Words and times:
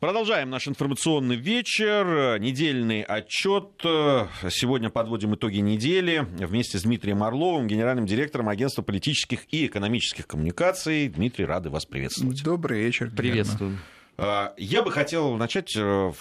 Продолжаем 0.00 0.48
наш 0.48 0.66
информационный 0.66 1.36
вечер, 1.36 2.38
недельный 2.40 3.02
отчет. 3.02 3.68
Сегодня 3.82 4.88
подводим 4.88 5.34
итоги 5.34 5.58
недели 5.58 6.26
вместе 6.38 6.78
с 6.78 6.84
Дмитрием 6.84 7.22
Орловым, 7.22 7.66
генеральным 7.66 8.06
директором 8.06 8.48
агентства 8.48 8.80
политических 8.80 9.40
и 9.52 9.66
экономических 9.66 10.26
коммуникаций. 10.26 11.06
Дмитрий, 11.08 11.44
рады 11.44 11.68
вас 11.68 11.84
приветствовать. 11.84 12.42
Добрый 12.42 12.80
вечер. 12.80 13.10
Приветствую. 13.14 13.76
А, 14.16 14.54
я 14.56 14.82
бы 14.82 14.90
хотел 14.90 15.36
начать 15.36 15.76
э, 15.76 16.12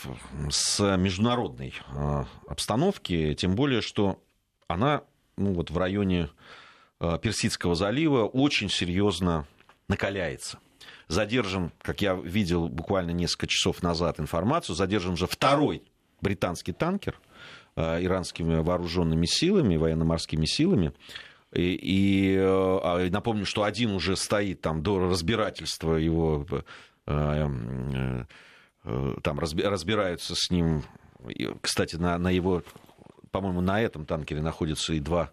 с 0.49 0.97
международной 0.97 1.73
э, 1.93 2.23
обстановки, 2.49 3.33
тем 3.35 3.55
более, 3.55 3.79
что 3.79 4.21
она 4.67 5.03
ну, 5.37 5.53
вот 5.53 5.71
в 5.71 5.77
районе 5.77 6.27
э, 6.99 7.17
Персидского 7.21 7.75
залива 7.75 8.25
очень 8.25 8.69
серьезно 8.69 9.47
накаляется 9.87 10.59
задержан, 11.09 11.73
как 11.81 12.01
я 12.01 12.13
видел 12.13 12.69
буквально 12.69 13.11
несколько 13.11 13.47
часов 13.47 13.83
назад 13.83 14.19
информацию, 14.19 14.75
задержан 14.75 15.17
же 15.17 15.27
второй 15.27 15.83
британский 16.21 16.71
танкер 16.71 17.19
э, 17.75 18.03
иранскими 18.03 18.61
вооруженными 18.61 19.25
силами, 19.25 19.75
военно-морскими 19.75 20.45
силами. 20.45 20.93
И, 21.51 21.73
и 21.81 22.35
э, 22.39 23.09
напомню, 23.09 23.45
что 23.45 23.63
один 23.63 23.91
уже 23.91 24.15
стоит 24.15 24.61
там 24.61 24.83
до 24.83 24.99
разбирательства 24.99 25.95
его, 25.95 26.45
э, 27.07 28.25
там 29.23 29.39
разбираются 29.39 30.35
с 30.35 30.51
ним. 30.51 30.83
Кстати, 31.61 31.95
на, 31.95 32.17
на 32.17 32.29
его, 32.29 32.63
по-моему, 33.31 33.61
на 33.61 33.81
этом 33.81 34.05
танкере 34.05 34.41
находятся 34.41 34.93
и 34.93 34.99
два 34.99 35.31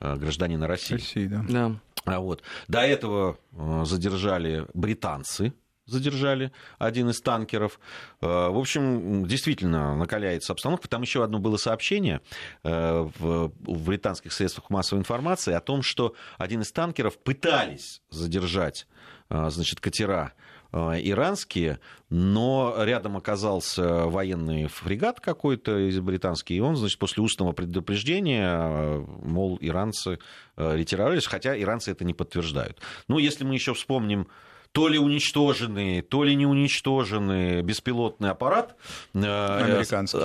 гражданина 0.00 0.66
России. 0.66 0.94
России, 0.94 1.26
да. 1.26 1.44
да. 1.48 1.76
А 2.04 2.20
вот. 2.20 2.42
До 2.68 2.80
этого 2.80 3.38
э, 3.52 3.84
задержали 3.84 4.66
британцы, 4.74 5.52
задержали 5.86 6.52
один 6.78 7.10
из 7.10 7.20
танкеров. 7.20 7.80
Э, 8.20 8.48
в 8.48 8.58
общем, 8.58 9.26
действительно 9.26 9.96
накаляется 9.96 10.52
обстановка. 10.52 10.88
Там 10.88 11.02
еще 11.02 11.24
одно 11.24 11.38
было 11.38 11.56
сообщение 11.56 12.20
э, 12.64 13.08
в 13.18 13.52
британских 13.60 14.32
средствах 14.32 14.70
массовой 14.70 15.00
информации 15.00 15.52
о 15.52 15.60
том, 15.60 15.82
что 15.82 16.14
один 16.36 16.62
из 16.62 16.72
танкеров 16.72 17.18
пытались 17.18 18.02
задержать 18.10 18.86
значит, 19.30 19.80
катера 19.80 20.32
иранские, 20.72 21.80
но 22.10 22.74
рядом 22.78 23.16
оказался 23.16 24.04
военный 24.04 24.66
фрегат 24.66 25.18
какой-то 25.18 25.90
британский, 26.02 26.56
и 26.56 26.60
он, 26.60 26.76
значит, 26.76 26.98
после 26.98 27.22
устного 27.22 27.52
предупреждения, 27.52 28.50
э, 28.52 29.04
мол, 29.22 29.58
иранцы 29.62 30.18
э, 30.56 30.76
ретировались, 30.76 31.26
хотя 31.26 31.58
иранцы 31.58 31.90
это 31.90 32.04
не 32.04 32.12
подтверждают. 32.12 32.78
Ну, 33.08 33.18
если 33.18 33.44
мы 33.44 33.54
еще 33.54 33.72
вспомним 33.72 34.28
то 34.72 34.88
ли 34.88 34.98
уничтоженный, 34.98 36.02
то 36.02 36.22
ли 36.24 36.36
не 36.36 36.44
уничтоженный 36.44 37.62
беспилотный 37.62 38.28
аппарат. 38.28 38.76
Американский. 39.14 40.18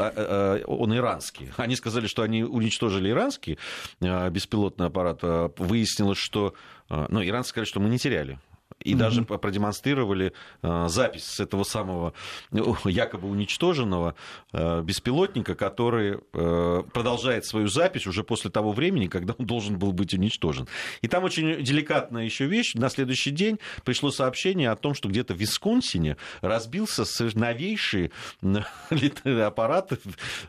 Он 0.66 0.94
иранский. 0.94 1.50
Они 1.56 1.78
сказали, 1.78 2.08
что 2.08 2.24
они 2.24 2.44
уничтожили 2.44 3.10
иранский 3.10 3.58
беспилотный 4.02 4.88
аппарат. 4.88 5.22
Выяснилось, 5.58 6.18
что... 6.18 6.54
Ну, 6.90 7.24
иранцы 7.24 7.52
сказали, 7.52 7.70
что 7.70 7.80
мы 7.80 7.88
не 7.88 7.98
теряли 7.98 8.38
и 8.80 8.94
mm-hmm. 8.94 8.98
даже 8.98 9.24
продемонстрировали 9.24 10.34
э, 10.62 10.86
запись 10.88 11.26
с 11.26 11.40
этого 11.40 11.64
самого 11.64 12.14
якобы 12.52 13.30
уничтоженного 13.30 14.16
э, 14.52 14.82
беспилотника, 14.82 15.56
который 15.56 16.20
э, 16.34 16.84
продолжает 16.94 17.46
свою 17.46 17.68
запись 17.68 18.08
уже 18.08 18.24
после 18.24 18.52
того 18.52 18.72
времени, 18.72 19.08
когда 19.08 19.34
он 19.38 19.46
должен 19.46 19.78
был 19.78 19.92
быть 19.92 20.14
уничтожен. 20.14 20.68
И 21.02 21.08
там 21.08 21.24
очень 21.24 21.64
деликатная 21.64 22.26
еще 22.26 22.46
вещь. 22.46 22.74
На 22.76 22.90
следующий 22.90 23.32
день 23.32 23.60
пришло 23.84 24.12
сообщение 24.12 24.70
о 24.70 24.76
том, 24.76 24.94
что 24.94 25.10
где-то 25.10 25.34
в 25.34 25.38
Висконсине 25.38 26.18
разбился 26.42 27.04
новейший 27.36 28.12
аппарат, 29.46 29.94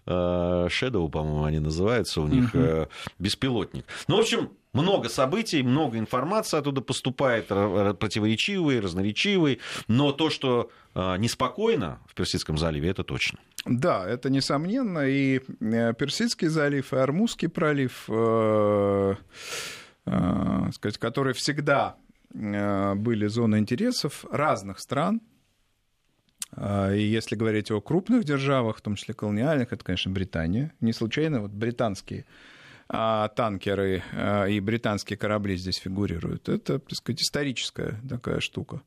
Shadow, 0.07 1.09
по-моему, 1.09 1.45
они 1.45 1.59
называются 1.59 2.21
у 2.21 2.27
них, 2.27 2.55
mm-hmm. 2.55 2.89
беспилотник. 3.19 3.85
Ну, 4.09 4.17
в 4.17 4.21
общем, 4.21 4.51
много 4.75 5.09
событий, 5.09 5.63
много 5.63 5.99
информации 5.99 6.59
оттуда 6.59 6.81
поступает, 6.81 7.47
противоречивой, 7.47 8.81
разноречивой, 8.81 9.61
но 9.89 10.13
то, 10.13 10.31
что 10.31 10.71
а, 10.95 11.17
неспокойно 11.17 12.01
в 12.07 12.15
Персидском 12.15 12.59
заливе, 12.59 12.91
это 12.91 13.03
точно. 13.05 13.39
Да, 13.65 14.07
это 14.07 14.31
несомненно. 14.31 15.09
И 15.09 15.41
э, 15.61 15.95
Персидский 15.95 16.49
залив, 16.49 16.93
и 16.93 16.97
Армузский 16.97 17.49
пролив, 17.49 18.05
э, 18.09 19.15
э, 20.07 20.71
сказать, 20.73 20.99
которые 20.99 21.35
всегда 21.35 21.97
э, 22.33 22.95
были 22.95 23.27
зоной 23.27 23.61
интересов 23.61 24.25
разных 24.31 24.79
стран, 24.81 25.21
и 26.57 27.01
если 27.01 27.35
говорить 27.35 27.73
о 27.73 27.81
крупных 27.81 28.23
державах, 28.23 28.77
в 28.77 28.81
том 28.81 28.95
числе 28.95 29.13
колониальных, 29.13 29.73
это, 29.73 29.85
конечно, 29.85 30.13
Британия. 30.13 30.73
Не 30.81 30.93
случайно 30.93 31.41
вот 31.41 31.51
британские 31.51 32.21
а, 32.21 32.54
танкеры 32.89 34.03
а, 34.13 34.45
и 34.47 34.61
британские 34.61 35.17
корабли 35.17 35.57
здесь 35.57 35.77
фигурируют. 35.77 36.49
Это, 36.49 36.79
так 36.79 36.95
сказать, 36.95 37.23
историческая 37.23 38.01
такая 38.09 38.41
штука. 38.41 38.83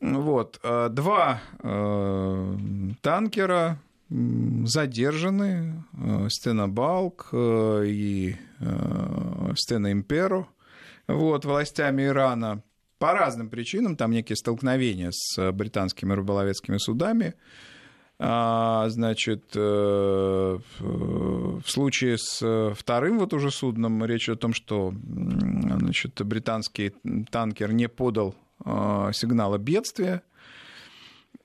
Вот. 0.00 0.60
А, 0.62 0.88
два 0.88 1.40
танкера 3.02 3.78
задержаны, 4.08 5.84
Стена 6.28 6.66
Балк 6.66 7.28
и 7.32 8.36
Стена 9.54 9.92
Имперо, 9.92 10.48
вот, 11.06 11.44
властями 11.44 12.06
Ирана 12.06 12.62
по 12.98 13.12
разным 13.12 13.48
причинам, 13.48 13.96
там 13.96 14.10
некие 14.10 14.36
столкновения 14.36 15.10
с 15.12 15.52
британскими 15.52 16.12
рыболовецкими 16.12 16.78
судами, 16.78 17.34
а, 17.34 17.79
значит, 18.20 19.44
э, 19.54 20.58
в 20.78 21.64
случае 21.64 22.18
с 22.18 22.74
вторым 22.76 23.18
вот 23.18 23.32
уже 23.32 23.50
судном 23.50 24.04
речь 24.04 24.28
о 24.28 24.36
том, 24.36 24.52
что 24.52 24.92
значит, 24.92 26.20
британский 26.22 26.92
танкер 27.30 27.72
не 27.72 27.88
подал 27.88 28.34
а, 28.62 29.10
сигнала 29.14 29.56
бедствия. 29.56 30.22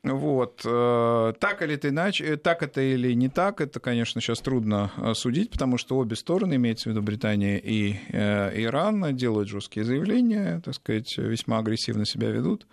Вот. 0.04 0.64
Э, 0.66 1.34
так 1.40 1.62
или 1.62 1.76
это 1.76 1.88
иначе, 1.90 2.36
так 2.36 2.62
это 2.62 2.82
или 2.82 3.14
не 3.14 3.30
так, 3.30 3.62
это, 3.62 3.80
конечно, 3.80 4.20
сейчас 4.20 4.42
трудно 4.42 4.92
э, 4.98 5.14
судить, 5.14 5.52
потому 5.52 5.78
что 5.78 5.98
обе 5.98 6.18
стороны, 6.18 6.56
имеется 6.56 6.90
в 6.90 6.92
виду 6.92 7.02
Британия 7.02 7.58
и 7.58 7.94
Иран, 8.12 9.16
делают 9.16 9.48
жесткие 9.48 9.86
заявления, 9.86 10.62
так 10.64 10.76
сказать, 10.76 11.18
весьма 11.18 11.60
агрессивно 11.60 12.06
себя 12.06 12.30
ведут. 12.32 12.68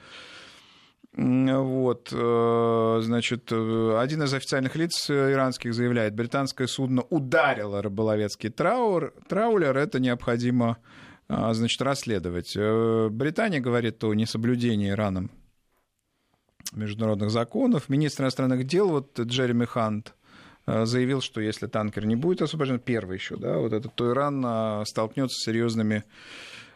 Вот, 1.14 2.08
э, 2.10 3.00
значит, 3.02 3.52
э, 3.52 3.98
один 3.98 4.22
из 4.22 4.32
официальных 4.32 4.76
лиц 4.76 5.10
иранских 5.10 5.74
заявляет, 5.74 6.14
британское 6.14 6.66
судно 6.66 7.02
ударило 7.02 7.82
рыболовецкий 7.82 8.48
траур, 8.48 9.12
траулер, 9.28 9.76
это 9.76 10.00
необходимо, 10.00 10.78
значит, 11.28 11.82
расследовать. 11.82 12.54
Э, 12.56 13.08
Британия 13.10 13.60
говорит 13.60 14.02
о 14.04 14.14
несоблюдении 14.14 14.88
Ираном 14.88 15.30
международных 16.72 17.30
законов. 17.30 17.90
Министр 17.90 18.22
иностранных 18.22 18.66
дел, 18.66 18.88
вот 18.88 19.20
Джереми 19.20 19.66
Хант, 19.66 20.14
заявил, 20.64 21.20
что 21.20 21.42
если 21.42 21.66
танкер 21.66 22.06
не 22.06 22.16
будет 22.16 22.40
освобожден, 22.40 22.78
первый 22.78 23.18
еще, 23.18 23.36
да, 23.36 23.58
вот 23.58 23.74
этот, 23.74 23.94
то 23.94 24.10
Иран 24.10 24.86
столкнется 24.86 25.38
с 25.38 25.44
серьезными 25.44 26.04
Э, 26.04 26.08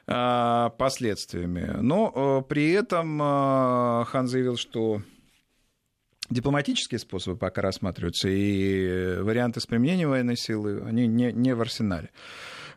последствиями. 0.06 1.78
Но 1.80 2.12
э, 2.14 2.48
при 2.48 2.70
этом 2.70 3.20
э, 3.20 4.04
Хан 4.04 4.28
заявил, 4.28 4.56
что 4.56 5.02
дипломатические 6.30 7.00
способы 7.00 7.36
пока 7.36 7.62
рассматриваются, 7.62 8.28
и 8.28 9.18
варианты 9.20 9.60
с 9.60 9.66
применением 9.66 10.10
военной 10.10 10.36
силы, 10.36 10.82
они 10.86 11.08
не, 11.08 11.32
не 11.32 11.54
в 11.54 11.60
арсенале. 11.60 12.10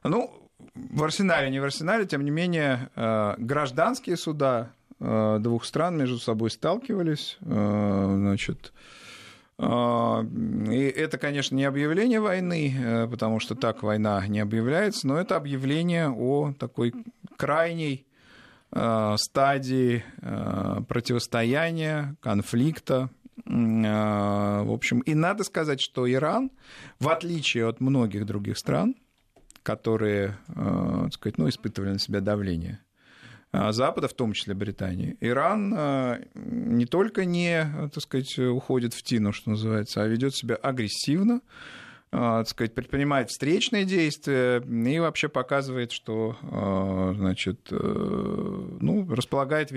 Ну, 0.04 0.32
в 0.74 1.04
арсенале, 1.04 1.50
не 1.52 1.60
в 1.60 1.64
арсенале, 1.64 2.06
тем 2.06 2.24
не 2.24 2.32
менее, 2.32 2.90
гражданские 2.96 4.18
суда 4.18 4.72
двух 5.00 5.66
стран 5.66 5.98
между 5.98 6.20
собой 6.20 6.52
сталкивались, 6.52 7.38
значит, 7.42 8.72
и 9.60 10.94
это, 10.96 11.18
конечно, 11.18 11.54
не 11.54 11.66
объявление 11.66 12.22
войны, 12.22 12.74
э, 12.74 13.08
потому 13.08 13.42
что 13.42 13.56
так 13.56 13.84
война 13.84 14.26
не 14.26 14.40
объявляется, 14.40 15.06
но 15.06 15.20
это 15.20 15.36
объявление 15.36 16.10
о 16.10 16.54
такой 16.58 16.94
крайней 17.40 18.06
э, 18.74 19.16
стадии 19.18 20.04
э, 20.22 20.82
противостояния, 20.88 22.16
конфликта. 22.22 23.10
В 23.46 24.74
общем, 24.74 25.00
и 25.00 25.16
надо 25.16 25.46
сказать, 25.46 25.80
что 25.80 26.12
Иран, 26.12 26.52
в 27.00 27.08
отличие 27.08 27.68
от 27.68 27.80
многих 27.80 28.26
других 28.26 28.58
стран, 28.58 28.96
которые, 29.64 30.38
так 30.54 31.14
сказать, 31.14 31.38
ну, 31.38 31.48
испытывали 31.48 31.94
на 31.94 32.00
себя 32.00 32.20
давление 32.20 32.80
Запада, 33.54 34.10
в 34.10 34.14
том 34.14 34.34
числе 34.34 34.54
Британии, 34.54 35.16
Иран 35.22 35.74
не 36.36 36.86
только 36.86 37.24
не, 37.24 37.66
так 37.94 38.04
сказать, 38.04 38.38
уходит 38.38 38.94
в 38.94 39.02
тину, 39.04 39.32
что 39.32 39.52
называется, 39.52 40.04
а 40.04 40.08
ведет 40.08 40.36
себя 40.36 40.56
агрессивно, 40.56 41.40
так 42.12 42.48
сказать, 42.48 42.74
предпринимает 42.74 43.30
встречные 43.30 43.86
действия 43.86 44.62
и 44.62 45.00
вообще 45.00 45.30
показывает, 45.30 45.92
что, 45.92 46.36
значит, 47.16 47.68
ну, 47.70 49.08
располагает, 49.10 49.72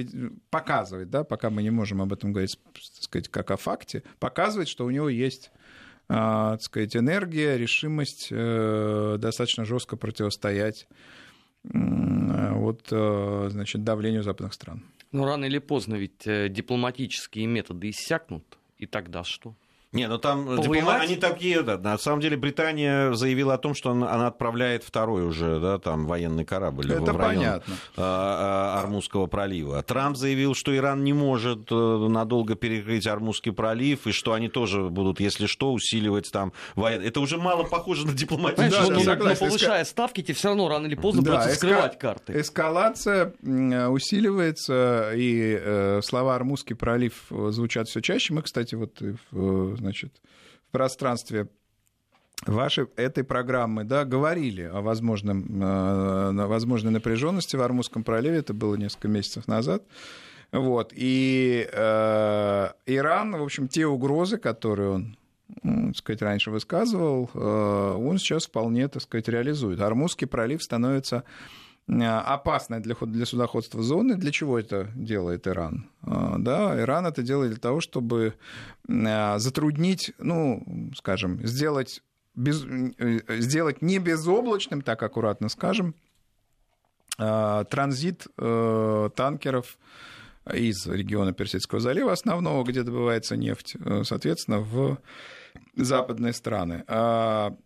показывает, 0.51 1.11
да, 1.11 1.25
пока 1.25 1.51
мы 1.51 1.63
не 1.63 1.71
можем 1.71 2.01
об 2.01 2.13
этом 2.13 2.33
говорить, 2.33 2.59
так 2.73 3.03
сказать, 3.03 3.29
как 3.29 3.51
о 3.51 3.57
факте, 3.57 4.03
показывает, 4.19 4.69
что 4.69 4.87
у 4.87 4.91
него 4.91 5.09
есть 5.09 5.51
так 6.09 6.63
сказать, 6.63 6.97
энергия, 6.97 7.57
решимость 7.57 8.31
достаточно 8.31 9.65
жестко 9.65 9.97
противостоять 9.97 10.89
вот, 11.65 12.87
значит, 12.89 13.85
давлению 13.85 14.23
западных 14.23 14.55
стран. 14.55 14.85
Но 15.13 15.27
рано 15.27 15.45
или 15.45 15.59
поздно 15.59 15.97
ведь 15.97 16.27
э, 16.27 16.49
дипломатические 16.49 17.47
методы 17.47 17.91
иссякнут, 17.91 18.59
и 18.79 18.87
тогда 18.87 19.25
что? 19.25 19.55
Не, 19.93 20.09
ну 20.09 20.17
там 20.17 20.57
диплома... 20.63 20.97
они 20.97 21.17
такие, 21.17 21.61
да, 21.63 21.77
на 21.77 21.99
самом 21.99 22.21
деле 22.21 22.39
Британия 22.39 23.13
заявила 23.13 23.55
о 23.55 23.59
том, 23.59 23.75
что 23.75 23.91
она 23.91 24.27
отправляет 24.27 24.85
второй 24.85 25.27
уже, 25.27 25.61
да, 25.61 25.79
там 25.79 26.07
военный 26.07 26.47
корабль 26.47 26.91
Это 26.91 27.13
в 27.13 27.17
район 27.17 27.37
понятно. 27.37 27.75
А, 27.99 28.75
а, 28.75 28.81
Армузского 28.81 29.27
пролива. 29.27 29.83
Трамп 29.83 30.17
заявил, 30.17 30.55
что 30.55 30.75
Иран 30.75 31.05
не 31.05 31.13
может 31.13 31.71
э, 31.71 31.75
надолго 31.75 32.55
перекрыть 32.55 33.07
Армузский 33.07 33.53
пролив, 33.53 34.07
и 34.07 34.13
что 34.13 34.33
они 34.33 34.49
тоже 34.49 34.85
будут, 34.85 35.21
если 35.21 35.45
что, 35.45 35.75
усиливать 35.75 36.33
там 36.33 36.55
военные. 36.75 37.09
Это 37.09 37.21
уже 37.21 37.37
мало 37.37 37.65
похоже 37.65 38.07
на 38.07 38.15
дипломатию. 38.15 38.71
Да, 38.71 38.87
но, 38.89 39.05
да, 39.05 39.17
но 39.17 39.37
повышая 39.37 39.85
ставки, 39.85 40.23
тебе 40.23 40.35
все 40.35 40.49
равно 40.49 40.71
рано 40.71 40.87
или 40.87 40.95
поздно 40.95 41.23
да, 41.23 41.33
придется 41.33 41.57
скрывать 41.57 41.99
карты. 41.99 42.41
Эскалация 42.41 43.35
усиливается, 43.43 45.13
и 45.15 45.59
э, 45.61 46.01
слова 46.03 46.35
Армузский 46.35 46.75
пролив 46.75 47.27
звучат 47.29 47.89
все 47.89 48.01
чаще. 48.01 48.33
Мы, 48.33 48.41
кстати, 48.41 48.75
вот 48.75 49.03
в 49.31 49.82
значит, 49.83 50.21
в 50.69 50.73
пространстве 50.73 51.49
вашей 52.47 52.87
этой 52.97 53.25
программы, 53.25 53.85
да, 53.85 54.05
говорили 54.05 54.63
о 54.63 54.81
возможном, 54.81 55.63
э, 55.63 56.47
возможной 56.47 56.93
напряженности 56.93 57.57
в 57.57 57.63
Армузском 57.63 58.05
проливе, 58.05 58.39
это 58.39 58.55
было 58.55 58.75
несколько 58.77 59.09
месяцев 59.09 59.47
назад. 59.47 59.85
Вот. 60.51 60.93
И 60.95 61.69
э, 61.73 62.69
Иран, 62.87 63.37
в 63.37 63.43
общем, 63.43 63.69
те 63.69 63.87
угрозы, 63.87 64.39
которые 64.39 64.91
он 64.91 65.17
ну, 65.63 65.89
так 65.89 65.97
сказать, 65.97 66.23
раньше 66.23 66.51
высказывал, 66.51 67.31
э, 67.35 67.39
он 67.39 68.19
сейчас 68.19 68.47
вполне, 68.47 68.89
так 68.89 69.03
сказать, 69.03 69.29
реализует. 69.29 69.81
Армузский 69.81 70.27
пролив 70.27 70.63
становится 70.63 71.25
опасной 71.89 72.81
для, 72.81 72.95
для 72.95 73.27
судоходства 73.27 73.83
зоны. 73.83 74.15
Для 74.17 74.31
чего 74.31 74.59
это 74.59 74.91
делает 74.95 75.47
Иран? 75.47 75.91
Э, 76.07 76.35
да, 76.39 76.81
Иран 76.81 77.07
это 77.07 77.23
делает 77.23 77.51
для 77.53 77.61
того, 77.61 77.81
чтобы 77.81 78.35
э, 78.89 79.39
затруднить, 79.39 80.13
ну, 80.19 80.91
скажем, 80.97 81.45
сделать, 81.47 82.03
без, 82.35 82.65
сделать 83.29 83.83
не 83.83 83.99
безоблачным, 83.99 84.83
так 84.83 85.03
аккуратно 85.03 85.49
скажем, 85.49 85.95
транзит 87.19 88.27
танкеров 88.37 89.79
из 90.51 90.87
региона 90.87 91.35
Персидского 91.35 91.79
залива 91.79 92.13
основного, 92.13 92.65
где 92.65 92.83
добывается 92.83 93.37
нефть, 93.37 93.77
соответственно, 94.05 94.61
в 94.61 94.99
западные 95.77 96.33
страны. 96.33 96.85
А 96.87 97.57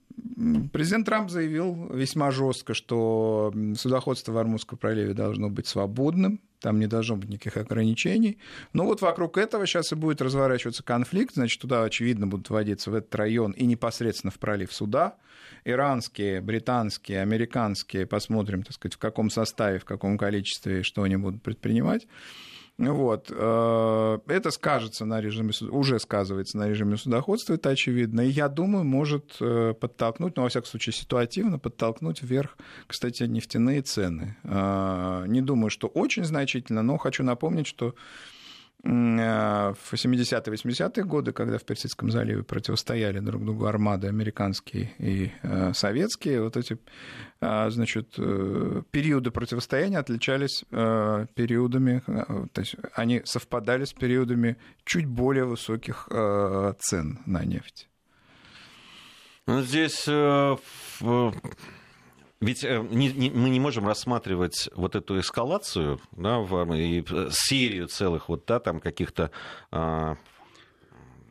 Президент 0.73 1.05
Трамп 1.07 1.31
заявил 1.31 1.91
весьма 1.93 2.31
жестко, 2.31 2.73
что 2.73 3.53
судоходство 3.77 4.33
в 4.33 4.39
Армузском 4.39 4.79
проливе 4.79 5.13
должно 5.13 5.51
быть 5.51 5.67
свободным, 5.67 6.41
там 6.61 6.79
не 6.79 6.87
должно 6.87 7.17
быть 7.17 7.29
никаких 7.29 7.59
ограничений. 7.59 8.39
Но 8.73 8.87
вот 8.87 9.03
вокруг 9.03 9.37
этого 9.37 9.67
сейчас 9.67 9.93
и 9.93 9.95
будет 9.95 10.23
разворачиваться 10.23 10.83
конфликт, 10.83 11.35
значит, 11.35 11.61
туда, 11.61 11.85
очевидно, 11.85 12.27
будут 12.27 12.49
вводиться 12.49 12.91
в 12.91 12.95
этот 12.95 13.15
район 13.15 13.53
и 13.53 13.67
непосредственно 13.67 14.31
в 14.31 14.39
пролив 14.39 14.73
суда. 14.73 15.17
Иранские, 15.65 16.41
британские, 16.41 17.21
американские, 17.21 18.07
посмотрим, 18.07 18.63
так 18.63 18.73
сказать, 18.73 18.95
в 18.95 18.99
каком 18.99 19.29
составе, 19.29 19.79
в 19.79 19.85
каком 19.85 20.17
количестве, 20.17 20.83
что 20.83 21.03
они 21.03 21.17
будут 21.17 21.43
предпринимать. 21.43 22.07
Вот. 22.79 23.29
Э, 23.31 24.19
это 24.27 24.51
скажется 24.51 25.07
на 25.07 25.21
режиме, 25.21 25.53
уже 25.71 25.99
сказывается 25.99 26.59
на 26.59 26.69
режиме 26.69 26.99
судоходства, 26.99 27.55
это 27.55 27.71
очевидно. 27.71 28.21
И 28.21 28.29
я 28.29 28.49
думаю, 28.49 28.85
может 28.85 29.37
э, 29.41 29.73
подтолкнуть, 29.81 30.37
ну, 30.37 30.43
во 30.43 30.49
всяком 30.51 30.69
случае, 30.69 30.93
ситуативно 30.93 31.59
подтолкнуть 31.59 32.23
вверх, 32.23 32.59
кстати, 32.87 33.23
нефтяные 33.23 33.81
цены. 33.81 34.37
Э, 34.45 35.25
не 35.27 35.41
думаю, 35.41 35.71
что 35.71 35.87
очень 35.87 36.25
значительно, 36.25 36.83
но 36.83 36.99
хочу 36.99 37.23
напомнить, 37.25 37.67
что 37.67 37.95
в 38.87 39.93
70-е, 39.93 40.55
80-е 40.55 41.05
годы, 41.05 41.33
когда 41.33 41.59
в 41.59 41.65
Персидском 41.65 42.11
заливе 42.11 42.43
противостояли 42.43 43.19
друг 43.21 43.45
другу 43.45 43.67
армады 43.67 44.07
американские 44.09 44.93
и 44.99 45.33
э, 45.43 45.73
советские, 45.75 46.43
вот 46.43 46.57
эти 46.57 46.79
э, 47.41 47.71
значит, 47.71 48.15
периоды 48.91 49.31
противостояния 49.31 49.99
отличались 49.99 50.65
периодами, 50.71 52.03
то 52.53 52.61
есть 52.61 52.77
они 52.95 53.23
совпадали 53.25 53.85
с 53.85 53.93
периодами 53.93 54.57
чуть 54.85 55.07
более 55.07 55.45
высоких 55.45 56.09
цен 56.79 57.19
на 57.27 57.45
нефть. 57.45 57.89
Ну, 59.47 59.63
здесь 59.63 60.09
ведь 62.41 62.65
э, 62.65 62.87
не, 62.91 63.13
не, 63.13 63.31
мы 63.31 63.49
не 63.49 63.61
можем 63.61 63.87
рассматривать 63.87 64.69
вот 64.75 64.95
эту 64.95 65.19
эскалацию, 65.19 66.01
да, 66.13 66.39
в, 66.39 66.75
и 66.75 67.05
серию 67.31 67.89
целых 67.89 68.29
вот, 68.29 68.45
да, 68.47 68.61
там 68.61 68.81
каких-то 68.81 69.31
а, 69.71 70.17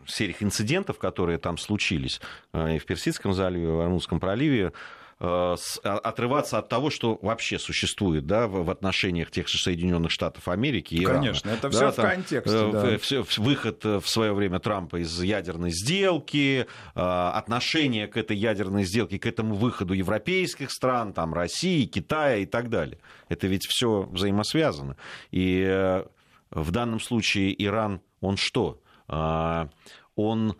сериях 0.08 0.42
инцидентов, 0.42 0.98
которые 0.98 1.38
там 1.38 1.58
случились 1.58 2.22
а, 2.52 2.72
и 2.72 2.80
в 2.80 2.86
Персидском 2.86 3.34
заливе, 3.34 3.66
и 3.66 3.72
в 3.72 3.80
Армузском 3.80 4.20
проливе, 4.20 4.68
Э, 4.68 4.72
отрываться 5.18 6.58
от 6.58 6.68
того, 6.68 6.90
что 6.90 7.18
вообще 7.22 7.58
существует 7.58 8.26
да, 8.26 8.48
в 8.48 8.70
отношениях 8.70 9.32
тех 9.32 9.48
же 9.48 9.58
Соединенных 9.58 10.12
Штатов 10.12 10.50
Америки 10.50 10.96
Ирана. 11.02 11.20
Конечно, 11.20 11.50
это 11.52 11.70
все 11.70 11.80
да, 11.80 11.92
в 11.92 11.96
там, 11.96 12.06
контексте. 12.06 12.54
Э, 12.54 13.00
да. 13.00 13.24
Выход 13.38 13.86
э, 13.86 14.00
в 14.00 14.10
свое 14.10 14.34
время 14.34 14.60
Трампа 14.60 14.98
из 14.98 15.22
ядерной 15.22 15.72
сделки, 15.72 16.68
отношение 16.94 18.08
к 18.08 18.18
этой 18.18 18.36
ядерной 18.36 18.84
сделке, 18.84 19.18
к 19.18 19.26
этому 19.26 19.56
выходу 19.56 19.94
европейских 19.94 20.70
стран, 20.70 21.14
там, 21.14 21.34
России, 21.34 21.86
Китая 21.86 22.38
и 22.38 22.46
так 22.46 22.70
далее. 22.70 23.00
Это 23.30 23.48
ведь 23.48 23.66
все 23.66 24.04
взаимосвязано. 24.12 24.98
И 25.32 26.04
в 26.52 26.72
данном 26.72 27.00
случае 27.00 27.56
Иран, 27.64 28.02
он 28.20 28.36
что? 28.38 28.82
Он 29.08 30.56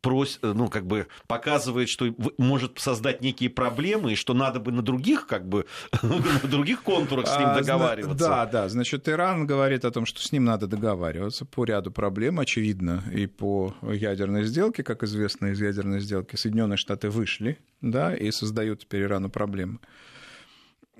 просит, 0.00 0.42
ну, 0.42 0.68
как 0.68 0.86
бы 0.86 1.06
показывает, 1.26 1.88
что 1.88 2.14
может 2.38 2.78
создать 2.78 3.20
некие 3.20 3.50
проблемы, 3.50 4.12
и 4.12 4.14
что 4.16 4.34
надо 4.34 4.60
бы 4.60 4.72
на 4.72 4.82
других, 4.82 5.26
как 5.26 5.48
бы, 5.48 5.66
на 6.02 6.48
других 6.48 6.82
контурах 6.82 7.26
с 7.26 7.38
ним 7.38 7.48
а, 7.48 7.58
договариваться. 7.58 8.28
Да, 8.28 8.46
да, 8.46 8.68
значит, 8.68 9.08
Иран 9.08 9.46
говорит 9.46 9.84
о 9.84 9.90
том, 9.90 10.06
что 10.06 10.20
с 10.20 10.32
ним 10.32 10.44
надо 10.44 10.66
договариваться 10.66 11.44
по 11.44 11.64
ряду 11.64 11.90
проблем, 11.90 12.40
очевидно, 12.40 13.02
и 13.12 13.26
по 13.26 13.74
ядерной 13.82 14.44
сделке, 14.44 14.82
как 14.82 15.02
известно, 15.02 15.46
из 15.48 15.60
ядерной 15.60 16.00
сделки 16.00 16.36
Соединенные 16.36 16.76
Штаты 16.76 17.10
вышли, 17.10 17.58
да, 17.80 18.14
и 18.14 18.30
создают 18.30 18.80
теперь 18.80 19.02
Ирану 19.02 19.30
проблемы. 19.30 19.78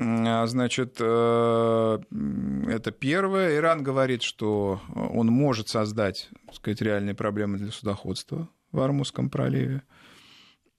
А, 0.02 0.46
значит, 0.46 0.96
э, 0.98 1.98
это 2.68 2.90
первое. 2.90 3.56
Иран 3.56 3.82
говорит, 3.82 4.22
что 4.22 4.80
он 4.94 5.26
может 5.26 5.68
создать, 5.68 6.30
так 6.46 6.54
сказать, 6.54 6.80
реальные 6.80 7.14
проблемы 7.14 7.58
для 7.58 7.70
судоходства 7.70 8.48
в 8.72 8.80
Армузском 8.80 9.30
проливе. 9.30 9.82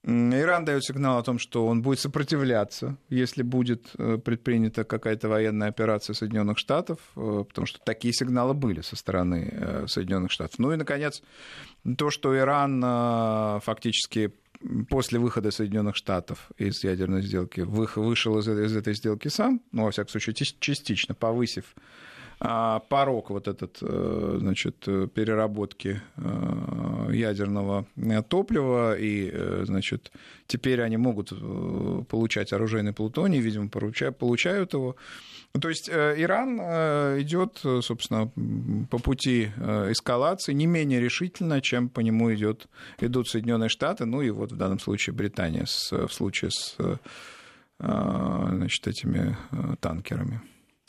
Иран 0.04 0.66
дает 0.66 0.84
сигнал 0.84 1.20
о 1.20 1.24
том, 1.24 1.38
что 1.38 1.68
он 1.68 1.84
будет 1.84 2.00
сопротивляться, 2.00 2.98
если 3.10 3.44
будет 3.44 3.92
э, 4.00 4.18
предпринята 4.18 4.84
какая-то 4.84 5.30
военная 5.30 5.68
операция 5.70 6.16
Соединенных 6.16 6.58
Штатов, 6.58 6.98
э, 7.16 7.44
потому 7.48 7.68
что 7.68 7.80
такие 7.84 8.12
сигналы 8.12 8.56
были 8.56 8.82
со 8.82 8.96
стороны 8.96 9.50
э, 9.52 9.86
Соединенных 9.88 10.32
Штатов. 10.32 10.58
Ну 10.58 10.72
и, 10.74 10.76
наконец, 10.76 11.22
то, 11.98 12.10
что 12.10 12.36
Иран 12.36 13.62
фактически 13.62 14.34
после 14.90 15.20
выхода 15.20 15.52
Соединенных 15.52 15.96
Штатов 15.96 16.52
из 16.58 16.84
ядерной 16.84 17.22
сделки 17.22 17.62
вышел 17.62 18.40
из 18.40 18.76
этой 18.76 18.94
сделки 18.96 19.28
сам, 19.28 19.62
ну, 19.72 19.84
во 19.84 19.92
всяком 19.92 20.10
случае, 20.10 20.34
частично 20.34 21.14
повысив 21.14 21.76
порог 22.42 23.30
вот 23.30 23.48
этот, 23.48 23.78
э, 23.82 24.38
значит, 24.40 24.78
переработки 25.14 26.02
э, 26.18 27.10
ядерного 27.14 27.86
топлива, 28.30 28.98
и, 28.98 29.30
э, 29.32 29.64
значит, 29.66 30.12
теперь 30.48 30.82
они 30.82 30.98
могут 30.98 31.30
получать 32.08 32.52
оружейный 32.52 32.94
плутоний, 32.94 33.40
видимо, 33.40 33.70
получают 33.70 34.74
его. 34.74 34.96
То 35.60 35.70
есть 35.70 35.90
Иран 35.90 36.60
идет, 37.22 37.60
собственно, 37.82 38.32
по 38.90 38.98
пути 38.98 39.52
эскалации 39.90 40.54
не 40.54 40.66
менее 40.66 41.00
решительно, 41.00 41.62
чем 41.62 41.90
по 41.90 42.00
нему 42.00 42.34
идет, 42.34 42.68
идут 43.02 43.28
Соединенные 43.28 43.70
Штаты, 43.70 44.06
ну 44.06 44.22
и 44.22 44.30
вот 44.32 44.52
в 44.52 44.56
данном 44.56 44.80
случае 44.80 45.14
Британия 45.14 45.66
с, 45.66 45.92
в 45.92 46.12
случае 46.12 46.52
с 46.52 46.78
значит, 47.78 48.88
этими 48.88 49.38
танкерами. 49.82 50.42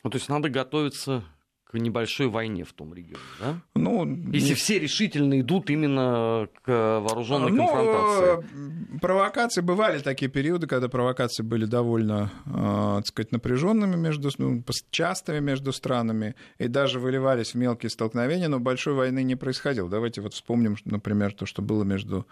Ну, 0.05 0.11
то 0.11 0.17
есть 0.17 0.29
надо 0.29 0.49
готовиться 0.49 1.25
к 1.73 1.79
небольшой 1.79 2.29
войне 2.29 2.65
в 2.65 2.73
том 2.75 2.93
регионе, 2.93 3.25
да? 3.41 3.61
Ну, 3.75 4.05
Если 4.31 4.51
не- 4.51 4.55
все 4.55 4.79
решительно 4.79 5.41
идут 5.41 5.71
именно 5.71 6.47
к 6.63 6.69
вооруженной 7.01 7.51
Ну, 7.51 7.67
конфронтации. 7.67 8.97
э, 8.97 8.99
провокации 9.01 9.63
бывали 9.63 9.99
такие 10.01 10.31
периоды, 10.31 10.67
когда 10.67 10.89
провокации 10.91 11.43
были 11.43 11.65
довольно, 11.65 12.31
э, 12.47 12.51
так 12.99 13.07
сказать, 13.07 13.33
напряженными 13.33 13.97
между, 13.97 14.29
ну, 14.37 14.63
частыми 14.91 15.41
между 15.41 15.73
странами 15.73 16.35
и 16.59 16.69
даже 16.69 17.01
выливались 17.01 17.53
в 17.53 17.57
мелкие 17.57 17.89
столкновения, 17.89 18.49
но 18.49 18.61
большой 18.61 18.93
войны 18.95 19.23
не 19.23 19.35
происходило. 19.37 19.89
Давайте 19.89 20.21
вот 20.21 20.35
вспомним, 20.35 20.77
например, 20.85 21.33
то, 21.33 21.47
что 21.47 21.63
было 21.63 21.85
между 21.85 22.27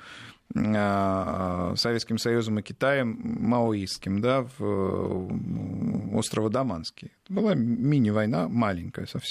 э, 0.54 1.73
Советским 1.76 2.18
Союзом 2.18 2.59
и 2.59 2.62
Китаем 2.62 3.18
маоистским, 3.23 4.20
да, 4.20 4.47
в 4.59 5.30
острова 6.16 6.50
Даманский. 6.50 7.12
Это 7.25 7.32
была 7.35 7.54
мини-война, 7.54 8.49
маленькая 8.49 9.06
совсем 9.06 9.30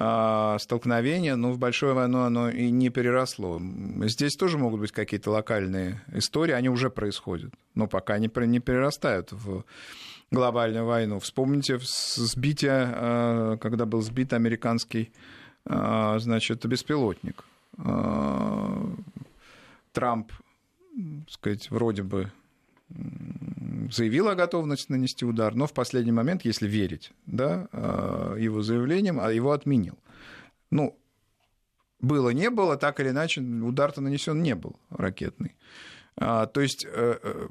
а, 0.00 0.56
столкновение, 0.60 1.34
но 1.34 1.50
в 1.50 1.58
большую 1.58 1.94
войну 1.94 2.20
оно 2.20 2.50
и 2.50 2.70
не 2.70 2.88
переросло. 2.88 3.60
Здесь 4.04 4.36
тоже 4.36 4.56
могут 4.56 4.78
быть 4.78 4.92
какие-то 4.92 5.32
локальные 5.32 6.02
истории, 6.12 6.52
они 6.52 6.68
уже 6.68 6.88
происходят, 6.88 7.52
но 7.74 7.88
пока 7.88 8.16
пре- 8.18 8.46
не 8.46 8.60
перерастают 8.60 9.32
в 9.32 9.64
глобальную 10.30 10.84
войну. 10.84 11.18
Вспомните 11.18 11.80
сбитие, 11.82 12.92
а, 12.94 13.56
когда 13.56 13.86
был 13.86 14.00
сбит 14.00 14.32
американский 14.32 15.10
а, 15.64 16.18
значит, 16.20 16.64
беспилотник. 16.64 17.44
Трамп, 19.92 20.32
сказать, 21.28 21.70
вроде 21.70 22.02
бы 22.02 22.30
м, 22.90 23.90
заявил 23.92 24.28
о 24.28 24.34
готовности 24.34 24.92
нанести 24.92 25.24
удар, 25.24 25.54
но 25.54 25.66
в 25.66 25.72
последний 25.72 26.12
момент, 26.12 26.44
если 26.44 26.68
верить 26.68 27.12
да, 27.26 27.68
э, 27.72 28.36
его 28.38 28.62
заявлениям, 28.62 29.20
а 29.20 29.32
его 29.32 29.52
отменил. 29.52 29.98
Ну, 30.70 30.98
было, 32.00 32.30
не 32.30 32.50
было, 32.50 32.76
так 32.76 33.00
или 33.00 33.10
иначе, 33.10 33.40
удар-то 33.40 34.00
нанесен 34.00 34.42
не 34.42 34.54
был 34.54 34.78
ракетный. 34.90 35.56
А, 36.16 36.46
То 36.46 36.60
есть 36.60 36.84
э, 36.84 37.18
э, 37.22 37.48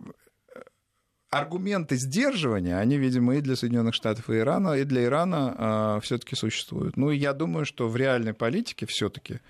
аргументы 1.30 1.98
сдерживания, 1.98 2.78
они, 2.78 2.98
видимо, 2.98 3.36
и 3.36 3.42
для 3.42 3.56
Соединенных 3.56 3.96
Штатов 3.96 4.30
и 4.30 4.38
Ирана, 4.38 4.74
и 4.74 4.84
для 4.84 5.06
Ирана 5.06 6.00
все-таки 6.02 6.36
существуют. 6.36 6.98
Ну, 6.98 7.12
я 7.12 7.34
думаю, 7.34 7.66
что 7.66 7.90
в 7.90 7.98
реальной 7.98 8.34
политике 8.34 8.86
все-таки 8.86 9.42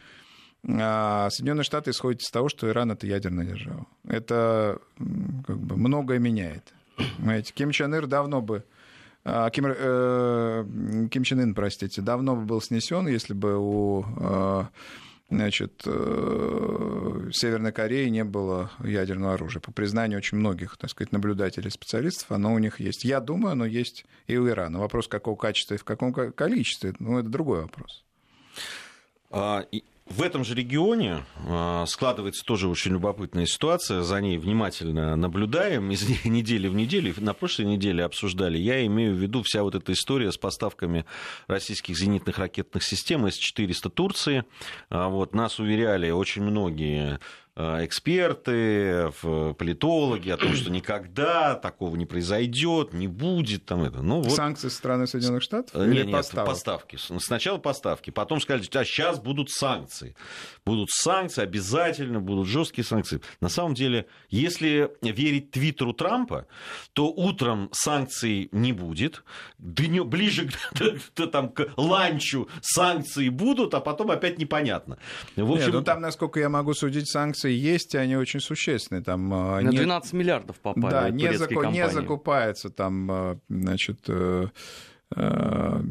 Соединенные 0.67 1.63
Штаты 1.63 1.91
исходят 1.91 2.21
из 2.21 2.29
того, 2.29 2.49
что 2.49 2.69
Иран 2.69 2.91
это 2.91 3.07
ядерная 3.07 3.45
держава. 3.45 3.87
Это 4.05 4.79
как 4.97 5.57
бы 5.57 5.77
многое 5.77 6.19
меняет. 6.19 6.73
Понимаете, 7.17 7.53
Ким 7.53 7.71
Чен 7.71 7.95
Ир 7.95 8.05
давно 8.05 8.41
бы 8.41 8.63
а, 9.23 9.49
Ким, 9.49 9.65
э, 9.67 10.65
Ким 11.11 11.23
Чен 11.23 11.39
Ын, 11.41 11.53
простите, 11.53 12.01
давно 12.01 12.35
бы 12.35 12.43
был 12.43 12.61
снесен, 12.61 13.07
если 13.07 13.33
бы 13.33 13.57
у 13.57 14.05
э, 14.19 14.63
значит, 15.29 15.83
э, 15.85 17.29
Северной 17.33 17.73
Кореи 17.73 18.07
не 18.07 18.23
было 18.23 18.71
ядерного 18.81 19.33
оружия. 19.33 19.61
По 19.61 19.73
признанию 19.73 20.19
очень 20.19 20.37
многих, 20.37 20.77
так 20.77 20.89
сказать, 20.89 21.11
наблюдателей, 21.11 21.69
специалистов, 21.69 22.31
оно 22.31 22.53
у 22.53 22.59
них 22.59 22.79
есть. 22.79 23.03
Я 23.03 23.19
думаю, 23.19 23.51
оно 23.51 23.65
есть 23.65 24.05
и 24.27 24.37
у 24.37 24.47
Ирана. 24.47 24.79
Вопрос, 24.79 25.09
какого 25.09 25.35
качества 25.35 25.75
и 25.75 25.77
в 25.77 25.83
каком 25.83 26.13
ко- 26.13 26.31
количестве, 26.31 26.93
ну, 26.99 27.19
это 27.19 27.27
другой 27.27 27.63
вопрос. 27.63 28.05
А, 29.29 29.65
и 29.71 29.83
В 30.09 30.21
этом 30.21 30.43
же 30.45 30.55
регионе 30.55 31.23
а, 31.47 31.85
складывается 31.85 32.43
тоже 32.45 32.67
очень 32.69 32.93
любопытная 32.93 33.45
ситуация. 33.45 34.01
За 34.01 34.19
ней 34.21 34.37
внимательно 34.37 35.15
наблюдаем 35.15 35.91
из 35.91 36.07
недели 36.25 36.67
в 36.67 36.73
неделю. 36.75 37.13
На 37.17 37.33
прошлой 37.33 37.65
неделе 37.65 38.03
обсуждали. 38.03 38.57
Я 38.57 38.85
имею 38.85 39.13
в 39.13 39.17
виду 39.17 39.43
вся 39.43 39.63
вот 39.63 39.75
эта 39.75 39.91
история 39.91 40.31
с 40.31 40.37
поставками 40.37 41.05
российских 41.47 41.97
зенитных 41.97 42.39
ракетных 42.39 42.83
систем 42.83 43.27
С-400 43.27 43.89
Турции. 43.89 44.43
А, 44.89 45.09
Вот, 45.09 45.35
нас 45.35 45.59
уверяли 45.59 46.09
очень 46.09 46.41
многие 46.41 47.19
эксперты, 47.57 49.11
в- 49.21 49.53
политологи 49.53 50.29
о 50.29 50.37
том, 50.37 50.53
что 50.53 50.69
никогда 50.71 51.55
такого 51.55 51.95
не 51.95 52.05
произойдет, 52.05 52.93
не 52.93 53.07
будет. 53.07 53.65
Там 53.65 53.83
это. 53.83 54.01
Ну, 54.01 54.21
вот. 54.21 54.33
Санкции 54.33 54.69
со 54.69 54.75
стороны 54.75 55.07
Соединенных 55.07 55.43
Штатов 55.43 55.75
Э, 55.75 55.85
или 55.85 55.95
Нет, 55.97 56.05
нет, 56.07 56.15
поставок? 56.15 56.47
поставки. 56.49 56.97
Сначала 57.19 57.57
поставки, 57.57 58.11
потом 58.11 58.39
сказали, 58.39 58.63
а 58.73 58.85
сейчас 58.85 59.19
будут 59.19 59.49
санкции. 59.49 60.15
Будут 60.65 60.89
санкции, 60.91 61.41
обязательно 61.41 62.19
будут 62.19 62.47
жесткие 62.47 62.85
санкции. 62.85 63.21
На 63.41 63.49
самом 63.49 63.73
деле, 63.73 64.05
если 64.29 64.91
верить 65.01 65.51
твиттеру 65.51 65.93
Трампа, 65.93 66.45
то 66.93 67.07
утром 67.11 67.69
санкций 67.71 68.49
не 68.51 68.73
будет, 68.73 69.23
днё- 69.57 70.03
ближе 70.05 70.47
к, 70.47 70.51
там, 71.31 71.49
к 71.49 71.67
ланчу 71.77 72.47
санкции 72.61 73.29
будут, 73.29 73.73
а 73.73 73.79
потом 73.79 74.11
опять 74.11 74.37
непонятно. 74.37 74.97
В 75.35 75.39
Нет, 75.41 75.49
общем, 75.57 75.71
ну 75.73 75.83
там, 75.83 76.01
насколько 76.01 76.39
я 76.39 76.49
могу 76.49 76.73
судить, 76.73 77.09
санкции 77.09 77.46
есть, 77.51 77.95
и 77.95 77.97
они 77.97 78.15
очень 78.17 78.39
существенные. 78.39 79.03
Там, 79.03 79.33
э, 79.33 79.61
На 79.61 79.69
не- 79.69 79.77
12 79.77 80.13
миллиардов 80.13 80.57
попали 80.59 80.91
Да, 80.91 81.09
не, 81.09 81.25
заку- 81.33 81.71
не 81.71 81.89
закупается 81.89 82.69
там, 82.69 83.11
э, 83.11 83.37
значит, 83.49 83.99
э, 84.07 84.47
э, 85.15 85.81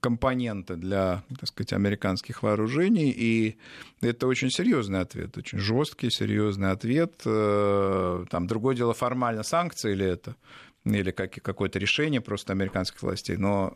компоненты 0.00 0.76
для, 0.76 1.22
так 1.38 1.48
сказать, 1.48 1.72
американских 1.74 2.42
вооружений, 2.42 3.10
и 3.14 3.56
это 4.00 4.26
очень 4.26 4.50
серьезный 4.50 5.00
ответ, 5.00 5.36
очень 5.36 5.58
жесткий, 5.58 6.10
серьезный 6.10 6.70
ответ. 6.70 7.20
Э, 7.26 8.24
Там 8.30 8.46
другое 8.46 8.74
дело, 8.76 8.94
формально 8.94 9.42
санкции 9.42 9.92
или 9.92 10.06
это, 10.06 10.36
или 10.84 11.10
как, 11.10 11.32
какое-то 11.42 11.78
решение 11.78 12.20
просто 12.22 12.52
американских 12.54 13.02
властей, 13.02 13.36
но 13.36 13.74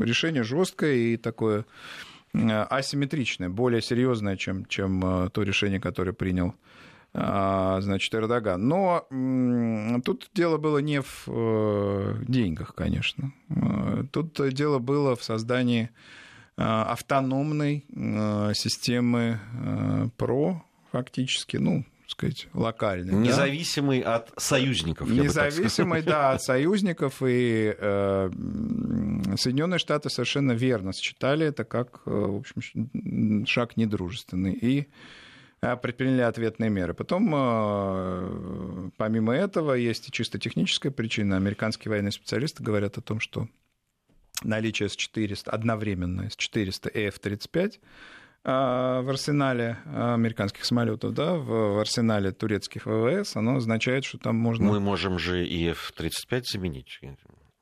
решение 0.00 0.42
жесткое 0.42 0.94
и 0.94 1.16
такое 1.16 1.64
асимметричное, 2.34 3.48
более 3.48 3.80
серьезное, 3.80 4.36
чем, 4.36 4.66
чем 4.66 5.04
э, 5.04 5.30
то 5.30 5.42
решение, 5.42 5.80
которое 5.80 6.12
принял 6.12 6.54
а, 7.16 7.80
значит, 7.80 8.12
Эрдоган. 8.12 8.66
Но 8.66 9.06
тут 10.04 10.30
дело 10.34 10.58
было 10.58 10.78
не 10.78 11.00
в 11.00 11.28
э, 11.28 12.16
деньгах, 12.26 12.74
конечно. 12.74 13.32
Э, 13.50 14.04
Тут 14.10 14.40
дело 14.52 14.80
было 14.80 15.14
в 15.14 15.22
создании 15.22 15.90
э, 16.56 16.62
автономной 16.62 17.84
э, 17.88 18.52
системы 18.54 19.38
э, 19.52 20.08
ПРО, 20.16 20.64
фактически, 20.90 21.56
ну, 21.56 21.84
сказать, 22.14 22.48
локальной. 22.54 23.12
да. 23.12 23.18
независимый 23.18 24.00
от 24.00 24.30
союзников. 24.36 25.08
Независимый, 25.08 26.02
да, 26.02 26.32
от 26.32 26.42
союзников, 26.42 27.22
и 27.22 27.74
э, 27.76 28.30
Соединенные 29.36 29.78
Штаты 29.78 30.10
совершенно 30.10 30.52
верно 30.52 30.92
считали 30.92 31.46
это 31.46 31.64
как, 31.64 32.02
э, 32.06 32.10
в 32.10 32.36
общем, 32.36 33.46
шаг 33.46 33.76
недружественный. 33.76 34.54
И 34.54 34.88
э, 35.60 35.76
предприняли 35.76 36.22
ответные 36.22 36.70
меры. 36.70 36.94
Потом, 36.94 37.30
э, 37.34 38.90
помимо 38.96 39.34
этого, 39.34 39.74
есть 39.74 40.08
и 40.08 40.12
чисто 40.12 40.38
техническая 40.38 40.92
причина. 40.92 41.36
Американские 41.36 41.90
военные 41.90 42.12
специалисты 42.12 42.62
говорят 42.62 42.96
о 42.98 43.00
том, 43.00 43.20
что 43.20 43.48
наличие 44.42 44.88
С-400, 44.88 45.48
одновременно 45.50 46.30
С-400 46.30 46.90
и 46.90 47.00
F-35 47.08 47.74
а, 47.74 47.78
в 48.44 49.10
арсенале 49.10 49.78
американских 49.86 50.64
самолетов, 50.66 51.14
да, 51.14 51.34
в 51.34 51.80
арсенале 51.80 52.30
турецких 52.30 52.82
ВВС, 52.84 53.36
оно 53.36 53.56
означает, 53.56 54.04
что 54.04 54.18
там 54.18 54.36
можно... 54.36 54.66
Мы 54.66 54.80
можем 54.80 55.18
же 55.18 55.46
и 55.46 55.70
F-35 55.70 56.42
заменить. 56.52 57.00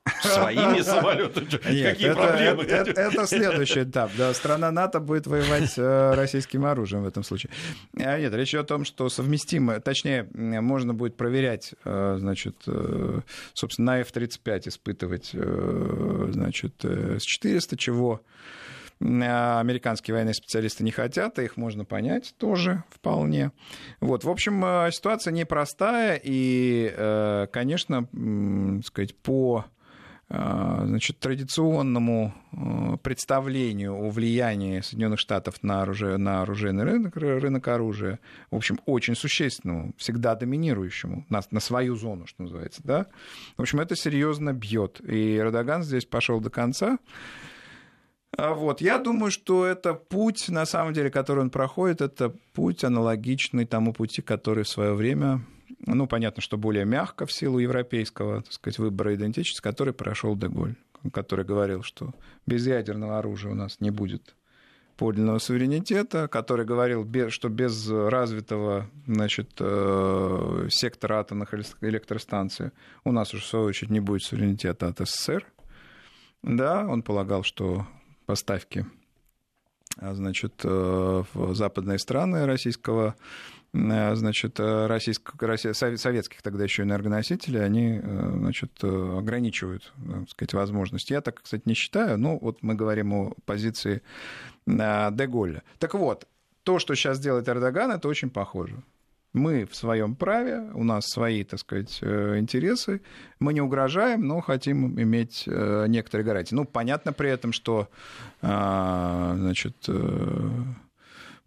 Своими 0.22 0.80
самолетами. 0.80 1.44
Нет, 1.72 1.92
Какие 1.92 2.08
это, 2.10 2.20
проблемы? 2.20 2.64
Это, 2.64 2.90
это- 2.90 3.00
это 3.00 3.26
следующий 3.26 3.84
этап. 3.84 4.10
Да, 4.18 4.34
страна 4.34 4.72
НАТО 4.72 4.98
будет 4.98 5.28
воевать 5.28 5.74
э, 5.76 6.14
российским 6.14 6.64
оружием 6.64 7.04
в 7.04 7.06
этом 7.06 7.22
случае. 7.22 7.52
А 7.96 8.18
Нет, 8.18 8.34
речь 8.34 8.52
о 8.56 8.64
том, 8.64 8.84
что 8.84 9.08
совместимо, 9.08 9.78
точнее, 9.78 10.28
можно 10.34 10.92
будет 10.92 11.16
проверять, 11.16 11.74
э, 11.84 12.16
значит, 12.18 12.56
э, 12.66 13.20
собственно, 13.54 13.92
на 13.92 14.00
F-35 14.00 14.68
испытывать, 14.68 15.30
значит, 15.32 16.84
э, 16.84 17.18
С-400, 17.20 17.76
чего 17.76 18.22
американские 19.02 20.14
военные 20.14 20.34
специалисты 20.34 20.84
не 20.84 20.92
хотят, 20.92 21.38
и 21.38 21.44
их 21.44 21.56
можно 21.56 21.84
понять 21.84 22.34
тоже 22.38 22.84
вполне. 22.90 23.50
Вот, 24.00 24.24
в 24.24 24.30
общем, 24.30 24.64
э, 24.64 24.90
ситуация 24.92 25.32
непростая, 25.32 26.20
и, 26.22 26.92
э, 26.96 27.46
конечно, 27.52 28.08
сказать, 28.84 29.16
по 29.16 29.64
э, 30.28 30.82
значит, 30.86 31.18
традиционному 31.18 32.32
э, 32.52 32.96
представлению 33.02 33.94
о 33.94 34.10
влиянии 34.10 34.80
Соединенных 34.80 35.18
Штатов 35.18 35.62
на, 35.62 35.82
оружие, 35.82 36.16
на 36.16 36.42
оружейный 36.42 36.84
рынок, 36.84 37.16
ры- 37.16 37.38
рынок 37.38 37.68
оружия, 37.68 38.18
в 38.50 38.56
общем, 38.56 38.78
очень 38.86 39.14
существенному, 39.14 39.92
всегда 39.98 40.34
доминирующему 40.34 41.26
на, 41.28 41.42
на 41.50 41.60
свою 41.60 41.96
зону, 41.96 42.26
что 42.26 42.42
называется, 42.42 42.80
да, 42.84 43.06
в 43.56 43.62
общем, 43.62 43.80
это 43.80 43.96
серьезно 43.96 44.52
бьет. 44.52 45.00
И 45.06 45.36
Эрдоган 45.36 45.82
здесь 45.82 46.04
пошел 46.06 46.40
до 46.40 46.50
конца. 46.50 46.98
А 48.36 48.54
Вот. 48.54 48.80
Я 48.80 48.98
думаю, 48.98 49.30
что 49.30 49.66
это 49.66 49.94
путь, 49.94 50.48
на 50.48 50.64
самом 50.64 50.94
деле, 50.94 51.10
который 51.10 51.40
он 51.40 51.50
проходит, 51.50 52.00
это 52.00 52.34
путь 52.54 52.82
аналогичный 52.84 53.66
тому 53.66 53.92
пути, 53.92 54.22
который 54.22 54.64
в 54.64 54.68
свое 54.68 54.94
время, 54.94 55.44
ну, 55.86 56.06
понятно, 56.06 56.40
что 56.40 56.56
более 56.56 56.84
мягко 56.84 57.26
в 57.26 57.32
силу 57.32 57.58
европейского, 57.58 58.42
так 58.42 58.52
сказать, 58.52 58.78
выбора 58.78 59.14
идентичности, 59.14 59.60
который 59.60 59.92
прошел 59.92 60.36
Деголь. 60.36 60.76
который 61.12 61.44
говорил, 61.44 61.82
что 61.82 62.14
без 62.46 62.66
ядерного 62.66 63.18
оружия 63.18 63.50
у 63.50 63.54
нас 63.54 63.80
не 63.80 63.90
будет 63.90 64.36
подлинного 64.96 65.38
суверенитета, 65.38 66.28
который 66.28 66.64
говорил, 66.64 67.04
что 67.30 67.48
без 67.48 67.90
развитого 67.90 68.88
значит, 69.06 69.50
э, 69.58 70.68
сектора 70.70 71.18
атомных 71.18 71.52
электростанций 71.80 72.70
у 73.04 73.10
нас 73.10 73.34
уже, 73.34 73.42
в 73.42 73.46
свою 73.46 73.64
очередь, 73.66 73.90
не 73.90 74.00
будет 74.00 74.22
суверенитета 74.22 74.86
от 74.86 75.00
СССР. 75.00 75.44
Да, 76.42 76.86
он 76.86 77.02
полагал, 77.02 77.42
что 77.42 77.86
поставки 78.26 78.86
а, 79.98 80.14
значит, 80.14 80.60
э, 80.64 80.68
в 81.34 81.54
западные 81.54 81.98
страны 81.98 82.46
российского 82.46 83.14
Э, 83.74 84.14
значит, 84.14 84.60
э, 84.60 84.86
российско, 84.86 85.34
советских 85.74 86.42
тогда 86.42 86.64
еще 86.64 86.82
энергоносителей, 86.82 87.64
они 87.64 88.00
значит, 88.02 88.72
ограничивают 88.82 89.92
так 89.96 90.30
сказать, 90.30 90.52
возможности. 90.54 91.12
Я 91.12 91.20
так, 91.20 91.42
кстати, 91.42 91.62
не 91.64 91.74
считаю, 91.74 92.18
но 92.18 92.38
вот 92.38 92.62
мы 92.62 92.74
говорим 92.74 93.12
о 93.14 93.32
позиции 93.44 94.02
Деголля. 94.66 95.62
Так 95.78 95.94
вот, 95.94 96.26
то, 96.62 96.78
что 96.78 96.94
сейчас 96.94 97.18
делает 97.18 97.48
Эрдоган, 97.48 97.90
это 97.92 98.08
очень 98.08 98.30
похоже. 98.30 98.82
Мы 99.32 99.64
в 99.64 99.74
своем 99.74 100.14
праве, 100.14 100.70
у 100.74 100.84
нас 100.84 101.06
свои, 101.06 101.42
так 101.44 101.60
сказать, 101.60 101.98
интересы. 102.02 103.00
Мы 103.38 103.54
не 103.54 103.60
угрожаем, 103.60 104.26
но 104.26 104.40
хотим 104.40 105.00
иметь 105.00 105.44
некоторые 105.46 106.26
гарантии. 106.26 106.54
Ну, 106.54 106.66
понятно 106.66 107.14
при 107.14 107.30
этом, 107.30 107.52
что 107.52 107.88
значит, 108.40 109.88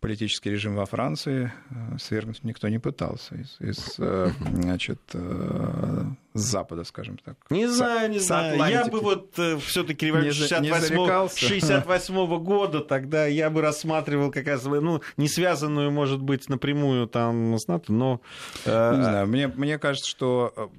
политический 0.05 0.51
режим 0.51 0.75
во 0.75 0.85
Франции 0.85 1.51
э, 1.71 1.97
свергнуть 1.97 2.43
никто 2.43 2.67
не 2.67 2.77
пытался 2.77 3.35
из, 3.35 3.59
из 3.59 3.95
э, 3.97 4.29
значит, 4.51 4.99
э, 5.13 6.03
с 6.35 6.41
Запада, 6.41 6.83
скажем 6.83 7.17
так. 7.17 7.37
Не 7.49 7.67
знаю, 7.67 8.09
не 8.11 8.19
знаю. 8.19 8.57
Я 8.69 8.85
бы 8.85 8.99
вот 8.99 9.39
все-таки 9.65 10.07
революцию 10.07 10.47
68 10.47 12.15
-го 12.15 12.39
года 12.39 12.81
тогда 12.81 13.25
я 13.25 13.49
бы 13.49 13.61
рассматривал 13.61 14.31
как 14.31 14.47
раз, 14.47 14.65
ну, 14.65 15.01
не 15.17 15.29
связанную, 15.29 15.91
может 15.91 16.21
быть, 16.21 16.49
напрямую 16.49 17.07
там 17.07 17.57
с 17.57 17.67
НАТО, 17.67 17.93
но... 17.93 18.21
Не 18.65 18.71
знаю, 18.71 19.27
мне, 19.27 19.47
мне 19.47 19.79
кажется, 19.79 20.09
что, 20.09 20.71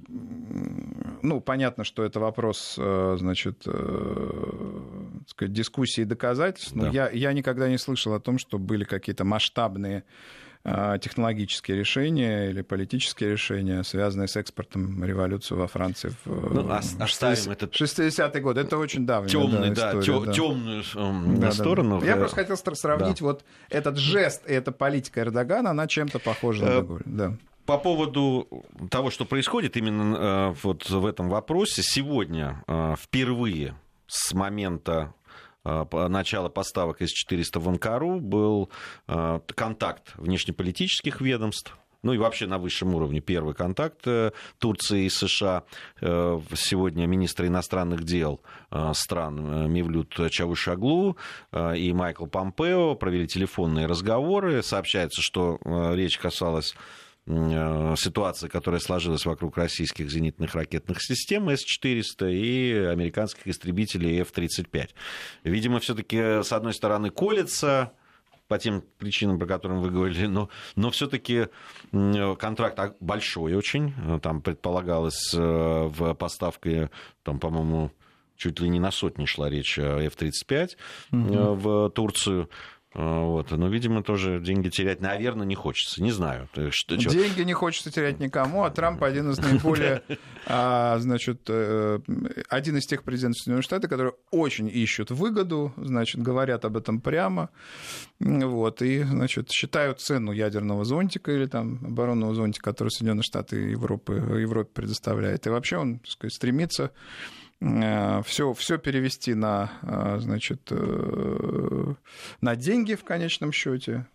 ну, 1.21 1.41
понятно, 1.41 1.83
что 1.83 2.03
это 2.03 2.19
вопрос, 2.19 2.75
значит, 2.75 3.63
сказать, 5.27 5.53
дискуссии 5.53 6.01
и 6.01 6.05
доказательств, 6.05 6.75
но 6.75 6.83
да. 6.83 6.89
я, 6.89 7.09
я 7.09 7.33
никогда 7.33 7.67
не 7.67 7.79
слышал 7.79 8.13
о 8.13 8.19
том, 8.19 8.37
что 8.37 8.59
были 8.59 8.83
какие-то 8.83 9.23
масштабные 9.23 10.03
а, 10.03 10.46
технологические 11.01 11.77
решения 11.77 12.49
или 12.49 12.61
политические 12.61 13.31
решения, 13.31 13.83
связанные 13.83 14.27
с 14.27 14.35
экспортом 14.35 15.03
революции 15.03 15.55
во 15.55 15.67
Франции 15.67 16.13
в 16.25 16.53
ну, 16.53 16.69
оставим 16.71 17.53
60-е 17.53 18.41
годы. 18.41 18.61
Это 18.61 18.77
очень 18.77 19.05
давняя 19.05 19.29
темный, 19.29 19.69
да, 19.71 19.93
да, 19.93 19.99
история, 19.99 20.25
да. 20.25 20.33
темную 20.33 20.83
эм, 20.95 21.39
да, 21.39 21.51
сторону. 21.51 21.99
Да. 22.01 22.05
Я 22.05 22.15
просто 22.17 22.35
хотел 22.35 22.57
сравнить 22.57 23.19
да. 23.19 23.25
вот 23.25 23.45
этот 23.69 23.97
жест 23.97 24.43
и 24.47 24.53
эта 24.53 24.71
политика 24.71 25.21
Эрдогана, 25.21 25.71
она 25.71 25.87
чем-то 25.87 26.19
похожа 26.19 26.65
на 26.65 26.81
Деголь. 26.81 27.01
Э, 27.01 27.03
да 27.05 27.37
по 27.65 27.77
поводу 27.77 28.47
того, 28.89 29.11
что 29.11 29.25
происходит 29.25 29.75
именно 29.75 30.15
э, 30.15 30.55
вот 30.63 30.89
в 30.89 31.05
этом 31.05 31.27
вопросе, 31.29 31.81
сегодня 31.83 32.63
э, 32.65 32.95
впервые 32.97 33.75
с 34.07 34.33
момента 34.33 34.93
а, 35.01 35.16
начала 35.91 36.49
поставок 36.49 37.01
С-400 37.01 37.59
в 37.59 37.69
Анкару 37.69 38.19
был 38.19 38.69
а, 39.07 39.39
контакт 39.55 40.13
внешнеполитических 40.15 41.21
ведомств, 41.21 41.77
ну 42.03 42.13
и 42.13 42.17
вообще 42.17 42.47
на 42.47 42.57
высшем 42.57 42.95
уровне 42.95 43.19
первый 43.19 43.53
контакт 43.53 44.07
э, 44.07 44.31
Турции 44.59 45.05
и 45.05 45.09
США. 45.09 45.63
Э, 45.99 46.39
сегодня 46.55 47.05
министры 47.05 47.47
иностранных 47.47 48.03
дел 48.03 48.41
э, 48.71 48.91
стран 48.93 49.71
Мевлют 49.71 50.17
Чавушаглу 50.29 51.17
и 51.53 51.91
Майкл 51.93 52.27
Помпео 52.27 52.95
провели 52.95 53.27
телефонные 53.27 53.87
разговоры. 53.87 54.61
Сообщается, 54.61 55.21
что 55.21 55.59
речь 55.93 56.17
касалась 56.17 56.75
Э, 57.29 57.95
ситуации, 57.97 58.47
которая 58.47 58.79
сложилась 58.79 59.25
вокруг 59.25 59.57
российских 59.57 60.09
зенитных 60.09 60.55
ракетных 60.55 61.01
систем 61.01 61.49
С-400 61.49 62.31
и 62.31 62.73
американских 62.73 63.47
истребителей 63.47 64.21
F-35. 64.21 64.89
Видимо, 65.43 65.79
все-таки, 65.79 66.17
с 66.17 66.53
одной 66.53 66.73
стороны, 66.73 67.09
колется 67.09 67.91
по 68.47 68.57
тем 68.57 68.81
причинам, 68.97 69.39
про 69.39 69.45
которые 69.45 69.81
вы 69.81 69.89
говорили, 69.89 70.27
но, 70.27 70.47
но 70.77 70.89
все-таки 70.89 71.47
контракт 71.91 72.95
большой 73.01 73.55
очень. 73.55 73.93
Там 74.21 74.41
предполагалось 74.41 75.33
э, 75.33 75.37
в 75.37 76.13
поставке, 76.13 76.89
там, 77.23 77.41
по-моему, 77.41 77.91
чуть 78.37 78.61
ли 78.61 78.69
не 78.69 78.79
на 78.79 78.91
сотни 78.91 79.25
шла 79.25 79.49
речь 79.49 79.77
F-35 79.77 80.77
угу. 81.11 81.53
в 81.55 81.89
Турцию. 81.89 82.49
А, 82.99 83.21
вот. 83.21 83.51
Но, 83.51 83.67
видимо, 83.67 84.01
тоже 84.01 84.39
деньги 84.39 84.69
терять, 84.69 85.01
наверное, 85.01 85.45
не 85.45 85.53
хочется. 85.53 86.01
Не 86.01 86.11
знаю. 86.11 86.49
Что, 86.71 86.97
деньги 86.97 87.41
не 87.41 87.53
хочется 87.53 87.91
терять 87.91 88.19
никому, 88.19 88.63
а 88.63 88.71
Трамп 88.71 89.03
один 89.03 89.29
из 89.29 89.37
наиболее, 89.37 90.01
а, 90.47 90.97
значит, 90.97 91.41
э, 91.47 91.99
один 92.49 92.77
из 92.77 92.87
тех 92.87 93.03
президентов 93.03 93.37
Соединенных 93.41 93.65
Штатов, 93.65 93.91
которые 93.91 94.13
очень 94.31 94.67
ищут 94.67 95.11
выгоду, 95.11 95.73
значит, 95.77 96.19
говорят 96.23 96.65
об 96.65 96.75
этом 96.75 96.99
прямо, 96.99 97.49
вот, 98.19 98.81
и, 98.81 99.03
значит, 99.03 99.51
считают 99.51 100.01
цену 100.01 100.31
ядерного 100.31 100.83
зонтика 100.83 101.31
или 101.31 101.45
там 101.45 101.79
оборонного 101.85 102.33
зонтика, 102.33 102.71
который 102.71 102.89
Соединенные 102.89 103.23
Штаты 103.23 103.57
Европы, 103.57 104.13
Европе 104.13 104.71
предоставляет. 104.73 105.45
И 105.45 105.51
вообще 105.51 105.77
он, 105.77 105.99
так 105.99 106.09
сказать, 106.09 106.33
стремится 106.33 106.91
все, 107.59 108.51
э, 108.51 108.53
все 108.53 108.77
перевести 108.77 109.33
на, 109.33 109.71
э, 109.81 110.19
значит, 110.19 110.61
э, 110.69 111.93
на 112.41 112.55
деньги 112.55 112.95
в 112.95 113.03
конечном 113.03 113.51
счете, 113.51 114.05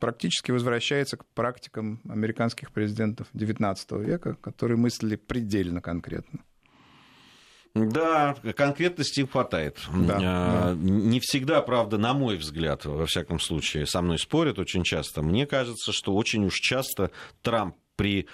практически 0.00 0.50
возвращается 0.50 1.16
к 1.16 1.24
практикам 1.26 2.00
американских 2.08 2.72
президентов 2.72 3.28
XIX 3.34 4.04
века, 4.04 4.34
которые 4.40 4.78
мыслили 4.78 5.16
предельно 5.16 5.80
конкретно. 5.80 6.40
Да, 7.74 8.34
конкретности 8.56 9.24
хватает. 9.24 9.78
Да, 9.94 10.18
да. 10.18 10.74
Не 10.74 11.20
всегда, 11.20 11.62
правда, 11.62 11.98
на 11.98 12.14
мой 12.14 12.36
взгляд, 12.36 12.84
во 12.86 13.06
всяком 13.06 13.38
случае, 13.38 13.86
со 13.86 14.02
мной 14.02 14.18
спорят 14.18 14.58
очень 14.58 14.82
часто. 14.82 15.22
Мне 15.22 15.46
кажется, 15.46 15.92
что 15.92 16.14
очень 16.14 16.44
уж 16.44 16.54
часто 16.54 17.12
Трамп 17.42 17.76
при 17.94 18.28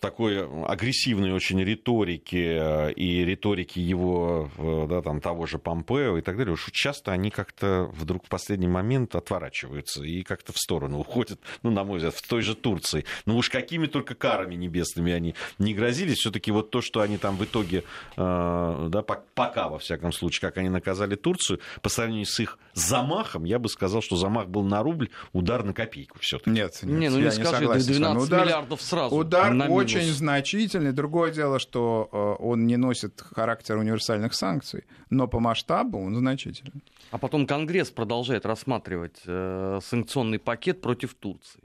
такой 0.00 0.46
агрессивной 0.66 1.32
очень 1.32 1.62
риторики 1.62 2.36
э, 2.36 2.92
и 2.92 3.24
риторики 3.24 3.78
его, 3.78 4.50
э, 4.56 4.86
да, 4.88 5.02
там, 5.02 5.20
того 5.20 5.46
же 5.46 5.58
Помпео 5.58 6.18
и 6.18 6.22
так 6.22 6.36
далее, 6.36 6.52
уж 6.52 6.70
часто 6.72 7.12
они 7.12 7.30
как-то 7.30 7.90
вдруг 7.92 8.26
в 8.26 8.28
последний 8.28 8.68
момент 8.68 9.14
отворачиваются 9.14 10.04
и 10.04 10.22
как-то 10.22 10.52
в 10.52 10.58
сторону 10.58 11.00
уходят, 11.00 11.40
ну, 11.62 11.70
на 11.70 11.84
мой 11.84 11.98
взгляд, 11.98 12.14
в 12.14 12.26
той 12.26 12.42
же 12.42 12.54
Турции. 12.54 13.04
Ну, 13.26 13.36
уж 13.36 13.50
какими 13.50 13.86
только 13.86 14.14
карами 14.14 14.54
небесными 14.54 15.12
они 15.12 15.34
не 15.58 15.74
грозились, 15.74 16.18
все 16.18 16.30
таки 16.30 16.52
вот 16.52 16.70
то, 16.70 16.80
что 16.80 17.00
они 17.00 17.18
там 17.18 17.36
в 17.36 17.44
итоге, 17.44 17.84
э, 18.16 18.88
да, 18.90 19.02
пока, 19.02 19.68
во 19.68 19.78
всяком 19.78 20.12
случае, 20.12 20.48
как 20.48 20.58
они 20.58 20.68
наказали 20.68 21.16
Турцию, 21.16 21.60
по 21.82 21.88
сравнению 21.88 22.26
с 22.26 22.38
их 22.40 22.58
замахом, 22.74 23.44
я 23.44 23.58
бы 23.58 23.68
сказал, 23.68 24.02
что 24.02 24.16
замах 24.16 24.48
был 24.48 24.62
на 24.62 24.82
рубль, 24.82 25.10
удар 25.32 25.64
на 25.64 25.72
копейку 25.72 26.18
все 26.20 26.38
таки 26.38 26.50
Нет, 26.50 26.78
нет, 26.82 27.00
не, 27.00 27.08
ну 27.08 27.18
не 27.18 27.30
скажи, 27.32 27.66
не 27.66 27.80
12 27.80 28.28
удар, 28.28 28.44
миллиардов 28.44 28.80
сразу. 28.80 29.16
Удар 29.16 29.52
очень 29.68 29.87
значительный. 29.88 30.92
Другое 30.92 31.32
дело, 31.32 31.58
что 31.58 32.08
э, 32.12 32.42
он 32.42 32.66
не 32.66 32.76
носит 32.76 33.22
характер 33.34 33.76
универсальных 33.76 34.34
санкций, 34.34 34.84
но 35.10 35.28
по 35.28 35.40
масштабу 35.40 35.98
он 35.98 36.16
значительный. 36.16 36.82
А 37.10 37.18
потом 37.18 37.46
Конгресс 37.46 37.90
продолжает 37.90 38.46
рассматривать 38.46 39.20
э, 39.26 39.80
санкционный 39.82 40.38
пакет 40.38 40.80
против 40.80 41.14
Турции. 41.14 41.60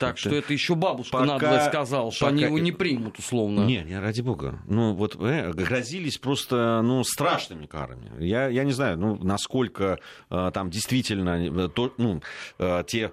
Так 0.00 0.16
что 0.16 0.34
это 0.34 0.50
еще 0.54 0.74
бабушка 0.74 1.18
пока, 1.18 1.26
надо 1.26 1.66
сказал, 1.68 2.10
что 2.10 2.24
пока... 2.24 2.34
они 2.34 2.44
его 2.44 2.58
не 2.58 2.72
примут, 2.72 3.18
условно. 3.18 3.66
Нет, 3.66 3.84
не, 3.84 4.00
ради 4.00 4.22
бога. 4.22 4.58
Ну, 4.66 4.94
вот 4.94 5.14
э, 5.20 5.52
грозились 5.52 6.16
просто 6.16 6.80
ну, 6.82 7.04
страшными 7.04 7.66
карами. 7.66 8.10
Я, 8.18 8.48
я 8.48 8.64
не 8.64 8.72
знаю, 8.72 8.96
ну, 8.98 9.16
насколько 9.22 9.98
э, 10.30 10.50
там 10.54 10.70
действительно 10.70 11.46
э, 11.46 11.68
то, 11.68 11.92
ну, 11.98 12.22
э, 12.58 12.82
те 12.86 13.12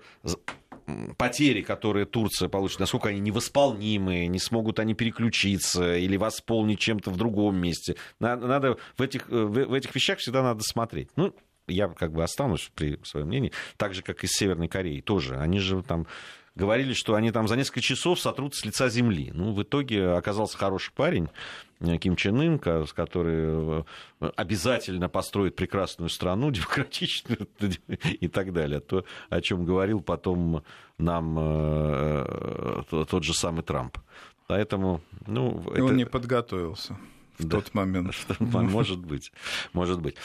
потери, 1.17 1.62
которые 1.62 2.06
Турция 2.06 2.50
получит, 2.50 2.80
насколько 2.80 3.10
они 3.10 3.19
невосполнимые, 3.19 4.28
не 4.28 4.39
смогут 4.39 4.80
они 4.80 4.93
переключиться 4.93 5.97
или 5.97 6.17
восполнить 6.17 6.80
чем-то 6.80 7.12
в 7.12 7.17
другом 7.17 7.58
месте. 7.58 7.95
Надо 8.19 8.78
в 8.95 9.02
этих, 9.02 9.28
в 9.28 9.73
этих 9.73 9.93
вещах 9.93 10.19
всегда 10.19 10.43
надо 10.43 10.62
смотреть. 10.63 11.10
Ну, 11.15 11.34
я 11.67 11.89
как 11.89 12.13
бы 12.13 12.23
останусь 12.23 12.71
при 12.73 13.00
своем 13.04 13.28
мнении, 13.28 13.52
так 13.76 13.93
же, 13.93 14.02
как 14.02 14.23
и 14.23 14.28
с 14.28 14.32
Северной 14.32 14.69
Кореей 14.69 15.02
тоже. 15.02 15.38
Они 15.38 15.60
же 15.60 15.84
там 15.84 16.08
говорили, 16.58 16.93
что 16.93 17.15
они 17.15 17.32
там 17.32 17.48
за 17.48 17.56
несколько 17.56 17.82
часов 17.82 18.20
сотрут 18.20 18.56
с 18.56 18.65
лица 18.65 18.89
земли. 18.89 19.32
Ну, 19.34 19.54
в 19.54 19.63
итоге 19.63 20.12
оказался 20.12 20.58
хороший 20.58 20.91
парень, 20.91 21.30
э, 21.80 21.98
Ким 21.98 22.15
Чен 22.15 22.39
Ын, 22.39 22.60
который 22.60 23.84
э, 24.20 24.32
обязательно 24.36 25.08
построит 25.08 25.56
прекрасную 25.56 26.10
страну, 26.10 26.52
демократичную 26.52 27.48
и 28.04 28.28
так 28.28 28.52
далее. 28.52 28.80
То, 28.82 29.06
о 29.30 29.41
чем 29.41 29.63
говорил 29.63 30.02
потом 30.02 30.63
нам 30.98 31.36
э, 31.39 32.84
тот 32.89 33.24
же 33.24 33.34
самый 33.34 33.62
Трамп. 33.62 33.98
Поэтому, 34.48 35.02
ну... 35.26 35.63
И 35.70 35.74
это... 35.74 35.84
Он 35.84 35.98
не 35.98 36.06
подготовился 36.06 36.98
в 37.38 37.48
тот 37.48 37.74
момент. 37.74 38.15
Может 38.39 39.00
быть, 39.00 39.32
может 39.74 40.02
быть. 40.02 40.15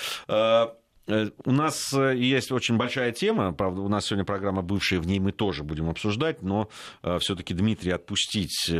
Э, 1.07 1.31
у 1.45 1.53
нас 1.53 1.93
э, 1.93 2.17
есть 2.17 2.53
очень 2.53 2.77
большая 2.77 3.13
тема, 3.13 3.53
правда, 3.53 3.81
у 3.83 3.89
нас 3.89 4.07
сегодня 4.07 4.25
программа 4.25 4.63
бывшая, 4.63 5.01
в 5.01 5.07
ней 5.07 5.19
мы 5.19 5.33
тоже 5.33 5.65
будем 5.65 5.91
обсуждать, 5.91 6.43
но 6.43 6.69
э, 7.03 7.19
все-таки 7.19 7.55
Дмитрий 7.55 7.91
отпустить 7.91 8.71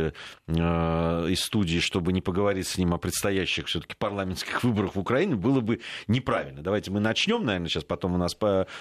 из 0.47 1.39
студии, 1.39 1.79
чтобы 1.79 2.13
не 2.13 2.21
поговорить 2.21 2.67
с 2.67 2.77
ним 2.77 2.93
о 2.93 2.97
предстоящих 2.97 3.67
все-таки 3.67 3.95
парламентских 3.97 4.63
выборах 4.63 4.95
в 4.95 4.99
Украине, 4.99 5.35
было 5.35 5.61
бы 5.61 5.81
неправильно. 6.07 6.61
Давайте 6.61 6.91
мы 6.91 6.99
начнем, 6.99 7.45
наверное, 7.45 7.69
сейчас 7.69 7.83
потом 7.83 8.13
у 8.13 8.17
нас 8.17 8.37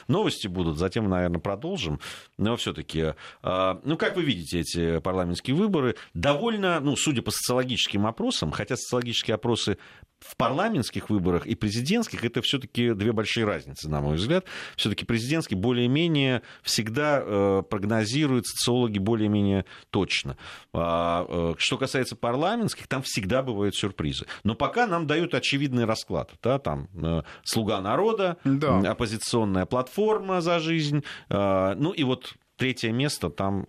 новости 0.09 0.47
будут, 0.47 0.79
затем, 0.79 1.09
наверное, 1.09 1.41
продолжим. 1.41 2.01
Но 2.39 2.57
все-таки, 2.57 3.15
ну, 3.43 3.97
как 3.97 4.17
вы 4.17 4.23
видите 4.23 4.61
эти 4.61 5.01
парламентские 5.01 5.57
выборы, 5.57 5.97
довольно, 6.15 6.81
ну, 6.81 6.97
судя 6.97 7.23
по 7.23 7.31
социологическим 7.31 8.07
опросам, 8.07 8.51
хотя 8.51 8.77
социологические 8.77 9.35
опросы 9.35 9.79
в 10.25 10.37
парламентских 10.37 11.11
выборах 11.11 11.47
и 11.47 11.55
президентских 11.55 12.25
это 12.25 12.43
все-таки 12.43 12.95
две 12.95 13.13
большие 13.13 13.45
разницы, 13.45 13.89
на 13.89 14.01
мой 14.01 14.17
взгляд. 14.17 14.45
Все-таки 14.77 15.05
президентский 15.05 15.55
более-менее 15.55 16.43
всегда 16.63 17.23
э, 17.23 17.63
прогнозируют 17.69 18.47
социологи 18.47 18.99
более-менее 18.99 19.65
точно. 19.91 20.37
А, 20.73 21.27
э, 21.29 21.55
что 21.59 21.77
касается 21.79 22.17
парламентских, 22.17 22.87
там 22.87 23.03
всегда 23.03 23.43
бывают 23.43 23.75
сюрпризы. 23.75 24.27
Но 24.45 24.55
пока 24.55 24.87
нам 24.87 25.07
дают 25.07 25.35
очевидный 25.35 25.85
расклад. 25.85 26.31
Да, 26.43 26.59
там 26.59 26.89
э, 26.95 27.23
«Слуга 27.45 27.81
народа», 27.81 28.37
да. 28.45 28.79
оппозиционная 28.79 29.67
платформа 29.67 30.41
«За 30.41 30.59
жизнь», 30.59 31.03
ну 31.29 31.93
и 31.93 32.05
вот 32.05 32.35
третье 32.57 32.93
место, 32.93 33.31
там 33.31 33.67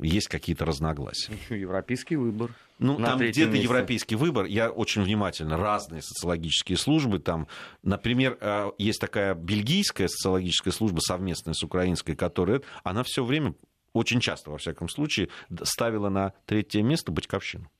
есть 0.00 0.28
какие-то 0.28 0.64
разногласия. 0.64 1.32
Еще 1.32 1.60
европейский 1.60 2.16
выбор. 2.16 2.50
Ну, 2.82 2.96
там 2.98 3.18
где-то 3.18 3.56
европейский 3.56 4.16
выбор. 4.16 4.46
Я 4.46 4.70
очень 4.70 5.02
внимательно. 5.02 5.56
Разные 5.56 6.02
социологические 6.02 6.76
службы. 6.76 7.18
Там, 7.18 7.46
например, 7.82 8.36
э, 8.40 8.70
есть 8.78 9.00
такая 9.00 9.34
бельгийская 9.34 10.08
социологическая 10.08 10.72
служба 10.72 11.00
совместная 11.00 11.54
с 11.54 11.62
украинской, 11.62 12.14
которая... 12.14 12.62
Она 12.82 13.02
все 13.04 13.24
время, 13.24 13.54
очень 13.92 14.20
часто, 14.20 14.50
во 14.50 14.58
всяком 14.58 14.88
случае, 14.88 15.28
ставила 15.62 16.08
на 16.08 16.32
третье 16.46 16.82
место 16.82 17.12
Батьковщину. 17.12 17.70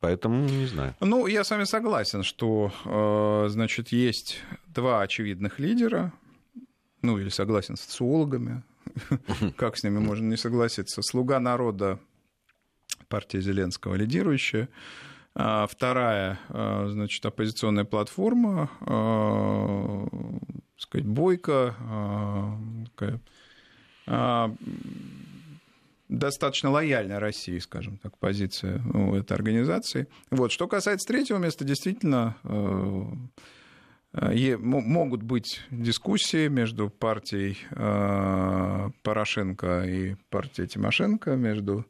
Поэтому 0.00 0.46
не 0.46 0.66
знаю. 0.66 0.94
Ну, 1.00 1.26
я 1.26 1.42
с 1.42 1.50
вами 1.50 1.64
согласен, 1.64 2.22
что, 2.22 2.72
э, 2.84 3.48
значит, 3.48 3.88
есть 3.88 4.40
два 4.68 5.02
очевидных 5.02 5.58
лидера, 5.58 6.12
ну, 7.02 7.18
или 7.18 7.30
согласен 7.30 7.76
с 7.76 7.80
социологами, 7.80 8.62
как 9.56 9.76
с 9.76 9.82
ними 9.82 9.98
можно 9.98 10.28
не 10.28 10.36
согласиться. 10.36 11.02
«Слуга 11.02 11.40
народа» 11.40 11.98
партия 13.08 13.40
Зеленского 13.40 13.94
лидирующая. 13.94 14.68
А 15.34 15.66
вторая, 15.66 16.40
а, 16.48 16.88
значит, 16.88 17.24
оппозиционная 17.24 17.84
платформа, 17.84 18.70
а, 18.80 20.06
сказать, 20.76 21.06
Бойко, 21.06 21.76
достаточно 26.08 26.70
лояльная 26.70 27.20
России, 27.20 27.58
скажем 27.58 27.98
так, 27.98 28.16
позиция 28.18 28.82
у 28.94 29.14
этой 29.14 29.34
организации. 29.34 30.08
Вот. 30.30 30.50
Что 30.50 30.66
касается 30.66 31.06
третьего 31.06 31.38
места, 31.38 31.64
действительно, 31.64 32.36
могут 34.12 35.22
быть 35.22 35.60
дискуссии 35.70 36.48
между 36.48 36.88
партией 36.88 37.58
Порошенко 39.02 39.84
и 39.84 40.16
партией 40.30 40.66
Тимошенко, 40.66 41.36
между 41.36 41.84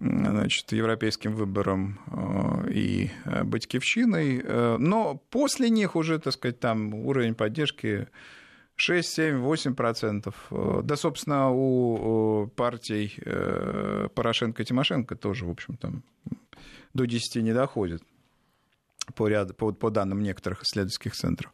значит, 0.00 0.72
европейским 0.72 1.34
выбором 1.34 2.00
э, 2.06 2.72
и 2.72 3.10
э, 3.24 3.44
Батькивщиной. 3.44 4.42
Э, 4.42 4.76
но 4.78 5.22
после 5.30 5.70
них 5.70 5.96
уже, 5.96 6.18
так 6.18 6.32
сказать, 6.32 6.60
там 6.60 6.94
уровень 6.94 7.34
поддержки 7.34 8.08
6, 8.76 9.08
7, 9.08 9.38
8 9.38 9.74
процентов. 9.74 10.34
Да, 10.50 10.96
собственно, 10.96 11.50
у 11.50 12.48
партий 12.56 13.14
Порошенко 14.14 14.62
и 14.62 14.66
Тимошенко 14.66 15.14
тоже, 15.14 15.44
в 15.44 15.50
общем, 15.50 15.76
там 15.76 16.02
до 16.94 17.04
10 17.04 17.36
не 17.42 17.52
доходит 17.52 18.02
по, 19.14 19.28
ряду, 19.28 19.54
по, 19.54 19.72
по 19.72 19.90
данным 19.90 20.22
некоторых 20.22 20.62
исследовательских 20.62 21.14
центров. 21.14 21.52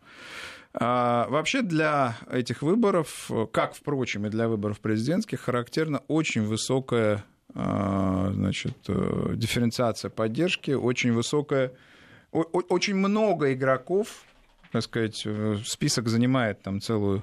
А, 0.73 1.27
вообще 1.29 1.63
для 1.63 2.17
этих 2.31 2.63
выборов, 2.63 3.31
как, 3.53 3.75
впрочем, 3.75 4.27
и 4.27 4.31
для 4.31 4.49
выборов 4.49 4.81
президентских, 4.81 5.41
характерна 5.41 5.99
очень 6.07 6.45
высокая 6.45 7.25
значит, 7.55 8.77
э, 8.89 9.33
дифференциация 9.35 10.11
поддержки, 10.11 10.73
очень 10.73 11.13
высокая, 11.13 11.73
очень 12.31 12.95
много 12.95 13.53
игроков, 13.53 14.25
так 14.73 14.83
сказать, 14.83 15.23
э, 15.25 15.57
список 15.65 16.09
занимает 16.09 16.63
там 16.63 16.81
целую 16.81 17.23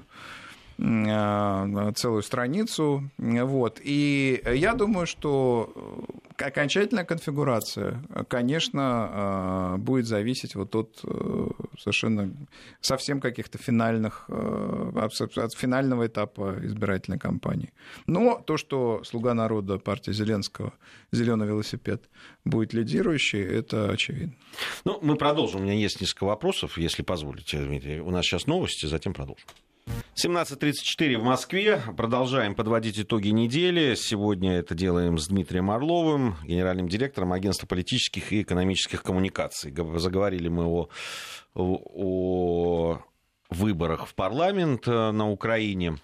целую 0.78 2.22
страницу. 2.22 3.10
Вот. 3.18 3.80
И 3.82 4.42
я 4.46 4.74
думаю, 4.74 5.06
что 5.06 6.06
окончательная 6.38 7.04
конфигурация, 7.04 8.02
конечно, 8.28 8.82
а, 8.82 9.76
будет 9.78 10.06
зависеть 10.06 10.54
вот 10.54 10.74
от 10.74 11.00
э, 11.04 11.48
совершенно 11.78 12.32
совсем 12.80 13.20
каких-то 13.20 13.58
финальных, 13.58 14.26
э, 14.28 15.08
от 15.36 15.54
финального 15.54 16.06
этапа 16.06 16.56
избирательной 16.62 17.18
кампании. 17.18 17.72
Но 18.06 18.40
то, 18.44 18.56
что 18.56 19.02
«Слуга 19.04 19.34
народа», 19.34 19.78
партия 19.78 20.12
Зеленского, 20.12 20.72
«Зеленый 21.12 21.46
велосипед» 21.46 22.08
будет 22.44 22.74
лидирующей, 22.74 23.42
это 23.42 23.90
очевидно. 23.90 24.34
Ну, 24.84 24.98
мы 25.02 25.16
продолжим. 25.16 25.60
У 25.60 25.64
меня 25.64 25.74
есть 25.74 26.00
несколько 26.00 26.24
вопросов, 26.24 26.78
если 26.78 27.02
позволите, 27.02 27.58
Дмитрий. 27.58 28.00
У 28.00 28.10
нас 28.10 28.24
сейчас 28.24 28.46
новости, 28.46 28.86
затем 28.86 29.14
продолжим. 29.14 29.46
17.34 30.16 31.18
в 31.18 31.22
Москве. 31.22 31.82
Продолжаем 31.96 32.54
подводить 32.54 32.98
итоги 32.98 33.28
недели. 33.28 33.94
Сегодня 33.94 34.58
это 34.58 34.74
делаем 34.74 35.18
с 35.18 35.28
Дмитрием 35.28 35.70
Орловым, 35.70 36.36
генеральным 36.42 36.88
директором 36.88 37.32
Агентства 37.32 37.66
политических 37.66 38.32
и 38.32 38.42
экономических 38.42 39.02
коммуникаций. 39.02 39.74
Заговорили 39.96 40.48
мы 40.48 40.64
о, 40.64 40.88
о 41.54 42.98
выборах 43.50 44.06
в 44.06 44.14
парламент 44.14 44.88
э, 44.88 45.10
на 45.10 45.30
Украине. 45.30 45.98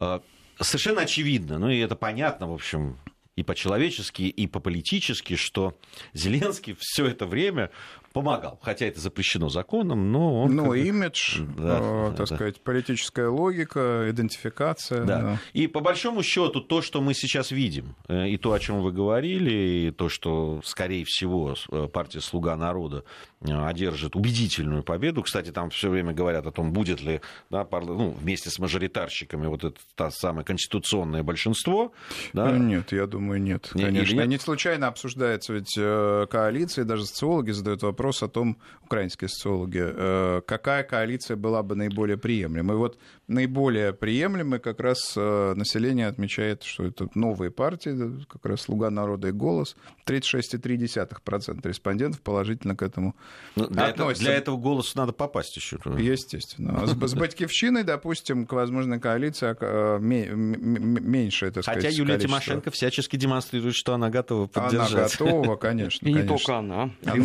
Э, 0.00 0.20
совершенно 0.60 1.02
очевидно, 1.02 1.58
ну 1.58 1.70
и 1.70 1.78
это 1.78 1.96
понятно, 1.96 2.50
в 2.50 2.54
общем, 2.54 2.98
и 3.36 3.42
по-человечески, 3.42 4.22
и 4.22 4.46
по-политически, 4.46 5.36
что 5.36 5.78
Зеленский 6.14 6.76
все 6.80 7.06
это 7.06 7.26
время 7.26 7.70
помогал. 8.16 8.58
Хотя 8.62 8.86
это 8.86 8.98
запрещено 8.98 9.50
законом, 9.50 10.10
но 10.10 10.42
он... 10.42 10.56
Ну, 10.56 10.72
имидж, 10.72 11.40
да, 11.58 11.78
э, 11.82 12.14
так 12.16 12.28
да. 12.28 12.34
сказать, 12.34 12.62
политическая 12.62 13.28
логика, 13.28 14.06
идентификация. 14.08 15.04
Да. 15.04 15.20
да. 15.20 15.40
И 15.52 15.66
по 15.66 15.80
большому 15.80 16.22
счету 16.22 16.62
то, 16.62 16.80
что 16.80 17.02
мы 17.02 17.12
сейчас 17.12 17.50
видим, 17.50 17.94
э, 18.08 18.28
и 18.28 18.38
то, 18.38 18.54
о 18.54 18.58
чем 18.58 18.80
вы 18.80 18.92
говорили, 18.92 19.88
и 19.88 19.90
то, 19.90 20.08
что, 20.08 20.62
скорее 20.64 21.04
всего, 21.04 21.56
э, 21.70 21.88
партия 21.92 22.22
«Слуга 22.22 22.56
народа» 22.56 23.04
э, 23.42 23.66
одержит 23.66 24.16
убедительную 24.16 24.82
победу. 24.82 25.22
Кстати, 25.22 25.50
там 25.52 25.68
все 25.68 25.90
время 25.90 26.14
говорят 26.14 26.46
о 26.46 26.52
том, 26.52 26.72
будет 26.72 27.02
ли 27.02 27.20
да, 27.50 27.68
ну, 27.70 28.16
вместе 28.18 28.48
с 28.48 28.58
мажоритарщиками 28.58 29.46
вот 29.46 29.62
это 29.62 29.78
та 29.94 30.10
самое 30.10 30.46
конституционное 30.46 31.22
большинство. 31.22 31.92
Да? 32.32 32.50
Нет, 32.52 32.92
я 32.92 33.06
думаю, 33.06 33.42
нет. 33.42 33.72
Не, 33.74 33.84
конечно. 33.84 34.14
Нет? 34.14 34.26
Не 34.26 34.38
случайно 34.38 34.86
обсуждается 34.86 35.52
ведь 35.52 35.74
коалиция, 35.74 36.86
даже 36.86 37.04
социологи 37.04 37.50
задают 37.50 37.82
вопрос, 37.82 38.05
вопрос 38.06 38.22
о 38.22 38.28
том, 38.28 38.56
украинские 38.84 39.28
социологи, 39.28 39.82
э, 39.82 40.40
какая 40.46 40.84
коалиция 40.84 41.36
была 41.36 41.62
бы 41.62 41.74
наиболее 41.74 42.16
приемлемой. 42.16 42.76
И 42.76 42.78
вот 42.78 42.98
наиболее 43.26 43.92
приемлемой 43.92 44.60
как 44.60 44.80
раз 44.80 45.14
э, 45.16 45.54
население 45.56 46.06
отмечает, 46.06 46.62
что 46.62 46.84
это 46.84 47.08
новые 47.14 47.50
партии, 47.50 48.24
как 48.28 48.46
раз 48.46 48.60
«Слуга 48.62 48.90
народа» 48.90 49.28
и 49.28 49.32
«Голос». 49.32 49.76
36,3% 50.06 51.68
респондентов 51.68 52.20
положительно 52.20 52.76
к 52.76 52.82
этому 52.82 53.16
ну, 53.56 53.66
для 53.66 53.86
относятся. 53.86 54.02
Этого, 54.02 54.14
для 54.14 54.34
этого 54.34 54.56
«Голосу» 54.56 54.92
надо 54.98 55.12
попасть 55.12 55.56
еще. 55.56 55.78
Естественно. 55.98 56.80
А 56.82 56.86
с, 56.86 56.92
с 56.92 57.14
«Батькивщиной», 57.14 57.82
допустим, 57.82 58.46
к 58.46 58.52
возможной 58.52 59.00
коалиции 59.00 59.56
а, 59.60 59.98
меньше, 59.98 61.46
это 61.46 61.62
сказать, 61.62 61.82
Хотя 61.82 61.96
Юлия 61.96 62.14
количество. 62.14 62.40
Тимошенко 62.40 62.70
всячески 62.70 63.16
демонстрирует, 63.16 63.74
что 63.74 63.94
она 63.94 64.10
готова 64.10 64.46
поддержать. 64.46 65.20
Она 65.20 65.30
готова, 65.30 65.56
конечно. 65.56 66.06
И 66.06 66.12
не 66.12 66.22
только 66.22 66.58
она. 66.58 66.90
И 67.02 67.18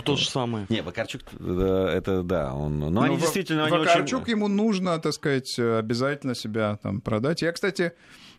Вакарчук 0.00 0.16
то 0.16 0.16
же 0.16 0.30
самое. 0.30 0.66
Не, 0.68 0.82
Вакарчук, 0.82 1.22
это 1.32 2.22
да, 2.22 2.54
он... 2.54 2.78
Но, 2.78 2.90
но 2.90 3.02
они 3.02 3.16
действительно... 3.16 3.68
Вакарчук 3.68 4.22
очень... 4.22 4.32
ему 4.32 4.48
нужно, 4.48 4.98
так 4.98 5.12
сказать, 5.12 5.58
обязательно 5.58 6.34
себя 6.34 6.78
там 6.82 7.00
продать. 7.00 7.42
Я, 7.42 7.52
кстати, 7.52 7.92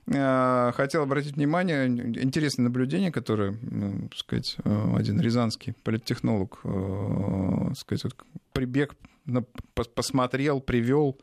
э, 0.08 0.72
хотел 0.76 1.04
обратить 1.04 1.36
внимание, 1.36 1.88
интересное 1.88 2.64
наблюдение, 2.64 3.12
которое, 3.12 3.58
ну, 3.62 4.10
сказать, 4.16 4.58
э, 4.64 4.96
один 4.96 5.20
рязанский 5.20 5.74
политтехнолог, 5.84 6.60
э, 6.64 7.74
сказать, 7.76 8.04
вот 8.04 8.16
прибег, 8.54 8.96
посмотрел, 9.96 10.62
привел 10.62 11.18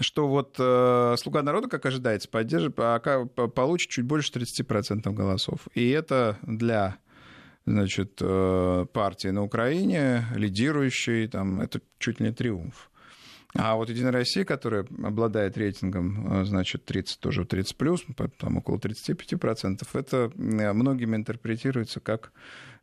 что 0.00 0.26
вот 0.26 0.56
э, 0.58 1.16
«Слуга 1.18 1.42
народа», 1.42 1.68
как 1.68 1.84
ожидается, 1.84 2.28
поддержит, 2.28 2.74
получит 2.74 3.90
чуть 3.90 4.04
больше 4.06 4.32
30% 4.32 5.10
голосов. 5.12 5.68
И 5.74 5.90
это 5.90 6.38
для 6.42 6.96
значит, 7.66 8.16
партии 8.16 9.28
на 9.28 9.42
Украине, 9.42 10.24
лидирующей, 10.34 11.28
там, 11.28 11.60
это 11.60 11.80
чуть 11.98 12.20
ли 12.20 12.26
не 12.26 12.32
триумф. 12.32 12.90
А 13.54 13.74
вот 13.76 13.90
Единая 13.90 14.12
Россия, 14.12 14.46
которая 14.46 14.86
обладает 15.04 15.58
рейтингом, 15.58 16.46
значит, 16.46 16.86
30, 16.86 17.20
тоже 17.20 17.44
30 17.44 17.76
плюс, 17.76 18.02
там 18.38 18.56
около 18.56 18.78
35%, 18.78 19.86
это 19.92 20.32
многими 20.36 21.16
интерпретируется 21.16 22.00
как 22.00 22.32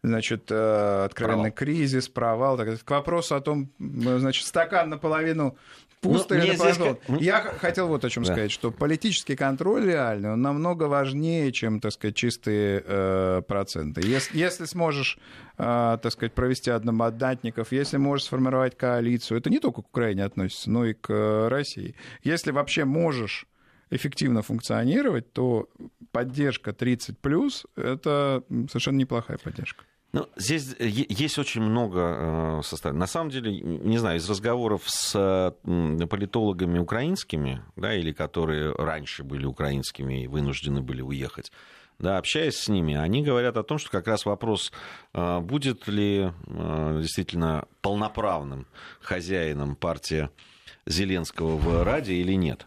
значит, 0.04 0.52
откровенный 0.52 1.52
провал. 1.52 1.52
кризис, 1.52 2.08
провал. 2.08 2.58
Так, 2.58 2.84
к 2.84 2.92
вопросу 2.92 3.36
о 3.36 3.42
том, 3.42 3.72
значит, 3.80 4.46
стакан 4.46 4.90
наполовину 4.90 5.58
пусто 6.02 6.36
ну, 6.36 6.42
или 6.42 6.52
наполовину. 6.52 6.98
Здесь... 7.08 7.22
Я 7.22 7.42
хотел 7.42 7.88
вот 7.88 8.06
о 8.06 8.10
чем 8.10 8.24
да. 8.24 8.34
сказать, 8.34 8.52
что 8.52 8.72
политический 8.72 9.36
контроль 9.36 9.86
реальный, 9.86 10.34
он 10.34 10.42
намного 10.42 10.84
важнее, 10.84 11.52
чем, 11.52 11.80
так 11.80 11.92
сказать, 11.92 12.16
чистые 12.16 12.84
э, 12.86 13.42
проценты. 13.48 14.02
Если, 14.06 14.38
если 14.38 14.66
сможешь, 14.66 15.18
э, 15.58 15.98
так 16.02 16.12
сказать, 16.12 16.34
провести 16.34 16.72
одномандатников, 16.72 17.72
если 17.72 17.98
можешь 17.98 18.26
сформировать 18.26 18.78
коалицию, 18.78 19.40
это 19.40 19.50
не 19.50 19.60
только 19.60 19.82
к 19.82 19.88
Украине 19.90 20.24
относится, 20.24 20.70
но 20.70 20.86
и 20.86 20.94
к 20.94 21.12
э, 21.12 21.48
России. 21.48 21.96
Если 22.24 22.52
вообще 22.52 22.86
можешь 22.86 23.46
эффективно 23.90 24.42
функционировать, 24.42 25.34
то 25.34 25.68
поддержка 26.12 26.74
30 26.74 27.20
плюс 27.20 27.66
это 27.76 28.44
совершенно 28.70 28.98
неплохая 28.98 29.38
поддержка. 29.38 29.84
Ну, 30.12 30.28
здесь 30.36 30.76
есть 30.80 31.38
очень 31.38 31.62
много 31.62 32.00
э, 32.00 32.62
составов. 32.64 32.98
На 32.98 33.06
самом 33.06 33.30
деле, 33.30 33.60
не 33.62 34.00
знаю, 34.00 34.18
из 34.18 34.28
разговоров 34.28 34.84
с 34.86 35.54
политологами 35.64 36.80
украинскими, 36.80 37.62
да, 37.76 37.94
или 37.94 38.12
которые 38.12 38.74
раньше 38.74 39.24
были 39.24 39.46
украинскими 39.46 40.24
и 40.24 40.28
вынуждены 40.28 40.82
были 40.82 41.04
уехать, 41.04 41.52
да, 42.00 42.18
общаясь 42.18 42.56
с 42.56 42.70
ними, 42.70 42.96
они 42.96 43.22
говорят 43.22 43.58
о 43.58 43.64
том, 43.64 43.78
что 43.78 43.92
как 43.92 44.08
раз 44.08 44.26
вопрос, 44.26 44.72
э, 45.14 45.40
будет 45.42 45.88
ли 45.88 46.32
э, 46.48 46.98
действительно 47.02 47.66
полноправным 47.82 48.66
хозяином 49.02 49.76
партия 49.76 50.32
Зеленского 50.88 51.56
в 51.56 51.84
Раде 51.84 52.14
или 52.16 52.34
нет 52.34 52.66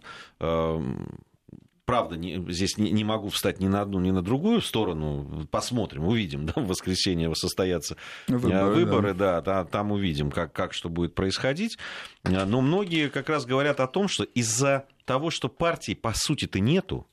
правда, 1.85 2.17
не, 2.17 2.45
здесь 2.53 2.79
не, 2.79 2.91
не 2.91 3.05
могу 3.05 3.29
встать 3.29 3.61
ни 3.61 3.67
на 3.67 3.83
одну, 3.83 4.01
ни 4.01 4.11
на 4.11 4.23
другую 4.23 4.61
сторону. 4.61 5.47
Посмотрим, 5.51 6.07
увидим. 6.07 6.47
Да, 6.53 6.61
в 6.61 6.67
воскресенье 6.67 7.35
состоятся 7.35 7.97
э, 8.29 8.37
выборы, 8.37 8.75
выборы 8.75 9.15
да. 9.15 9.41
да, 9.41 9.65
там 9.65 9.93
увидим, 9.93 10.31
как, 10.31 10.53
как 10.53 10.75
что 10.75 10.89
будет 10.89 11.15
происходить. 11.15 11.79
Э, 12.25 12.45
но 12.45 12.61
многие 12.61 13.09
как 13.09 13.29
раз 13.29 13.47
говорят 13.47 13.81
о 13.81 13.87
том, 13.87 14.09
что 14.09 14.25
из-за 14.25 14.87
того, 15.05 15.31
что 15.31 15.49
партии 15.49 15.95
по 15.95 16.13
сути-то 16.15 16.61
нету, 16.61 17.07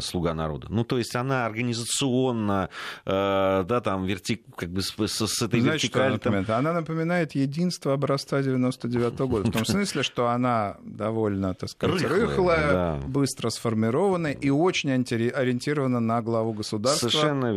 слуга 0.00 0.34
народа. 0.34 0.68
Ну, 0.70 0.84
то 0.84 0.98
есть 0.98 1.16
она 1.16 1.44
организационно, 1.46 2.68
э, 3.04 3.64
да, 3.66 3.80
там, 3.80 4.04
верти... 4.04 4.42
как 4.56 4.70
бы 4.70 4.82
с, 4.82 4.94
с, 4.96 5.26
с 5.26 5.42
этой 5.42 5.60
Знаете, 5.60 5.86
вертикалью... 5.86 6.06
Она, 6.06 6.14
напоминает? 6.14 6.50
она 6.50 6.72
напоминает 6.72 7.34
единство 7.34 7.92
образца 7.92 8.42
99 8.42 9.14
-го 9.14 9.26
года. 9.26 9.50
В 9.50 9.52
том 9.52 9.64
смысле, 9.66 10.02
что 10.02 10.28
она 10.28 10.76
довольно, 10.84 11.54
так 11.54 11.70
сказать, 11.70 12.02
рыхлая, 12.02 12.26
рыхлая 12.26 12.72
да. 12.72 13.00
быстро 13.06 13.50
сформированная 13.50 14.32
и 14.32 14.50
очень 14.50 14.90
ориентирована 14.90 16.00
на 16.00 16.22
главу 16.22 16.52
государства, 16.52 17.08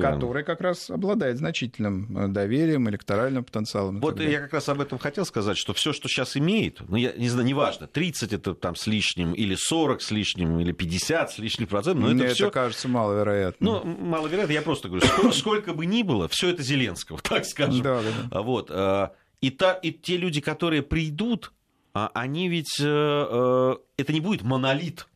который 0.02 0.44
как 0.44 0.62
раз 0.62 0.90
обладает 0.90 1.38
значительным 1.38 2.18
э, 2.18 2.28
доверием, 2.28 2.90
электоральным 2.90 3.44
потенциалом. 3.44 4.00
Вот 4.00 4.20
я 4.20 4.40
как 4.40 4.54
раз 4.54 4.70
об 4.70 4.82
этом 4.82 4.98
хотел 4.98 5.26
сказать, 5.26 5.58
что 5.58 5.74
все, 5.74 5.94
что 5.94 6.08
сейчас 6.08 6.38
имеет, 6.38 6.82
ну, 6.88 6.96
я 6.96 7.12
не 7.14 7.30
знаю, 7.30 7.48
неважно, 7.48 7.88
30 7.88 8.34
это 8.34 8.56
там 8.56 8.76
с 8.76 8.88
лишним, 8.88 9.34
или 9.34 9.56
40 9.56 10.02
с 10.02 10.12
лишним, 10.12 10.60
или 10.60 10.72
50 10.72 11.32
с 11.32 11.38
лишним 11.38 11.68
процентов, 11.68 11.99
но 12.00 12.10
Мне 12.10 12.26
это, 12.26 12.34
все... 12.36 12.52
кажется 12.52 12.88
маловероятно. 12.88 13.66
Ну, 13.66 13.84
маловероятно, 13.84 14.54
я 14.54 14.62
просто 14.62 14.88
говорю, 14.88 15.06
сколько, 15.06 15.32
сколько 15.32 15.74
бы 15.74 15.86
ни 15.86 16.04
было, 16.04 16.28
все 16.28 16.50
это 16.50 16.64
Зеленского, 16.64 17.20
так 17.24 17.46
скажем. 17.46 17.82
Да, 17.82 18.02
да, 18.02 18.10
да. 18.32 18.42
Вот. 18.42 18.70
А, 18.72 19.14
и, 19.42 19.50
та, 19.52 19.74
и 19.74 19.92
те 19.92 20.18
люди, 20.18 20.42
которые 20.42 20.82
придут, 20.82 21.52
а, 21.94 22.12
они 22.14 22.50
ведь... 22.50 22.80
Э, 22.80 22.86
э, 22.86 23.76
это 23.98 24.14
не 24.14 24.20
будет 24.20 24.44
монолит 24.44 25.08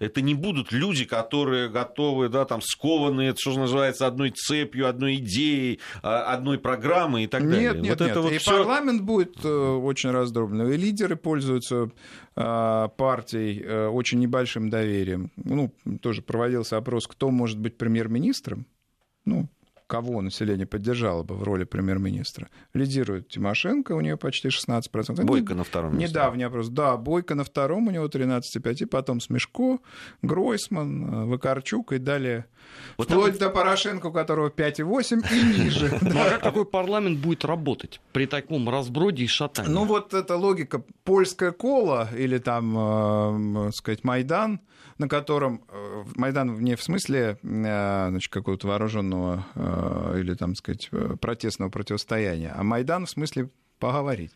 это 0.00 0.22
не 0.22 0.34
будут 0.34 0.72
люди, 0.72 1.04
которые 1.04 1.68
готовы, 1.68 2.28
да, 2.28 2.44
там, 2.44 2.60
скованные, 2.62 3.34
что 3.36 3.56
называется, 3.56 4.06
одной 4.06 4.30
цепью, 4.30 4.88
одной 4.88 5.16
идеей, 5.16 5.78
а, 6.02 6.32
одной 6.32 6.58
программой 6.58 7.24
и 7.24 7.26
так 7.26 7.42
нет, 7.42 7.50
далее. 7.50 7.68
Нет, 7.68 7.76
вот 7.76 8.00
нет, 8.00 8.00
это 8.00 8.20
вот 8.22 8.32
и 8.32 8.38
всё... 8.38 8.50
парламент 8.50 9.02
будет 9.02 9.44
э, 9.44 9.48
очень 9.48 10.10
раздробленный, 10.10 10.74
и 10.74 10.78
лидеры 10.78 11.16
пользуются 11.16 11.90
э, 12.34 12.88
партией 12.96 13.62
э, 13.62 13.86
очень 13.88 14.18
небольшим 14.18 14.70
доверием. 14.70 15.30
Ну, 15.36 15.72
тоже 16.00 16.22
проводился 16.22 16.78
опрос, 16.78 17.06
кто 17.06 17.30
может 17.30 17.58
быть 17.58 17.76
премьер-министром. 17.76 18.66
Ну, 19.26 19.48
кого 19.90 20.22
население 20.22 20.66
поддержало 20.66 21.24
бы 21.24 21.34
в 21.34 21.42
роли 21.42 21.64
премьер-министра. 21.64 22.48
Лидирует 22.74 23.28
Тимошенко, 23.28 23.92
у 23.92 24.00
нее 24.00 24.16
почти 24.16 24.48
16%. 24.48 25.24
Бойко 25.24 25.54
на 25.54 25.64
втором 25.64 25.98
месте. 25.98 26.10
Недавний 26.10 26.44
опрос. 26.44 26.68
Да, 26.68 26.96
Бойко 26.96 27.34
на 27.34 27.42
втором, 27.42 27.88
у 27.88 27.90
него 27.90 28.06
13,5%, 28.06 28.82
и 28.82 28.84
потом 28.84 29.20
Смешко, 29.20 29.80
Гройсман, 30.22 31.28
Вакарчук 31.28 31.92
и 31.92 31.98
далее. 31.98 32.44
Вот 32.98 33.10
Вплоть 33.10 33.38
там... 33.38 33.48
до 33.48 33.50
Порошенко, 33.50 34.06
у 34.06 34.12
которого 34.12 34.48
5,8 34.48 35.26
и 35.32 35.60
ниже. 35.60 35.98
Ну 36.02 36.20
а 36.20 36.30
как 36.30 36.42
такой 36.42 36.64
парламент 36.64 37.18
будет 37.18 37.44
работать 37.44 38.00
при 38.12 38.26
таком 38.26 38.68
разброде 38.68 39.24
и 39.24 39.26
шатании? 39.26 39.70
Ну 39.70 39.86
вот 39.86 40.14
эта 40.14 40.36
логика 40.36 40.84
польская 41.02 41.50
кола 41.50 42.08
или 42.16 42.38
там, 42.38 43.66
э, 43.66 43.72
сказать, 43.72 44.04
Майдан, 44.04 44.60
на 45.00 45.08
котором 45.08 45.64
э, 45.68 46.04
Майдан 46.16 46.60
не 46.60 46.76
в 46.76 46.82
смысле 46.82 47.38
э, 47.42 48.08
значит, 48.10 48.30
какого-то 48.30 48.68
вооруженного 48.68 49.46
э, 49.54 50.20
или, 50.20 50.34
там 50.34 50.54
сказать, 50.54 50.90
протестного 51.22 51.70
противостояния, 51.70 52.52
а 52.54 52.62
Майдан 52.62 53.06
в 53.06 53.10
смысле 53.10 53.48
поговорить. 53.78 54.32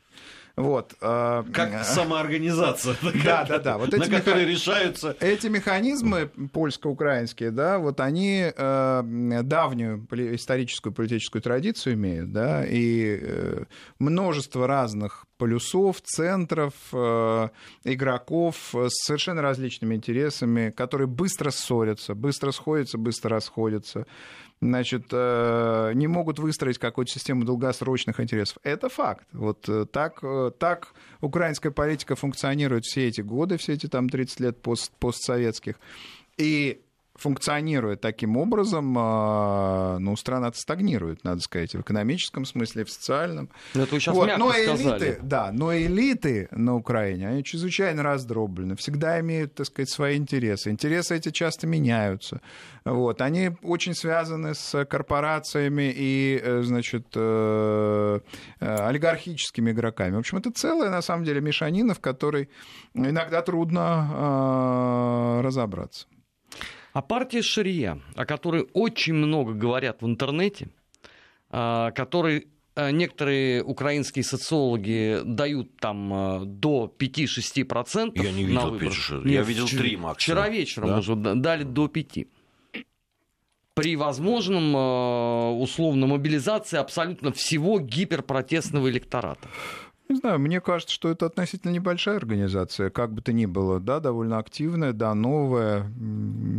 Вот. 0.56 0.94
Как 1.00 1.84
самоорганизация. 1.84 2.96
Да, 3.24 3.44
да, 3.44 3.58
да. 3.58 3.78
Вот 3.78 3.94
эти 3.94 4.10
на 4.10 4.18
которые 4.18 4.46
решаются... 4.46 5.16
Эти 5.20 5.46
механизмы 5.46 6.30
польско-украинские, 6.52 7.50
да, 7.50 7.78
вот 7.78 8.00
они 8.00 8.52
давнюю 8.56 10.06
историческую 10.34 10.92
политическую 10.92 11.42
традицию 11.42 11.94
имеют, 11.94 12.32
да, 12.32 12.64
и 12.66 13.64
множество 13.98 14.66
разных 14.66 15.26
полюсов, 15.36 16.00
центров, 16.02 16.74
э, 16.92 17.48
игроков 17.84 18.74
с 18.74 19.04
совершенно 19.04 19.42
различными 19.42 19.94
интересами, 19.94 20.70
которые 20.70 21.06
быстро 21.06 21.50
ссорятся, 21.50 22.14
быстро 22.14 22.50
сходятся, 22.52 22.98
быстро 22.98 23.30
расходятся, 23.30 24.06
значит, 24.68 25.06
э, 25.10 25.92
не 25.94 26.06
могут 26.06 26.38
выстроить 26.38 26.78
какую-то 26.78 27.12
систему 27.12 27.44
долгосрочных 27.44 28.20
интересов. 28.20 28.58
Это 28.62 28.88
факт. 28.88 29.26
Вот 29.32 29.68
э, 29.68 29.86
так, 29.86 30.22
так 30.58 30.94
украинская 31.20 31.72
политика 31.72 32.16
функционирует 32.16 32.84
все 32.84 33.08
эти 33.08 33.20
годы, 33.20 33.56
все 33.56 33.74
эти 33.74 33.86
там 33.86 34.08
30 34.08 34.40
лет 34.40 34.62
пост, 34.62 34.92
постсоветских. 34.98 35.76
И 36.36 36.83
функционируя 37.16 37.96
таким 37.96 38.36
образом, 38.36 38.94
а, 38.98 39.98
ну, 39.98 40.16
страна 40.16 40.52
стагнирует, 40.52 41.22
надо 41.24 41.40
сказать, 41.40 41.74
в 41.74 41.80
экономическом 41.80 42.44
смысле, 42.44 42.84
в 42.84 42.90
социальном. 42.90 43.48
Но 43.74 43.80
ну, 43.80 43.82
это 43.84 43.94
вы 43.94 44.00
сейчас 44.00 44.14
вот. 44.14 44.30
но 44.36 44.52
элиты, 44.52 45.18
да, 45.22 45.50
но 45.52 45.76
элиты 45.76 46.48
на 46.50 46.74
Украине, 46.74 47.28
они 47.28 47.44
чрезвычайно 47.44 48.02
раздроблены, 48.02 48.76
всегда 48.76 49.20
имеют, 49.20 49.54
так 49.54 49.66
сказать, 49.66 49.90
свои 49.90 50.16
интересы. 50.16 50.70
Интересы 50.70 51.16
эти 51.16 51.30
часто 51.30 51.66
меняются. 51.66 52.40
Вот. 52.84 53.20
Они 53.22 53.50
очень 53.62 53.94
связаны 53.94 54.54
с 54.54 54.84
корпорациями 54.84 55.92
и, 55.94 56.40
э, 56.42 56.62
значит, 56.62 57.06
э, 57.14 58.20
э, 58.60 58.76
олигархическими 58.86 59.70
игроками. 59.70 60.16
В 60.16 60.18
общем, 60.18 60.38
это 60.38 60.50
целая, 60.50 60.90
на 60.90 61.00
самом 61.00 61.24
деле, 61.24 61.40
мешанина, 61.40 61.94
в 61.94 62.00
которой 62.00 62.48
иногда 62.92 63.40
трудно 63.42 64.08
а, 64.12 65.42
разобраться. 65.42 66.06
А 66.94 67.02
партия 67.02 67.42
Шария, 67.42 68.00
о 68.14 68.24
которой 68.24 68.68
очень 68.72 69.14
много 69.14 69.52
говорят 69.52 70.00
в 70.00 70.06
интернете, 70.06 70.68
а, 71.50 71.90
которой 71.90 72.46
а, 72.76 72.92
некоторые 72.92 73.64
украинские 73.64 74.22
социологи 74.22 75.20
дают 75.24 75.76
там 75.78 76.12
а, 76.14 76.44
до 76.44 76.94
5-6%. 76.96 78.12
Я 78.14 78.30
не 78.30 78.44
видел 78.44 78.70
на 78.70 78.78
5, 78.78 78.92
Нет, 79.10 79.24
я 79.24 79.42
видел 79.42 79.66
3 79.66 79.96
максимум. 79.96 80.14
Вчера 80.14 80.48
вечером 80.48 80.88
да? 80.90 80.98
уже 81.00 81.16
дали 81.16 81.64
до 81.64 81.88
5 81.88 82.28
при 83.74 83.96
возможном 83.96 84.72
условно 85.60 86.06
мобилизации 86.06 86.76
абсолютно 86.76 87.32
всего 87.32 87.80
гиперпротестного 87.80 88.88
электората. 88.88 89.48
Не 90.08 90.16
знаю, 90.16 90.38
мне 90.38 90.60
кажется, 90.60 90.94
что 90.94 91.08
это 91.08 91.24
относительно 91.26 91.70
небольшая 91.72 92.16
организация, 92.16 92.90
как 92.90 93.14
бы 93.14 93.22
то 93.22 93.32
ни 93.32 93.46
было, 93.46 93.80
да, 93.80 94.00
довольно 94.00 94.38
активная, 94.38 94.92
да, 94.92 95.14
новая. 95.14 95.90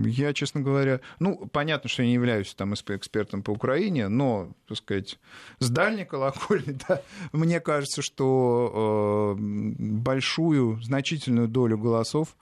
Я, 0.03 0.33
честно 0.33 0.61
говоря, 0.61 0.99
ну, 1.19 1.47
понятно, 1.51 1.87
что 1.87 2.01
я 2.01 2.07
не 2.07 2.15
являюсь 2.15 2.55
там 2.55 2.73
экспертом 2.73 3.43
по 3.43 3.51
Украине, 3.51 4.07
но, 4.07 4.49
так 4.67 4.77
сказать, 4.77 5.19
с 5.59 5.69
дальней 5.69 6.05
колокольни, 6.05 6.75
да, 6.87 7.01
мне 7.33 7.59
кажется, 7.59 8.01
что 8.01 9.35
э, 9.37 9.39
большую, 9.39 10.81
значительную 10.81 11.47
долю 11.47 11.77
голосов 11.77 12.35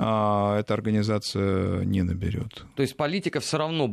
а, 0.00 0.60
эта 0.60 0.74
организация 0.74 1.84
не 1.84 2.02
наберет. 2.02 2.64
То 2.76 2.82
есть 2.82 2.96
политика 2.96 3.40
все 3.40 3.58
равно 3.58 3.92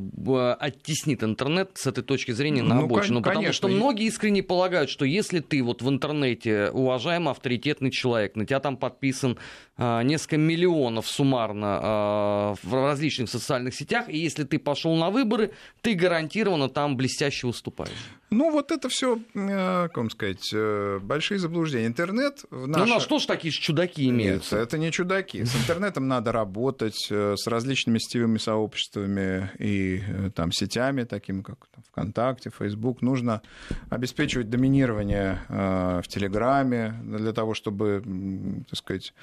оттеснит 0.59 1.23
интернет 1.23 1.71
с 1.73 1.87
этой 1.87 2.03
точки 2.03 2.31
зрения 2.31 2.61
на 2.61 2.75
ну, 2.75 2.83
обочину. 2.83 3.23
Конечно. 3.23 3.31
Потому 3.31 3.53
что 3.53 3.67
многие 3.69 4.05
искренне 4.05 4.43
полагают, 4.43 4.91
что 4.91 5.03
если 5.03 5.39
ты 5.39 5.63
вот 5.63 5.81
в 5.81 5.89
интернете 5.89 6.69
уважаемый 6.69 7.31
авторитетный 7.31 7.89
человек, 7.89 8.35
на 8.35 8.45
тебя 8.45 8.59
там 8.59 8.77
подписан 8.77 9.39
несколько 9.77 10.37
миллионов 10.37 11.07
суммарно 11.07 11.79
а, 11.81 12.55
в 12.63 12.73
различных 12.73 13.29
социальных 13.29 13.75
сетях, 13.75 14.07
и 14.07 14.17
если 14.17 14.43
ты 14.43 14.57
пошел 14.57 14.95
на 14.95 15.09
выборы, 15.09 15.51
ты 15.81 15.95
гарантированно 15.95 16.69
там 16.69 16.95
блестяще 16.95 17.47
выступаешь. 17.47 17.91
Ну, 18.31 18.51
вот 18.51 18.71
это 18.71 18.89
все, 18.89 19.19
э, 19.33 19.83
как 19.87 19.97
вам 19.97 20.09
сказать, 20.09 20.49
э, 20.53 20.99
большие 21.01 21.39
заблуждения. 21.39 21.87
Интернет 21.87 22.43
в 22.49 22.67
наше... 22.67 22.85
Ну, 22.85 22.93
на 22.95 22.99
что 22.99 23.19
ж 23.19 23.25
такие 23.25 23.51
чудаки 23.51 24.09
имеются? 24.09 24.55
Нет, 24.55 24.67
это 24.67 24.77
не 24.77 24.91
чудаки. 24.91 25.45
С 25.45 25.55
интернетом 25.55 26.07
надо 26.07 26.31
работать, 26.31 27.07
э, 27.11 27.35
с 27.37 27.47
различными 27.47 27.99
сетевыми 27.99 28.37
сообществами 28.37 29.51
и 29.59 30.01
там 30.35 30.51
сетями, 30.51 31.03
такими 31.03 31.43
как 31.43 31.67
там, 31.73 31.83
ВКонтакте, 31.91 32.49
Фейсбук. 32.49 33.01
Нужно 33.01 33.41
обеспечивать 33.89 34.49
доминирование 34.49 35.39
в 35.47 36.07
Телеграме 36.07 36.99
для 37.03 37.31
того, 37.31 37.53
чтобы, 37.53 38.03
так 38.69 38.77
сказать, 38.77 39.13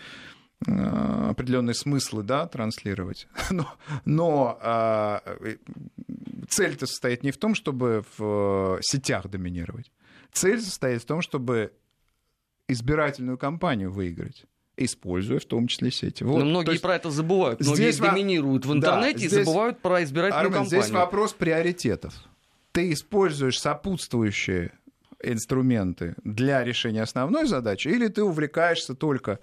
определенные 0.66 1.74
смыслы 1.74 2.22
да, 2.22 2.46
транслировать. 2.46 3.26
Но, 3.50 3.68
но 4.04 4.58
а, 4.60 5.22
цель-то 6.48 6.86
состоит 6.86 7.22
не 7.22 7.30
в 7.30 7.38
том, 7.38 7.54
чтобы 7.54 8.04
в 8.16 8.78
сетях 8.82 9.28
доминировать. 9.28 9.90
Цель 10.32 10.60
состоит 10.60 11.02
в 11.02 11.06
том, 11.06 11.20
чтобы 11.20 11.72
избирательную 12.68 13.38
кампанию 13.38 13.90
выиграть 13.90 14.46
используя 14.76 15.38
в 15.38 15.44
том 15.44 15.66
числе 15.66 15.90
сети. 15.90 16.24
Вот. 16.24 16.38
Но 16.38 16.44
многие 16.46 16.72
есть, 16.72 16.82
про 16.82 16.96
это 16.96 17.10
забывают. 17.10 17.60
Многие 17.60 17.74
здесь 17.74 17.98
доминируют 17.98 18.64
в 18.64 18.72
интернете 18.72 19.12
да, 19.12 19.18
здесь, 19.18 19.32
и 19.32 19.44
забывают 19.44 19.80
про 19.80 20.02
избирательную 20.02 20.46
Армен, 20.46 20.60
кампанию. 20.60 20.82
Здесь 20.82 20.94
вопрос 20.94 21.32
приоритетов. 21.34 22.14
Ты 22.72 22.92
используешь 22.92 23.60
сопутствующие 23.60 24.72
инструменты 25.22 26.14
для 26.24 26.64
решения 26.64 27.02
основной 27.02 27.46
задачи, 27.46 27.88
или 27.88 28.08
ты 28.08 28.22
увлекаешься 28.22 28.94
только 28.94 29.38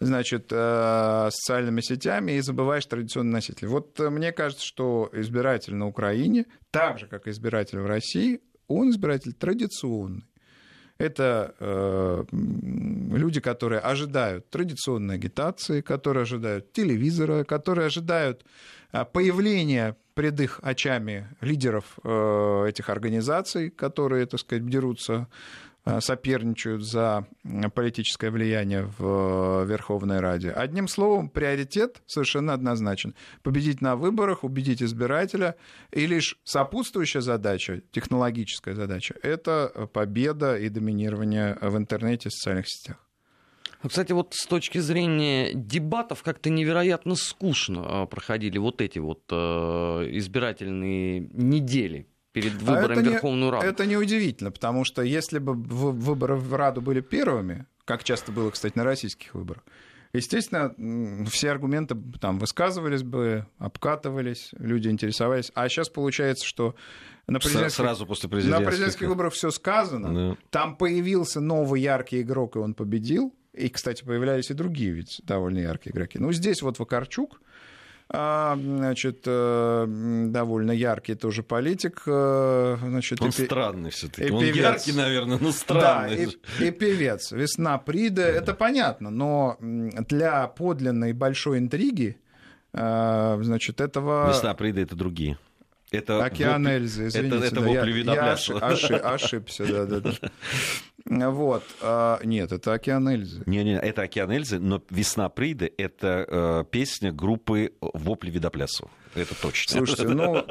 значит, 0.00 0.48
э, 0.50 1.28
социальными 1.30 1.80
сетями 1.80 2.32
и 2.32 2.40
забываешь 2.40 2.86
традиционный 2.86 3.32
носитель. 3.32 3.68
Вот 3.68 3.98
э, 4.00 4.10
мне 4.10 4.32
кажется, 4.32 4.64
что 4.64 5.10
избиратель 5.12 5.74
на 5.74 5.86
Украине, 5.86 6.46
так 6.70 6.98
же, 6.98 7.06
как 7.06 7.26
избиратель 7.26 7.78
в 7.80 7.86
России, 7.86 8.40
он 8.68 8.90
избиратель 8.90 9.32
традиционный. 9.32 10.29
Это 11.00 11.54
э, 11.60 12.24
люди, 12.30 13.40
которые 13.40 13.80
ожидают 13.80 14.50
традиционной 14.50 15.14
агитации, 15.14 15.80
которые 15.80 16.24
ожидают 16.24 16.74
телевизора, 16.74 17.44
которые 17.44 17.86
ожидают 17.86 18.44
э, 18.92 19.06
появления 19.06 19.96
пред 20.12 20.38
их 20.40 20.60
очами 20.62 21.26
лидеров 21.40 21.98
э, 22.04 22.66
этих 22.68 22.90
организаций, 22.90 23.70
которые, 23.70 24.26
так 24.26 24.40
сказать, 24.40 24.68
дерутся 24.68 25.26
соперничают 26.00 26.84
за 26.84 27.26
политическое 27.74 28.30
влияние 28.30 28.90
в 28.98 29.64
Верховной 29.64 30.20
Раде. 30.20 30.50
Одним 30.50 30.88
словом, 30.88 31.28
приоритет 31.28 32.02
совершенно 32.06 32.52
однозначен. 32.52 33.14
Победить 33.42 33.80
на 33.80 33.96
выборах, 33.96 34.44
убедить 34.44 34.82
избирателя. 34.82 35.56
И 35.90 36.06
лишь 36.06 36.38
сопутствующая 36.44 37.22
задача, 37.22 37.82
технологическая 37.92 38.74
задача, 38.74 39.14
это 39.22 39.88
победа 39.92 40.56
и 40.56 40.68
доминирование 40.68 41.56
в 41.60 41.76
интернете 41.76 42.28
и 42.28 42.32
социальных 42.32 42.68
сетях. 42.68 42.96
Ну, 43.82 43.88
кстати, 43.88 44.12
вот 44.12 44.34
с 44.34 44.44
точки 44.46 44.78
зрения 44.78 45.52
дебатов 45.54 46.22
как-то 46.22 46.50
невероятно 46.50 47.14
скучно 47.14 48.06
проходили 48.06 48.58
вот 48.58 48.82
эти 48.82 48.98
вот 48.98 49.22
э, 49.30 49.36
избирательные 50.12 51.20
недели 51.32 52.06
перед 52.32 52.54
выборами 52.54 53.00
а 53.00 53.02
в 53.02 53.12
Верховную 53.12 53.50
Раду. 53.50 53.66
Это 53.66 53.86
неудивительно, 53.86 54.50
потому 54.50 54.84
что 54.84 55.02
если 55.02 55.38
бы 55.38 55.54
выборы 55.54 56.36
в 56.36 56.54
Раду 56.54 56.80
были 56.80 57.00
первыми, 57.00 57.66
как 57.84 58.04
часто 58.04 58.32
было, 58.32 58.50
кстати, 58.50 58.76
на 58.76 58.84
российских 58.84 59.34
выборах, 59.34 59.64
естественно, 60.12 60.74
все 61.28 61.50
аргументы 61.50 61.96
там 62.20 62.38
высказывались 62.38 63.02
бы, 63.02 63.46
обкатывались, 63.58 64.50
люди 64.58 64.88
интересовались. 64.88 65.50
А 65.54 65.68
сейчас 65.68 65.88
получается, 65.88 66.46
что 66.46 66.74
на 67.26 67.38
президентских, 67.38 67.84
сразу 67.84 68.06
после 68.06 68.28
президентских, 68.28 68.64
на 68.64 68.70
президентских 68.70 69.08
выборах 69.08 69.32
все 69.32 69.50
сказано, 69.50 70.30
да. 70.30 70.36
там 70.50 70.76
появился 70.76 71.40
новый 71.40 71.80
яркий 71.80 72.22
игрок, 72.22 72.56
и 72.56 72.58
он 72.58 72.74
победил, 72.74 73.34
и, 73.52 73.68
кстати, 73.68 74.04
появлялись 74.04 74.50
и 74.50 74.54
другие 74.54 74.92
ведь 74.92 75.20
довольно 75.24 75.58
яркие 75.58 75.92
игроки. 75.92 76.18
Ну, 76.18 76.32
здесь 76.32 76.62
вот 76.62 76.78
Вакарчук, 76.78 77.40
значит, 78.12 79.22
э, 79.26 79.84
довольно 80.28 80.72
яркий 80.72 81.14
тоже 81.14 81.42
политик. 81.42 82.02
Э, 82.06 82.76
значит, 82.80 83.20
Он 83.20 83.28
и, 83.28 83.32
странный 83.32 83.90
все 83.90 84.08
таки 84.08 84.30
Он 84.32 84.44
яркий, 84.44 84.92
наверное, 84.92 85.38
но 85.40 85.52
странный. 85.52 86.26
Да, 86.26 86.64
и, 86.64 86.68
и 86.68 86.70
певец. 86.72 87.30
Весна 87.30 87.78
Прида, 87.78 88.22
это 88.22 88.54
понятно, 88.54 89.10
но 89.10 89.56
для 89.60 90.48
подлинной 90.48 91.12
большой 91.12 91.58
интриги, 91.58 92.18
э, 92.72 93.38
значит, 93.42 93.80
этого... 93.80 94.28
Весна 94.28 94.54
Прида— 94.54 94.80
это 94.82 94.96
другие. 94.96 95.38
Это 95.90 96.24
Океан 96.24 96.62
вопль... 96.62 96.74
Эльзы, 96.74 97.08
извините. 97.08 97.36
Это, 97.36 97.46
это 97.46 97.54
да, 97.56 97.60
вопли 97.62 98.02
я, 98.04 98.14
я 98.14 98.32
ошиб, 98.32 99.00
ошибся, 99.02 99.66
да-да-да. 99.66 100.12
Вот. 101.30 101.64
А, 101.80 102.20
нет, 102.22 102.52
это 102.52 102.74
«Океан 102.74 103.08
Эльзы». 103.08 103.42
Не-не, 103.46 103.78
это 103.78 104.02
«Океан 104.02 104.30
Эльзы», 104.30 104.58
но 104.58 104.82
«Весна 104.90 105.28
Приды»— 105.28 105.72
это 105.78 106.24
э, 106.28 106.64
песня 106.70 107.10
группы 107.10 107.72
«Вопли 107.80 108.30
Видоплясова». 108.30 108.90
Это 109.14 109.34
точно. 109.34 109.78
Слушайте, 109.78 110.08
ну, 110.08 110.44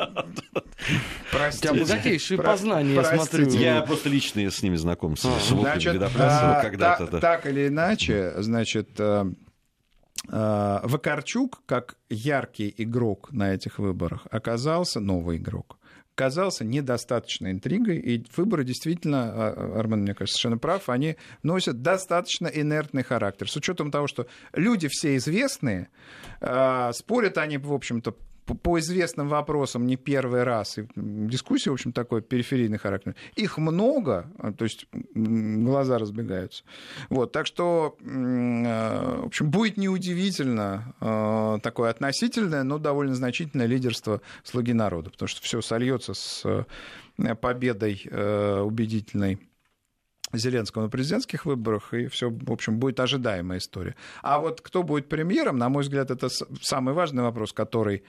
простите. 1.32 1.71
У 1.71 1.75
тебя 1.75 1.86
богатейшие 1.86 2.41
познания, 2.41 2.95
я 2.95 3.04
смотрю. 3.04 3.47
Я 3.52 3.82
просто 3.82 4.10
лично 4.10 4.49
с 4.49 4.62
ними 4.62 4.75
знаком, 4.75 5.15
с, 5.15 5.23
а, 5.23 5.39
с 5.39 5.52
«Воплями 5.52 5.93
Видоплясова» 5.93 6.58
а, 6.58 6.62
когда-то. 6.62 7.08
Так, 7.08 7.21
так 7.21 7.45
или 7.45 7.67
иначе, 7.67 8.34
значит, 8.38 8.89
э, 8.97 9.32
Вакарчук, 10.32 11.63
как 11.65 11.98
яркий 12.10 12.74
игрок 12.78 13.32
на 13.32 13.54
этих 13.54 13.80
выборах, 13.80 14.28
оказался 14.32 15.00
новый 15.00 15.38
игрок 15.38 15.80
казался 16.20 16.65
недостаточно 16.65 17.50
интригой, 17.50 17.98
и 17.98 18.26
выборы 18.36 18.65
действительно, 18.65 19.32
а, 19.32 19.80
Армен, 19.80 20.02
мне 20.02 20.13
кажется, 20.13 20.38
совершенно 20.38 20.58
прав, 20.58 20.89
они 20.89 21.15
носят 21.44 21.82
достаточно 21.82 22.48
инертный 22.48 23.04
характер. 23.04 23.50
С 23.50 23.56
учетом 23.56 23.89
того, 23.89 24.08
что 24.08 24.28
люди 24.52 24.89
все 24.89 25.15
известные, 25.15 25.88
а, 26.42 26.92
спорят 26.92 27.38
они, 27.38 27.58
в 27.58 27.72
общем-то, 27.72 28.18
по 28.55 28.79
известным 28.79 29.27
вопросам 29.27 29.85
не 29.85 29.95
первый 29.95 30.43
раз, 30.43 30.77
и 30.77 30.88
дискуссия, 30.95 31.69
в 31.69 31.73
общем, 31.73 31.91
такой 31.91 32.21
периферийный 32.21 32.77
характер, 32.77 33.15
их 33.35 33.57
много, 33.57 34.27
то 34.57 34.63
есть 34.63 34.88
глаза 35.13 35.97
разбегаются. 35.97 36.63
Вот, 37.09 37.31
так 37.31 37.45
что, 37.45 37.97
э, 38.01 39.21
в 39.21 39.25
общем, 39.25 39.49
будет 39.49 39.77
неудивительно 39.77 40.93
э, 41.01 41.59
такое 41.62 41.89
относительное, 41.89 42.63
но 42.63 42.77
довольно 42.77 43.15
значительное 43.15 43.65
лидерство 43.65 44.21
слуги 44.43 44.73
народа, 44.73 45.09
потому 45.09 45.27
что 45.27 45.41
все 45.41 45.62
сольется 45.62 46.13
с 46.13 46.43
э, 46.45 47.35
победой 47.35 48.01
убедительной 48.09 49.39
Зеленского 50.34 50.84
на 50.84 50.89
президентских 50.89 51.46
выборах, 51.46 51.94
и 51.94 52.08
все, 52.08 52.30
в 52.30 52.52
общем, 52.52 52.80
будет 52.80 53.00
ожидаемая 53.00 53.60
история. 53.60 53.96
А 54.22 54.39
вот 54.39 54.62
кто 54.62 54.84
будет 54.84 55.10
премьером, 55.10 55.58
на 55.58 55.70
мой 55.70 55.84
взгляд, 55.84 56.12
это 56.12 56.30
самый 56.62 56.94
важный 56.94 57.24
вопрос, 57.24 57.52
который, 57.54 58.04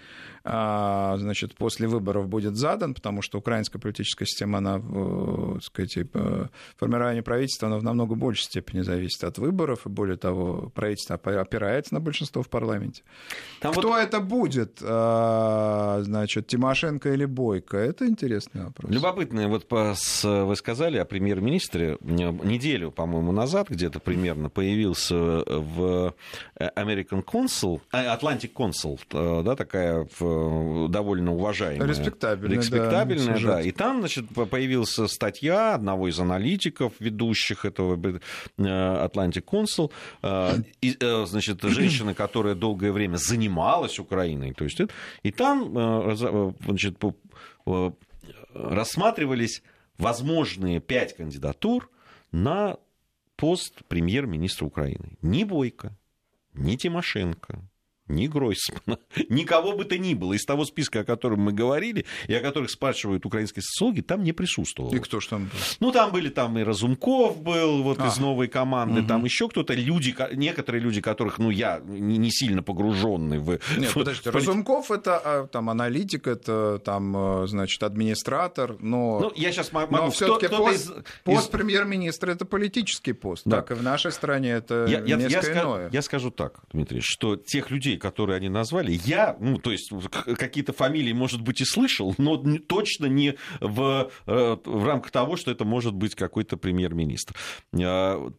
а, 0.45 1.17
значит, 1.19 1.55
после 1.57 1.89
выборов 1.89 2.29
будет 2.29 2.57
задан, 2.57 2.95
потому 2.95 3.23
что 3.23 3.39
украинская 3.39 3.81
политическая 3.81 4.27
система, 4.27 4.59
она, 4.59 4.81
так 5.55 5.65
сказать, 5.65 5.99
формирование 6.77 7.23
правительства, 7.23 7.69
она 7.69 7.79
в 7.79 7.83
намного 7.83 8.15
большей 8.15 8.45
степени 8.45 8.83
зависит 8.83 9.25
от 9.25 9.39
выборов, 9.39 9.87
и 9.87 9.89
более 9.89 10.17
того, 10.17 10.71
правительство 10.75 11.17
опирается 11.17 11.95
на 11.95 12.01
большинство 12.01 12.43
в 12.43 12.49
парламенте. 12.49 13.03
Там 13.61 13.73
кто 13.73 13.89
вот... 13.89 13.99
это 13.99 14.21
будет, 14.21 14.79
а, 14.83 16.01
значит, 16.03 16.47
Тимошенко 16.49 17.13
или 17.13 17.25
Бойко, 17.25 17.77
это 17.77 18.07
интересный 18.07 18.65
вопрос. 18.65 18.91
Любопытно, 18.91 19.49
вот 19.49 19.67
вы 19.71 20.57
сказали 20.57 20.99
о 20.99 21.05
премьер-министре, 21.05 21.97
неделю, 22.11 22.90
по-моему, 22.90 23.33
назад 23.33 23.68
где-то 23.70 24.01
примерно 24.01 24.49
появился 24.51 25.16
в 25.16 26.14
American 26.59 27.25
Consul, 27.25 27.81
э, 27.92 28.07
Atlantic 28.07 28.53
Consul, 28.53 28.99
э, 29.12 29.42
да, 29.44 29.57
такая 29.57 30.07
довольно 30.88 31.33
уважаемая. 31.33 31.88
Респектабельная, 31.88 32.59
респектабельная 32.59 33.40
да, 33.40 33.46
да. 33.55 33.62
И 33.62 33.73
там, 33.73 34.01
значит, 34.01 34.27
появилась 34.29 34.99
статья 35.11 35.75
одного 35.75 36.09
из 36.09 36.18
аналитиков, 36.18 36.93
ведущих 36.99 37.64
этого 37.64 37.95
э, 37.95 38.18
Atlantic 38.59 39.45
Consul, 39.45 39.91
значит, 41.26 41.62
женщина, 41.62 42.14
которая 42.14 42.55
долгое 42.55 42.93
время 42.93 43.16
занималась 43.16 43.99
Украиной, 43.99 44.53
то 44.53 44.64
есть, 44.64 44.80
и 45.22 45.30
там, 45.30 46.14
значит, 46.16 46.97
рассматривались 48.55 49.62
возможные 49.99 50.80
пять 50.80 51.16
кандидатур 51.16 51.91
на 52.33 52.78
пост 53.37 53.85
премьер-министра 53.89 54.66
Украины. 54.66 55.16
Ни 55.22 55.45
Бойко, 55.45 55.97
ни 56.53 56.76
Тимошенко, 56.76 57.70
ни 58.11 58.27
Гройсмана, 58.27 58.99
никого 59.29 59.73
бы 59.73 59.85
то 59.85 59.99
ни 59.99 60.15
было 60.15 60.35
из 60.35 60.45
того 60.45 60.65
списка, 60.65 61.01
о 61.01 61.05
котором 61.05 61.41
мы 61.41 61.53
говорили, 61.53 62.05
и 62.29 62.35
о 62.35 62.41
которых 62.41 62.71
спрашивают 62.71 63.27
украинские 63.27 63.63
социологи, 63.63 64.01
там 64.01 64.23
не 64.23 64.33
присутствовало. 64.33 64.95
И 64.95 64.99
кто 64.99 65.21
же 65.21 65.29
там 65.29 65.45
был? 65.45 65.59
Ну, 65.81 65.93
там 65.93 66.13
были 66.13 66.29
там 66.29 66.59
и 66.59 66.63
Разумков 66.63 67.41
был, 67.43 67.83
вот 67.83 68.01
а. 68.01 68.09
из 68.09 68.19
новой 68.19 68.49
команды, 68.49 69.01
угу. 69.01 69.09
там 69.09 69.25
еще 69.25 69.49
кто-то, 69.49 69.75
люди, 69.75 70.15
некоторые 70.35 70.83
люди, 70.83 71.01
которых, 71.01 71.39
ну, 71.39 71.51
я 71.51 71.81
не 71.85 72.31
сильно 72.31 72.63
погруженный 72.63 73.39
в... 73.39 73.59
Нет, 73.77 73.93
подождите, 73.95 74.31
Разумков 74.31 74.91
это 74.91 75.19
а, 75.19 75.47
там 75.47 75.71
аналитик, 75.71 76.27
это 76.27 76.81
там, 76.85 77.43
э, 77.43 77.47
значит, 77.47 77.83
администратор, 77.83 78.77
но... 78.81 79.21
Ну, 79.21 79.33
я 79.37 79.53
сейчас 79.53 79.73
могу... 79.73 79.97
Но 79.97 80.11
все-таки 80.11 80.49
пост, 80.49 80.91
из... 80.91 80.93
пост 81.25 81.51
премьер-министра 81.51 82.31
это 82.33 82.45
политический 82.45 83.13
пост, 83.13 83.43
да. 83.45 83.59
так 83.59 83.73
и 83.73 83.75
в 83.75 83.83
нашей 83.83 84.13
стране 84.13 84.51
это 84.51 84.87
я, 84.89 85.01
несколько 85.01 85.53
я, 85.53 85.63
иное. 85.63 85.91
Я 85.93 86.03
скажу 86.03 86.31
так, 86.31 86.61
Дмитрий, 86.73 87.01
что 87.03 87.37
тех 87.37 87.71
людей, 87.71 87.99
которые 88.01 88.36
они 88.36 88.48
назвали, 88.48 88.98
я, 89.05 89.36
ну, 89.40 89.59
то 89.59 89.70
есть 89.70 89.92
какие-то 90.36 90.72
фамилии, 90.72 91.12
может 91.12 91.42
быть, 91.42 91.61
и 91.61 91.64
слышал, 91.64 92.14
но 92.18 92.36
точно 92.59 93.07
не 93.07 93.36
в, 93.61 94.11
э, 94.26 94.57
в 94.64 94.84
рамках 94.84 95.11
того, 95.12 95.36
что 95.36 95.51
это 95.51 95.64
может 95.64 95.94
быть 95.94 96.14
какой-то 96.14 96.57
премьер-министр. 96.57 97.34
А, 97.80 98.32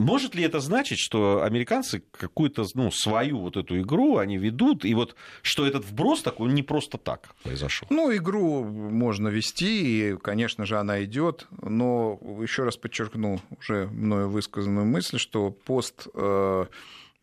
может 0.00 0.34
ли 0.34 0.42
это 0.42 0.60
значить, 0.60 0.98
что 0.98 1.42
американцы 1.42 2.02
какую-то 2.12 2.64
ну, 2.72 2.90
свою 2.90 3.38
вот 3.40 3.58
эту 3.58 3.78
игру 3.82 4.16
они 4.16 4.38
ведут, 4.38 4.86
и 4.86 4.94
вот 4.94 5.14
что 5.42 5.66
этот 5.66 5.84
вброс 5.84 6.22
такой 6.22 6.50
не 6.54 6.62
просто 6.62 6.96
так 6.96 7.34
произошел? 7.42 7.86
Ну, 7.90 8.10
игру 8.16 8.64
можно 8.64 9.28
вести, 9.28 10.12
и, 10.12 10.16
конечно 10.16 10.64
же, 10.64 10.78
она 10.78 11.04
идет, 11.04 11.48
но 11.60 12.18
еще 12.40 12.64
раз 12.64 12.78
подчеркну 12.78 13.40
уже 13.58 13.88
мною 13.88 14.30
высказанную 14.30 14.86
мысль, 14.86 15.18
что 15.18 15.50
пост 15.50 16.08
э, 16.14 16.66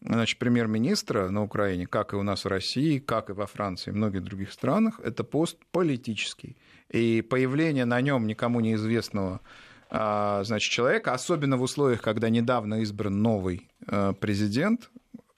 значит, 0.01 0.39
премьер-министра 0.39 1.29
на 1.29 1.43
Украине, 1.43 1.87
как 1.87 2.13
и 2.13 2.15
у 2.15 2.23
нас 2.23 2.45
в 2.45 2.47
России, 2.47 2.99
как 2.99 3.29
и 3.29 3.33
во 3.33 3.45
Франции 3.45 3.91
и 3.91 3.93
многих 3.93 4.23
других 4.23 4.51
странах, 4.51 4.99
это 5.03 5.23
пост 5.23 5.57
политический. 5.71 6.57
И 6.89 7.21
появление 7.21 7.85
на 7.85 7.99
нем 8.01 8.27
никому 8.27 8.59
неизвестного 8.59 9.41
а, 9.89 10.43
значит, 10.43 10.71
человека, 10.71 11.13
особенно 11.13 11.57
в 11.57 11.61
условиях, 11.61 12.01
когда 12.01 12.29
недавно 12.29 12.81
избран 12.81 13.21
новый 13.21 13.69
э, 13.87 14.13
президент, 14.19 14.89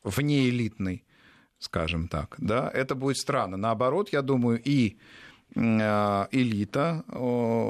внеэлитный, 0.03 1.03
скажем 1.59 2.07
так, 2.07 2.35
да, 2.37 2.69
это 2.73 2.95
будет 2.95 3.17
странно. 3.17 3.57
Наоборот, 3.57 4.09
я 4.11 4.21
думаю, 4.21 4.59
и 4.63 4.97
э, 5.55 5.59
элита, 6.31 7.03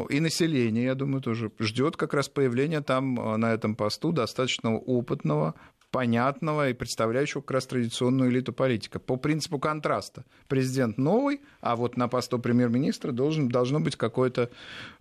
и 0.10 0.20
население, 0.20 0.86
я 0.86 0.96
думаю, 0.96 1.22
тоже 1.22 1.52
ждет 1.60 1.98
как 1.98 2.14
раз 2.14 2.30
появления 2.30 2.82
там 2.82 3.16
на 3.16 3.54
этом 3.54 3.76
посту 3.76 4.12
достаточно 4.12 4.78
опытного 4.78 5.56
понятного 5.92 6.70
и 6.70 6.74
представляющего 6.74 7.42
как 7.42 7.52
раз 7.52 7.66
традиционную 7.66 8.30
элиту 8.30 8.54
политика. 8.54 9.00
По 9.00 9.16
принципу 9.16 9.60
контраста. 9.60 10.24
Президент 10.48 10.98
новый, 10.98 11.42
а 11.62 11.76
вот 11.76 11.98
на 11.98 12.08
посту 12.08 12.40
премьер-министра 12.40 13.12
должен, 13.12 13.50
должно 13.50 13.80
быть 13.80 13.96
какое-то 13.96 14.50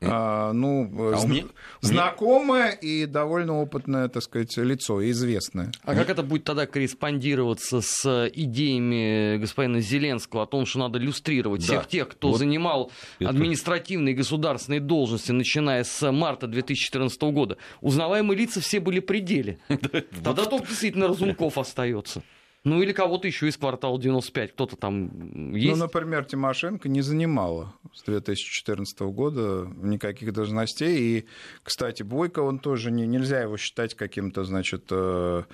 а, 0.01 0.53
ну, 0.53 1.13
а 1.13 1.17
зн... 1.17 1.31
меня... 1.31 1.45
знакомое 1.81 2.71
и 2.71 3.07
довольно 3.07 3.61
опытное, 3.61 4.09
так 4.09 4.23
сказать, 4.23 4.57
лицо, 4.57 5.09
известное. 5.11 5.73
А 5.85 5.95
как 5.95 6.09
это 6.09 6.23
будет 6.23 6.45
тогда 6.45 6.67
корреспондироваться 6.67 7.81
с 7.81 8.31
идеями 8.35 9.37
господина 9.39 9.81
Зеленского 9.81 10.45
о 10.45 10.47
том, 10.47 10.65
что 10.65 10.79
надо 10.79 10.99
люстрировать 10.99 11.61
да. 11.61 11.67
всех 11.67 11.89
тех, 11.89 12.09
кто 12.09 12.29
вот 12.29 12.39
занимал 12.39 12.91
это... 13.19 13.31
административные 13.31 14.15
государственные 14.15 14.81
должности, 14.81 15.33
начиная 15.33 15.85
с 15.85 16.11
марта 16.11 16.47
2014 16.47 17.21
года? 17.23 17.59
Узнаваемые 17.81 18.39
лица 18.39 18.61
все 18.61 18.81
были 18.81 19.01
при 19.01 19.21
деле. 19.21 19.59
Тогда 19.69 20.45
только 20.45 20.78
действительно 20.79 21.09
Разумков 21.09 21.59
остается. 21.59 22.23
Ну 22.65 22.83
или 22.83 22.93
кого-то 22.93 23.27
еще 23.27 23.49
из 23.49 23.57
квартала 23.57 23.99
95, 23.99 24.53
кто-то 24.53 24.77
там 24.77 25.55
есть. 25.55 25.77
Ну, 25.77 25.85
например, 25.85 26.25
Тимошенко 26.25 26.89
не 26.89 27.01
занимала 27.03 27.73
с 27.95 28.03
2014 28.03 29.01
года 29.01 29.69
никаких 29.77 30.33
должностей. 30.33 30.99
И, 30.99 31.27
кстати, 31.63 32.03
Бойко, 32.03 32.41
он 32.41 32.59
тоже 32.59 32.91
не, 32.91 33.07
нельзя 33.07 33.41
его 33.41 33.57
считать 33.57 33.95
каким-то, 33.95 34.45
значит, 34.45 34.87
э, 34.91 35.45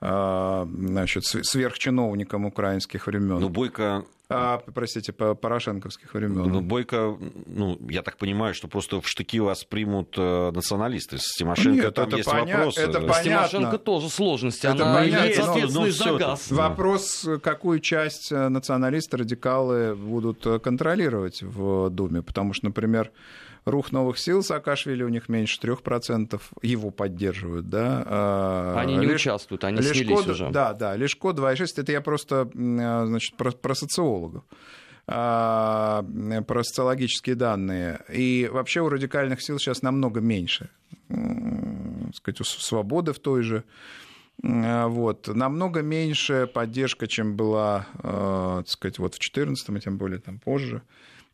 э, 0.00 0.66
значит, 0.66 1.24
сверхчиновником 1.24 2.44
украинских 2.44 3.06
времен. 3.06 3.38
Ну, 3.38 3.48
Бойко 3.48 4.04
а, 4.30 4.58
простите, 4.74 5.12
по 5.12 5.34
порошенковских 5.34 6.12
времен. 6.12 6.50
Ну, 6.50 6.60
Бойко, 6.60 7.16
ну, 7.46 7.78
я 7.88 8.02
так 8.02 8.18
понимаю, 8.18 8.52
что 8.52 8.68
просто 8.68 9.00
в 9.00 9.08
штыки 9.08 9.40
вас 9.40 9.64
примут 9.64 10.14
э, 10.18 10.50
националисты. 10.50 11.16
С 11.18 11.34
Тимошенко 11.36 11.82
Нет, 11.84 11.94
там 11.94 12.10
есть 12.10 12.30
поня... 12.30 12.58
вопросы. 12.58 12.80
Это 12.82 13.00
понятно. 13.00 13.14
С 13.14 13.22
Тимошенко 13.22 13.78
тоже 13.78 14.10
сложности. 14.10 14.66
Это 14.66 14.84
Она 14.84 14.96
понятно, 14.96 15.06
является 15.06 15.50
ответственной 15.50 15.90
за 15.90 16.12
газ. 16.16 16.50
Вопрос, 16.50 17.28
какую 17.42 17.80
часть 17.80 18.30
э, 18.30 18.48
националисты, 18.48 19.16
радикалы 19.16 19.94
будут 19.94 20.44
э, 20.46 20.58
контролировать 20.58 21.42
в 21.42 21.88
Думе. 21.88 22.20
Потому 22.20 22.52
что, 22.52 22.66
например, 22.66 23.10
рух 23.70 23.92
новых 23.92 24.18
сил 24.18 24.42
Саакашвили 24.42 25.02
у 25.02 25.08
них 25.08 25.28
меньше 25.28 25.58
3%, 25.60 26.40
его 26.62 26.90
поддерживают, 26.90 27.68
да. 27.68 28.02
А, 28.06 28.80
они 28.80 28.96
не 28.96 29.06
Леш... 29.06 29.22
участвуют, 29.22 29.64
они 29.64 29.78
Лешко, 29.78 29.94
снялись 29.94 30.26
уже. 30.26 30.50
Да, 30.50 30.72
да, 30.72 30.96
Лешко 30.96 31.28
2,6, 31.28 31.66
это 31.76 31.92
я 31.92 32.00
просто, 32.00 32.50
а, 32.54 33.06
значит, 33.06 33.36
про, 33.36 33.52
про 33.52 33.74
социологов 33.74 34.44
а, 35.06 36.04
про 36.46 36.62
социологические 36.62 37.34
данные. 37.34 38.00
И 38.12 38.48
вообще 38.52 38.80
у 38.80 38.88
радикальных 38.88 39.42
сил 39.42 39.58
сейчас 39.58 39.82
намного 39.82 40.20
меньше. 40.20 40.70
сказать, 42.14 42.40
у 42.40 42.44
свободы 42.44 43.12
в 43.12 43.18
той 43.18 43.42
же. 43.42 43.64
Вот. 44.42 45.26
Намного 45.26 45.82
меньше 45.82 46.48
поддержка, 46.52 47.08
чем 47.08 47.36
была, 47.36 47.86
так 48.02 48.68
сказать, 48.68 48.98
вот 48.98 49.14
в 49.14 49.18
2014 49.18 49.68
и 49.70 49.80
тем 49.80 49.98
более 49.98 50.20
там 50.20 50.38
позже. 50.38 50.82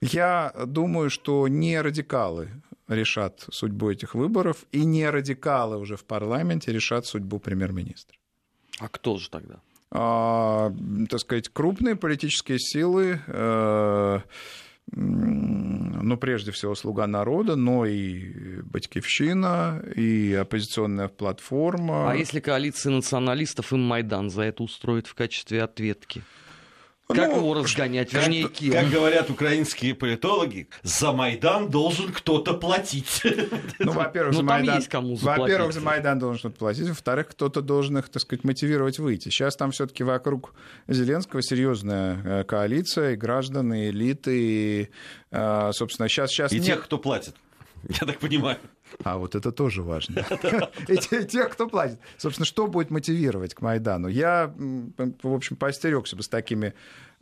Я 0.00 0.52
думаю, 0.66 1.10
что 1.10 1.48
не 1.48 1.80
радикалы 1.80 2.50
решат 2.88 3.46
судьбу 3.50 3.90
этих 3.90 4.14
выборов, 4.14 4.64
и 4.72 4.84
не 4.84 5.08
радикалы 5.08 5.78
уже 5.78 5.96
в 5.96 6.04
парламенте 6.04 6.72
решат 6.72 7.06
судьбу 7.06 7.38
премьер-министра. 7.38 8.16
А 8.78 8.88
кто 8.88 9.16
же 9.16 9.30
тогда? 9.30 9.60
А, 9.90 10.72
так 11.08 11.20
сказать, 11.20 11.48
крупные 11.48 11.96
политические 11.96 12.58
силы, 12.58 13.20
э, 13.26 14.20
ну, 14.90 16.16
прежде 16.18 16.50
всего, 16.50 16.74
«Слуга 16.74 17.06
народа», 17.06 17.56
но 17.56 17.86
и 17.86 18.60
«Батькивщина», 18.62 19.82
и 19.96 20.34
оппозиционная 20.34 21.08
платформа. 21.08 22.10
А 22.10 22.14
если 22.14 22.40
коалиция 22.40 22.92
националистов 22.92 23.72
им 23.72 23.80
Майдан 23.80 24.30
за 24.30 24.42
это 24.42 24.62
устроит 24.62 25.06
в 25.06 25.14
качестве 25.14 25.62
ответки? 25.62 26.22
Как 27.06 27.30
ну, 27.30 27.36
его 27.36 27.54
разгонять? 27.54 28.14
Вернее, 28.14 28.48
как, 28.48 28.72
как 28.72 28.90
говорят 28.90 29.28
украинские 29.28 29.94
политологи, 29.94 30.68
за 30.82 31.12
Майдан 31.12 31.68
должен 31.68 32.10
кто-то 32.12 32.54
платить. 32.54 33.22
Ну, 33.78 33.92
во-первых, 33.92 34.32
ну, 34.32 34.38
за 34.38 34.44
Майдан, 34.44 34.82
во-первых, 35.16 35.72
за 35.74 35.80
Майдан 35.80 36.18
должен 36.18 36.38
кто-то 36.38 36.56
платить, 36.56 36.88
во-вторых, 36.88 37.28
кто-то 37.28 37.60
должен 37.60 37.98
их, 37.98 38.08
так 38.08 38.22
сказать, 38.22 38.44
мотивировать 38.44 38.98
выйти. 38.98 39.28
Сейчас 39.28 39.54
там 39.56 39.72
все-таки 39.72 40.02
вокруг 40.02 40.54
Зеленского 40.88 41.42
серьезная 41.42 42.22
э, 42.24 42.44
коалиция, 42.44 43.12
и 43.12 43.16
граждане, 43.16 43.88
и 43.88 43.90
элиты, 43.90 44.38
и, 44.38 44.88
э, 45.30 45.70
собственно, 45.72 46.08
сейчас... 46.08 46.30
сейчас 46.30 46.52
и 46.52 46.56
нет... 46.56 46.66
тех, 46.66 46.84
кто 46.84 46.96
платит, 46.96 47.34
я 47.88 48.06
так 48.06 48.18
понимаю. 48.18 48.58
А 49.02 49.18
вот 49.18 49.34
это 49.34 49.50
тоже 49.50 49.82
важно. 49.82 50.24
И 50.88 50.96
тех, 50.96 51.50
кто 51.50 51.68
платит. 51.68 51.98
Собственно, 52.16 52.46
что 52.46 52.66
будет 52.66 52.90
мотивировать 52.90 53.54
к 53.54 53.60
Майдану? 53.60 54.08
Я, 54.08 54.52
в 54.56 55.34
общем, 55.34 55.56
поостерегся 55.56 56.16
бы 56.16 56.22
с 56.22 56.28
такими 56.28 56.74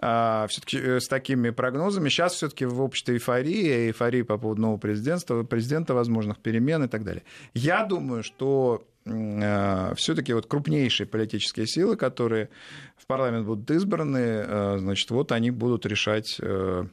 а, 0.05 0.47
все-таки 0.49 0.79
э, 0.79 1.01
с 1.01 1.07
такими 1.07 1.51
прогнозами. 1.51 2.09
Сейчас 2.09 2.35
все-таки 2.35 2.65
в 2.65 2.81
обществе 2.83 3.15
эйфория, 3.15 3.87
эйфория 3.87 4.25
по 4.25 4.37
поводу 4.37 4.61
нового 4.61 4.79
президента, 4.79 5.45
президента, 5.45 5.95
возможных 5.95 6.39
перемен 6.39 6.83
и 6.83 6.89
так 6.89 7.05
далее. 7.05 7.23
Я 7.55 7.85
думаю, 7.85 8.25
что 8.25 8.85
а, 9.07 9.95
все-таки 9.95 10.33
вот 10.33 10.47
крупнейшие 10.47 11.07
политические 11.07 11.69
силы, 11.69 11.97
которые 11.97 12.49
в 12.97 13.07
парламент 13.07 13.47
будут 13.47 13.71
избраны, 13.71 14.19
э, 14.19 14.77
значит, 14.79 15.09
вот 15.13 15.31
они 15.31 15.53
будут 15.53 15.87
решать 15.87 16.37
э, 16.41 16.85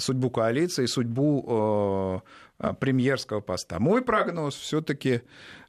судьбу 0.00 0.30
коалиции, 0.30 0.86
судьбу 0.86 2.22
премьерского 2.80 3.40
поста. 3.40 3.78
Мой 3.78 4.02
прогноз 4.02 4.54
все-таки, 4.54 5.22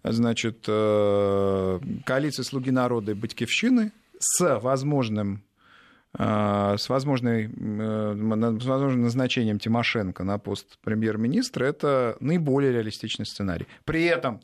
значит, 0.04 0.66
э, 0.68 1.80
коалиция 2.06 2.44
«Слуги 2.44 2.72
народа» 2.72 3.12
и 3.12 3.16
«Батькивщины» 3.16 3.92
с 4.20 4.60
возможным 4.60 5.44
а, 6.20 6.78
с, 6.78 6.90
возможной, 6.90 7.46
э, 7.46 7.50
с 7.50 8.66
возможным 8.66 9.04
назначением 9.04 9.60
Тимошенко 9.60 10.24
на 10.24 10.40
пост 10.40 10.80
премьер-министра, 10.84 11.66
это 11.66 12.18
наиболее 12.20 12.72
реалистичный 12.72 13.26
сценарий. 13.26 13.68
При 13.86 14.06
этом 14.06 14.42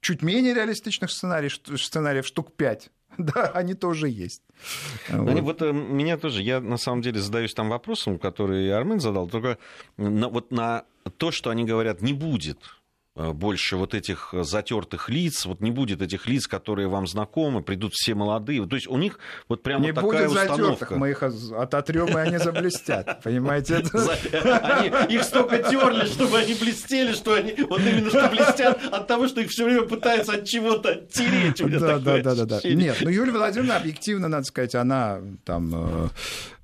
чуть 0.00 0.22
менее 0.22 0.54
реалистичных 0.54 1.12
сценариев, 1.12 1.60
сценариев 1.76 2.26
штук 2.26 2.52
5 2.56 2.90
Да, 3.34 3.50
они 3.54 3.74
тоже 3.74 4.08
есть. 4.08 4.42
Они, 5.08 5.40
вот. 5.40 5.60
вот 5.60 5.62
э, 5.62 5.72
меня 5.72 6.16
тоже, 6.16 6.42
я 6.42 6.60
на 6.60 6.76
самом 6.76 7.02
деле 7.02 7.18
задаюсь 7.20 7.54
там 7.54 7.68
вопросом, 7.68 8.18
который 8.18 8.72
Армен 8.72 9.00
задал, 9.00 9.28
только 9.28 9.58
на, 9.96 10.28
вот 10.28 10.50
на 10.50 10.84
то, 11.16 11.30
что 11.30 11.50
они 11.50 11.64
говорят, 11.64 12.02
не 12.02 12.12
будет 12.12 12.58
больше 13.16 13.76
вот 13.76 13.94
этих 13.94 14.34
затертых 14.42 15.08
лиц, 15.08 15.46
вот 15.46 15.60
не 15.60 15.70
будет 15.70 16.02
этих 16.02 16.26
лиц, 16.26 16.46
которые 16.46 16.88
вам 16.88 17.06
знакомы, 17.06 17.62
придут 17.62 17.94
все 17.94 18.14
молодые. 18.14 18.66
То 18.66 18.76
есть 18.76 18.86
у 18.86 18.98
них 18.98 19.18
вот 19.48 19.62
прямо 19.62 19.84
не 19.84 19.92
такая 19.92 20.28
будет 20.28 20.30
установка. 20.30 20.56
затертых, 20.56 20.90
мы 20.92 21.10
их 21.10 21.22
ототрем, 21.22 22.08
и 22.08 22.20
они 22.20 22.38
заблестят. 22.38 23.22
Понимаете? 23.22 23.76
Их 25.08 25.22
столько 25.22 25.58
терли, 25.58 26.06
чтобы 26.06 26.38
они 26.38 26.54
блестели, 26.54 27.12
что 27.12 27.34
они 27.34 27.54
вот 27.68 27.80
именно 27.80 28.10
что 28.10 28.28
блестят 28.28 28.80
от 28.92 29.06
того, 29.06 29.28
что 29.28 29.40
их 29.40 29.50
все 29.50 29.64
время 29.64 29.82
пытаются 29.82 30.34
от 30.34 30.44
чего-то 30.44 30.94
тереть. 30.94 31.62
Да, 31.80 31.98
да, 31.98 32.34
да, 32.34 32.44
да. 32.44 32.60
Нет, 32.64 32.98
ну 33.00 33.10
Юлия 33.10 33.32
Владимировна 33.32 33.76
объективно, 33.76 34.28
надо 34.28 34.44
сказать, 34.44 34.74
она 34.74 35.20
там 35.44 35.72
э, 35.74 36.08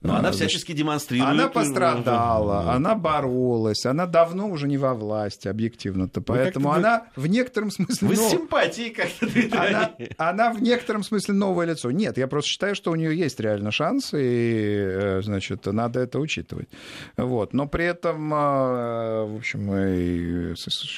но 0.03 0.17
она 0.17 0.33
всячески 0.33 0.73
демонстрирует. 0.73 1.31
Она 1.31 1.49
пострадала, 1.49 2.73
она 2.73 2.95
боролась, 2.95 3.87
она 3.87 4.07
давно 4.07 4.49
уже 4.49 4.69
не 4.69 4.79
во 4.79 4.95
власти, 4.95 5.49
объективно-то. 5.49 6.21
Поэтому 6.21 6.71
вы 6.71 6.77
она 6.77 7.07
в 7.17 7.27
некотором 7.27 7.71
смысле... 7.71 8.09
Вы 8.09 8.17
нов... 8.17 8.29
с 8.29 8.31
симпатией 8.31 8.91
как-то 8.91 9.27
она, 9.53 9.91
она 10.19 10.53
в 10.53 10.63
некотором 10.63 11.03
смысле 11.03 11.35
новое 11.35 11.67
лицо. 11.67 11.91
Нет, 11.91 12.19
я 12.19 12.27
просто 12.27 12.51
считаю, 12.51 12.75
что 12.75 12.91
у 12.91 12.97
нее 12.97 13.17
есть 13.17 13.39
реально 13.41 13.71
шансы, 13.71 14.19
и, 14.21 14.75
э, 14.77 15.23
значит, 15.23 15.67
надо 15.67 16.01
это 16.01 16.19
учитывать. 16.19 16.69
Вот. 17.17 17.53
Но 17.53 17.67
при 17.67 17.85
этом, 17.85 18.33
э, 18.33 19.25
в 19.27 19.37
общем, 19.37 20.55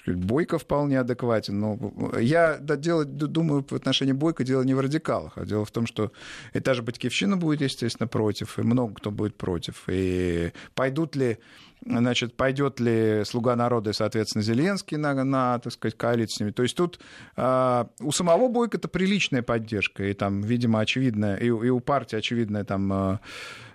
Бойко 0.06 0.58
вполне 0.58 1.00
адекватен. 1.00 1.58
Но 1.58 1.78
я 2.18 2.56
да, 2.60 2.76
дело, 2.76 3.04
думаю, 3.04 3.64
в 3.68 3.74
отношении 3.74 4.12
Бойко 4.12 4.44
дело 4.44 4.62
не 4.62 4.74
в 4.74 4.80
радикалах, 4.80 5.32
а 5.36 5.44
дело 5.44 5.64
в 5.64 5.70
том, 5.70 5.86
что 5.86 6.12
и 6.52 6.60
та 6.60 6.74
же 6.74 6.82
Батькивщина 6.82 7.36
будет, 7.36 7.60
естественно, 7.60 8.06
против, 8.06 8.58
и 8.58 8.62
много 8.62 8.93
кто 8.94 9.10
будет 9.10 9.36
против. 9.36 9.84
И 9.88 10.52
пойдут 10.74 11.16
ли 11.16 11.38
значит, 11.86 12.36
пойдет 12.36 12.80
ли 12.80 13.22
«Слуга 13.24 13.56
народа» 13.56 13.90
и, 13.90 13.92
соответственно, 13.92 14.42
Зеленский 14.42 14.96
на, 14.96 15.12
на 15.24 15.58
так 15.58 15.72
сказать, 15.72 15.96
коалицию 15.96 16.36
с 16.36 16.40
ними. 16.40 16.50
То 16.50 16.62
есть 16.62 16.76
тут 16.76 16.98
э, 17.36 17.84
у 18.00 18.12
самого 18.12 18.48
Бойко 18.48 18.78
это 18.78 18.88
приличная 18.88 19.42
поддержка, 19.42 20.04
и 20.04 20.14
там, 20.14 20.40
видимо, 20.42 20.80
очевидная, 20.80 21.36
и, 21.36 21.46
и 21.46 21.50
у 21.50 21.80
партии 21.80 22.16
очевидная 22.16 22.64
там 22.64 22.92
э, 22.92 23.18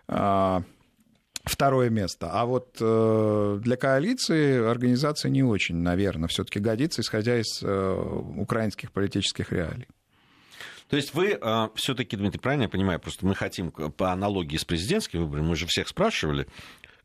э, 0.08 0.60
второе 1.44 1.90
место. 1.90 2.30
А 2.32 2.46
вот 2.46 2.78
э, 2.80 3.60
для 3.62 3.76
коалиции 3.78 4.58
организация 4.58 5.30
не 5.30 5.44
очень, 5.44 5.78
наверное, 5.78 6.28
все-таки 6.28 6.60
годится, 6.60 7.02
исходя 7.02 7.40
из 7.40 7.62
э, 7.62 8.22
украинских 8.38 8.92
политических 8.92 9.52
реалий. 9.52 9.88
То 10.90 10.96
есть 10.96 11.14
вы 11.14 11.38
э, 11.40 11.68
все-таки, 11.76 12.18
Дмитрий, 12.18 12.40
правильно 12.40 12.64
я 12.64 12.70
понимаю, 12.70 13.00
просто 13.00 13.26
мы 13.26 13.36
хотим 13.36 13.72
по 13.72 14.12
аналогии 14.12 14.58
с 14.58 14.66
президентскими 14.66 15.22
выборами, 15.22 15.48
мы 15.48 15.56
же 15.56 15.68
всех 15.68 15.88
спрашивали, 15.88 16.48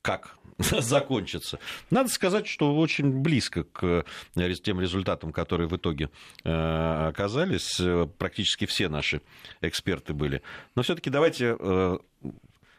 как 0.01 0.37
закончится. 0.59 1.59
Надо 1.91 2.09
сказать, 2.09 2.47
что 2.47 2.77
очень 2.77 3.11
близко 3.21 3.65
к 3.65 4.05
э, 4.37 4.55
тем 4.63 4.81
результатам, 4.81 5.33
которые 5.33 5.69
в 5.69 5.77
итоге 5.77 6.11
э, 6.45 7.09
оказались. 7.09 7.81
Практически 8.19 8.67
все 8.67 8.89
наши 8.89 9.21
эксперты 9.61 10.15
были. 10.15 10.43
Но 10.77 10.83
все-таки 10.83 11.11
давайте 11.11 11.57
э, 11.59 11.99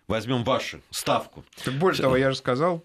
возьмем 0.07 0.43
вашу 0.43 0.81
ставку. 0.91 1.43
Так 1.63 1.73
больше 1.75 2.01
того, 2.01 2.15
я 2.17 2.31
же 2.31 2.37
сказал, 2.37 2.83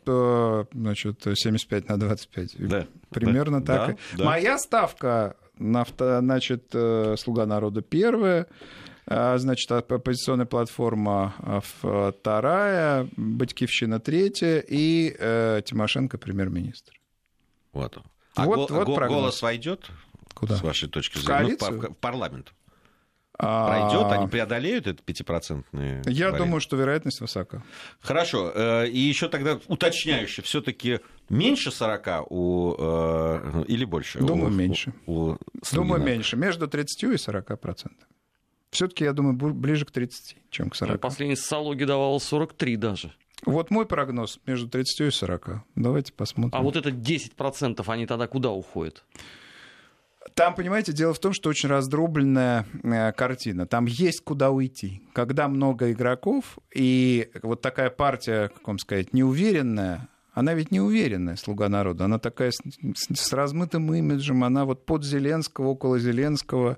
значит, 0.73 1.23
75 1.23 1.89
на 1.89 1.99
25. 1.99 2.69
Да. 2.69 2.87
Примерно 3.11 3.63
да, 3.63 3.87
так. 3.87 3.97
Да, 4.13 4.19
да. 4.19 4.25
Моя 4.25 4.59
ставка 4.59 5.37
значит, 5.61 6.71
э, 6.73 7.15
«Слуга 7.19 7.47
народа» 7.47 7.83
первая, 7.83 8.47
а, 9.07 9.39
значит, 9.39 9.71
оппозиционная 9.71 10.47
платформа 10.47 11.35
а, 11.39 11.61
вторая, 12.13 13.09
Батькивщина 13.17 14.01
третья 14.01 14.63
и 14.67 15.15
э, 15.19 15.63
Тимошенко 15.65 16.17
премьер-министр. 16.19 16.93
Вот. 17.73 17.99
А 18.35 18.45
вот, 18.47 18.71
го- 18.71 18.77
вот 18.77 18.87
го- 18.87 19.07
голос 19.07 19.43
войдет? 19.43 19.91
Куда? 20.35 20.57
С 20.57 20.63
вашей 20.63 20.89
точки 20.89 21.19
зрения? 21.19 21.57
Ну, 21.61 21.67
в, 21.81 21.91
в 21.91 21.95
парламент. 21.95 22.53
Пройдет, 23.37 24.13
они 24.13 24.29
преодолеют 24.29 24.87
этот 24.87 25.03
пятипроцентный. 25.03 26.03
Я 26.05 26.27
вариант. 26.27 26.39
думаю, 26.39 26.61
что 26.61 26.77
вероятность 26.77 27.21
высока. 27.21 27.63
Хорошо. 28.01 28.53
Э, 28.55 28.87
и 28.87 28.99
еще 28.99 29.29
тогда 29.29 29.59
уточняюще, 29.67 30.43
все-таки 30.43 31.01
меньше 31.31 31.71
40 31.71 32.31
у 32.31 32.75
э, 32.79 33.65
или 33.67 33.85
больше? 33.87 34.19
Думаю, 34.19 34.49
у, 34.49 34.55
меньше. 34.55 34.93
У, 35.07 35.13
у 35.13 35.39
думаю, 35.73 36.03
меньше. 36.03 36.37
Между 36.37 36.69
30 36.69 37.03
и 37.05 37.17
40 37.17 37.59
процентами. 37.59 38.07
Все-таки, 38.71 39.05
я 39.05 39.13
думаю, 39.13 39.35
ближе 39.35 39.85
к 39.85 39.91
30, 39.91 40.37
чем 40.51 40.71
к 40.71 40.77
40. 40.77 40.95
Ну, 40.95 40.99
последний 40.99 41.37
социологии 41.37 41.85
давал 41.85 42.21
43 42.21 42.77
даже. 42.77 43.13
Вот 43.47 43.71
мой 43.71 43.87
прогноз 43.87 44.39
между 44.47 44.69
30 44.69 45.01
и 45.01 45.11
40. 45.11 45.63
Давайте 45.75 46.13
посмотрим. 46.13 46.59
А 46.59 46.63
вот 46.63 46.77
это 46.77 46.91
10%, 46.91 47.83
они 47.87 48.07
тогда 48.07 48.27
куда 48.27 48.51
уходят? 48.51 49.05
Там, 50.35 50.55
понимаете, 50.55 50.93
дело 50.93 51.15
в 51.15 51.19
том, 51.19 51.33
что 51.33 51.49
очень 51.49 51.69
раздробленная 51.69 52.67
э, 52.83 53.13
картина. 53.13 53.67
Там 53.67 53.87
есть 53.87 54.23
куда 54.23 54.51
уйти. 54.51 55.03
Когда 55.15 55.49
много 55.49 55.93
игроков, 55.93 56.59
и 56.75 57.31
вот 57.43 57.63
такая 57.63 57.89
партия, 57.91 58.49
как 58.49 58.67
вам 58.67 58.79
сказать, 58.79 59.15
неуверенная, 59.15 60.09
она 60.33 60.55
ведь 60.55 60.71
неуверенная, 60.71 61.37
слуга 61.37 61.69
народа. 61.69 62.05
Она 62.05 62.19
такая 62.19 62.51
с, 62.51 62.61
с 62.95 63.33
размытым 63.33 63.93
имиджем, 63.95 64.45
она 64.45 64.67
вот 64.67 64.85
под 64.85 65.05
Зеленского, 65.05 65.69
около 65.69 65.99
Зеленского. 65.99 66.77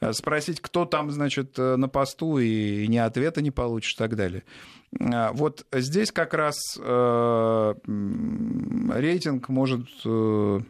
Э, 0.00 0.12
спросить, 0.12 0.60
кто 0.60 0.84
там, 0.84 1.10
значит, 1.10 1.58
э, 1.58 1.76
на 1.76 1.88
посту, 1.88 2.38
и, 2.38 2.84
и 2.84 2.88
ни 2.88 2.98
ответа 2.98 3.40
не 3.40 3.50
получишь 3.50 3.94
и 3.94 3.98
так 3.98 4.16
далее. 4.16 4.44
Вот 4.90 5.64
здесь 5.72 6.12
как 6.12 6.34
раз 6.34 6.58
э, 6.78 7.74
рейтинг 7.86 9.48
может... 9.48 9.88
Э, 10.04 10.60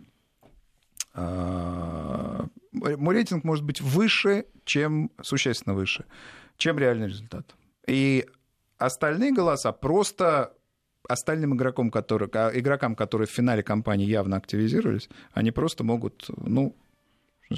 мой 1.15 3.15
рейтинг 3.15 3.45
может 3.45 3.65
быть 3.65 3.81
выше, 3.81 4.47
чем 4.65 5.11
существенно 5.21 5.75
выше, 5.75 6.05
чем 6.57 6.79
реальный 6.79 7.09
результат. 7.09 7.55
И 7.87 8.27
остальные 8.79 9.33
голоса 9.33 9.73
просто 9.73 10.55
остальным 11.09 11.55
игрокам, 11.55 11.91
которые, 11.91 12.29
игрокам, 12.59 12.95
которые 12.95 13.27
в 13.27 13.31
финале 13.31 13.63
кампании 13.63 14.07
явно 14.07 14.37
активизировались, 14.37 15.09
они 15.33 15.51
просто 15.51 15.85
могут, 15.85 16.27
ну, 16.37 16.77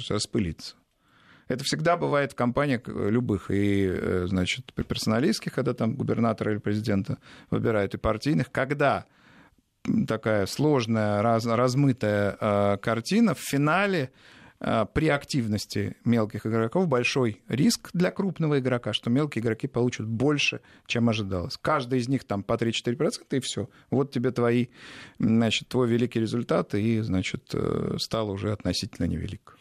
распылиться. 0.09 0.75
Это 1.47 1.63
всегда 1.63 1.95
бывает 1.95 2.31
в 2.31 2.35
компаниях 2.35 2.87
любых, 2.87 3.51
и, 3.51 3.87
э, 3.87 4.25
значит, 4.27 4.73
персоналистских, 4.73 5.53
когда 5.53 5.73
там 5.73 5.95
губернатора 5.95 6.51
или 6.51 6.59
президента 6.59 7.19
выбирают, 7.51 7.93
и 7.93 7.97
партийных, 7.97 8.51
когда 8.51 9.05
такая 10.07 10.45
сложная, 10.45 11.21
раз, 11.21 11.45
размытая 11.45 12.37
э, 12.39 12.77
картина. 12.77 13.33
В 13.33 13.39
финале 13.39 14.11
э, 14.59 14.85
при 14.93 15.07
активности 15.09 15.95
мелких 16.05 16.45
игроков 16.45 16.87
большой 16.87 17.41
риск 17.47 17.89
для 17.93 18.11
крупного 18.11 18.59
игрока, 18.59 18.93
что 18.93 19.09
мелкие 19.09 19.41
игроки 19.43 19.67
получат 19.67 20.07
больше, 20.07 20.61
чем 20.87 21.09
ожидалось. 21.09 21.57
Каждый 21.61 21.99
из 21.99 22.07
них 22.07 22.23
там 22.23 22.43
по 22.43 22.53
3-4%, 22.53 23.11
и 23.31 23.39
все. 23.39 23.69
Вот 23.89 24.11
тебе 24.11 24.31
твои, 24.31 24.67
значит, 25.19 25.67
твой 25.67 25.87
великий 25.87 26.19
результат, 26.19 26.73
и, 26.75 27.01
значит, 27.01 27.51
э, 27.53 27.97
стало 27.99 28.31
уже 28.31 28.51
относительно 28.51 29.05
невелик. 29.05 29.57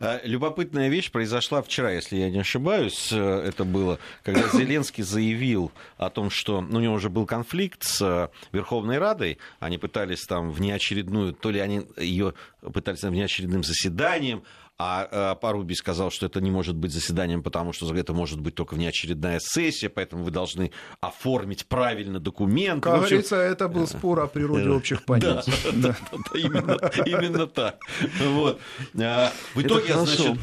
А, 0.00 0.20
любопытная 0.22 0.88
вещь 0.88 1.10
произошла 1.10 1.60
вчера, 1.60 1.90
если 1.90 2.16
я 2.16 2.30
не 2.30 2.38
ошибаюсь. 2.38 3.08
Э, 3.12 3.42
это 3.46 3.64
было, 3.64 3.98
когда 4.22 4.48
Зеленский 4.52 5.02
заявил 5.02 5.72
о 5.96 6.08
том, 6.08 6.30
что 6.30 6.60
ну, 6.60 6.78
у 6.78 6.80
него 6.80 6.94
уже 6.94 7.10
был 7.10 7.26
конфликт 7.26 7.82
с 7.82 8.00
э, 8.02 8.28
Верховной 8.52 8.98
Радой. 8.98 9.38
Они 9.58 9.76
пытались 9.76 10.24
там 10.24 10.52
внеочередную, 10.52 11.32
то 11.32 11.50
ли 11.50 11.58
они 11.58 11.82
ее 11.96 12.34
пытались 12.60 13.00
там 13.00 13.10
внеочередным 13.10 13.64
заседанием 13.64 14.44
а 14.80 15.34
Парубий 15.34 15.74
сказал, 15.74 16.10
что 16.10 16.26
это 16.26 16.40
не 16.40 16.50
может 16.50 16.76
быть 16.76 16.92
заседанием, 16.92 17.42
потому 17.42 17.72
что 17.72 17.92
это 17.94 18.12
может 18.12 18.40
быть 18.40 18.54
только 18.54 18.74
внеочередная 18.74 19.40
сессия, 19.42 19.88
поэтому 19.88 20.22
вы 20.22 20.30
должны 20.30 20.70
оформить 21.00 21.66
правильно 21.66 22.20
документы. 22.20 22.82
Как 22.82 23.00
говорится, 23.00 23.36
это 23.36 23.68
был 23.68 23.88
спор 23.88 24.20
о 24.20 24.28
природе 24.28 24.68
общих 24.68 25.04
понятий. 25.04 25.52
Да, 25.78 25.94
именно 27.06 27.46
так. 27.46 27.78
Вот. 28.20 28.60
А, 29.00 29.32
в 29.54 29.62
итоге, 29.62 29.94
значит, 29.94 30.38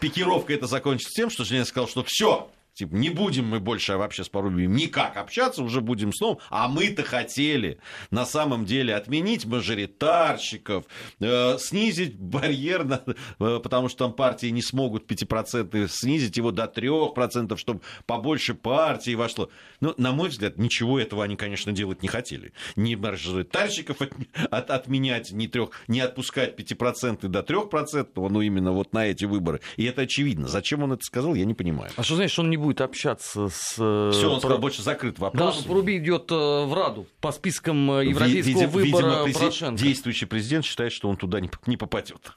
пикировка 0.00 0.52
это 0.52 0.66
закончится 0.66 1.12
тем, 1.14 1.30
что 1.30 1.44
Женя 1.44 1.64
сказал, 1.64 1.88
что 1.88 2.04
все, 2.04 2.50
Типа, 2.74 2.92
не 2.96 3.10
будем 3.10 3.46
мы 3.46 3.60
больше 3.60 3.96
вообще 3.96 4.24
с 4.24 4.28
Порубием 4.28 4.74
никак 4.74 5.16
общаться, 5.16 5.62
уже 5.62 5.80
будем 5.80 6.12
снова. 6.12 6.40
А 6.50 6.66
мы-то 6.66 7.04
хотели 7.04 7.78
на 8.10 8.26
самом 8.26 8.64
деле 8.64 8.96
отменить 8.96 9.46
мажоритарщиков, 9.46 10.84
э, 11.20 11.56
снизить 11.58 12.18
барьер, 12.18 12.84
на, 12.84 13.02
э, 13.06 13.60
потому 13.62 13.88
что 13.88 13.98
там 14.06 14.12
партии 14.12 14.48
не 14.48 14.60
смогут 14.60 15.06
5% 15.06 15.88
снизить 15.88 16.36
его 16.36 16.50
до 16.50 16.66
3%, 16.66 17.56
чтобы 17.56 17.80
побольше 18.06 18.54
партий 18.54 19.14
вошло. 19.14 19.50
Но, 19.80 19.94
на 19.96 20.10
мой 20.10 20.30
взгляд, 20.30 20.58
ничего 20.58 20.98
этого 20.98 21.22
они, 21.22 21.36
конечно, 21.36 21.70
делать 21.70 22.02
не 22.02 22.08
хотели. 22.08 22.52
Ни 22.74 22.96
мажоритарщиков 22.96 24.00
от, 24.00 24.12
от, 24.50 24.70
отменять, 24.70 25.30
ни, 25.30 25.46
трех, 25.46 25.70
не 25.86 26.00
отпускать 26.00 26.58
5% 26.58 27.28
до 27.28 27.40
3%, 27.40 28.28
ну 28.28 28.40
именно 28.40 28.72
вот 28.72 28.92
на 28.92 29.06
эти 29.06 29.26
выборы. 29.26 29.60
И 29.76 29.84
это 29.84 30.02
очевидно. 30.02 30.48
Зачем 30.48 30.82
он 30.82 30.92
это 30.94 31.04
сказал, 31.04 31.36
я 31.36 31.44
не 31.44 31.54
понимаю. 31.54 31.92
А 31.96 32.02
что 32.02 32.16
значит, 32.16 32.36
он 32.36 32.50
не 32.50 32.63
будет 32.64 32.80
общаться 32.80 33.48
с... 33.48 33.74
Все, 33.74 34.30
он 34.30 34.40
сказал, 34.40 34.58
больше 34.58 34.82
закрыт 34.82 35.18
вопрос. 35.18 35.62
Да, 35.62 35.68
Поруби 35.68 35.98
идет 35.98 36.30
в 36.30 36.74
Раду 36.74 37.06
по 37.20 37.32
спискам 37.32 38.00
европейского 38.00 38.60
Видимо, 38.60 38.68
выбора 38.68 39.24
видимо, 39.24 39.38
Порошенко. 39.38 39.82
Действующий 39.82 40.26
президент 40.26 40.64
считает, 40.64 40.92
что 40.92 41.08
он 41.08 41.16
туда 41.16 41.40
не 41.40 41.76
попадет. 41.76 42.36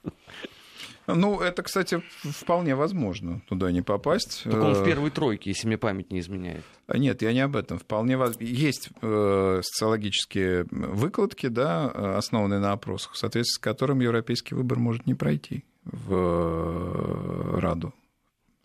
Ну, 1.08 1.40
это, 1.40 1.64
кстати, 1.64 2.04
вполне 2.22 2.76
возможно 2.76 3.42
туда 3.48 3.72
не 3.72 3.82
попасть. 3.82 4.44
Так 4.44 4.62
он 4.62 4.74
в 4.74 4.84
первой 4.84 5.10
тройке, 5.10 5.52
если 5.52 5.66
мне 5.68 5.78
память 5.78 6.12
не 6.12 6.20
изменяет. 6.20 6.66
Нет, 6.94 7.22
я 7.22 7.32
не 7.32 7.40
об 7.40 7.56
этом. 7.56 7.80
Вполне 7.80 8.18
воз... 8.18 8.36
Есть 8.42 8.90
э, 9.02 9.62
социологические 9.64 10.66
выкладки, 10.70 11.48
да, 11.48 12.18
основанные 12.18 12.60
на 12.60 12.74
опросах, 12.74 13.14
в 13.14 13.18
соответствии 13.18 13.56
с 13.56 13.58
которым 13.60 14.02
европейский 14.02 14.54
выбор 14.54 14.80
может 14.80 15.06
не 15.06 15.14
пройти 15.14 15.64
в 15.86 16.14
э, 16.14 17.60
Раду. 17.60 17.94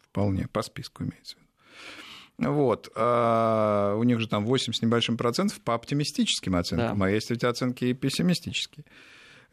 Вполне, 0.00 0.48
по 0.52 0.62
списку 0.62 1.04
имеется 1.04 1.36
в 1.36 1.38
виду. 1.38 1.51
Вот. 2.50 2.90
А 2.94 3.94
у 3.96 4.02
них 4.02 4.20
же 4.20 4.28
там 4.28 4.44
8 4.44 4.72
с 4.72 4.82
небольшим 4.82 5.16
процентов 5.16 5.60
по 5.60 5.74
оптимистическим 5.74 6.56
оценкам, 6.56 6.98
да. 6.98 7.06
а 7.06 7.10
есть 7.10 7.30
ведь 7.30 7.44
оценки 7.44 7.86
и 7.86 7.94
пессимистические. 7.94 8.84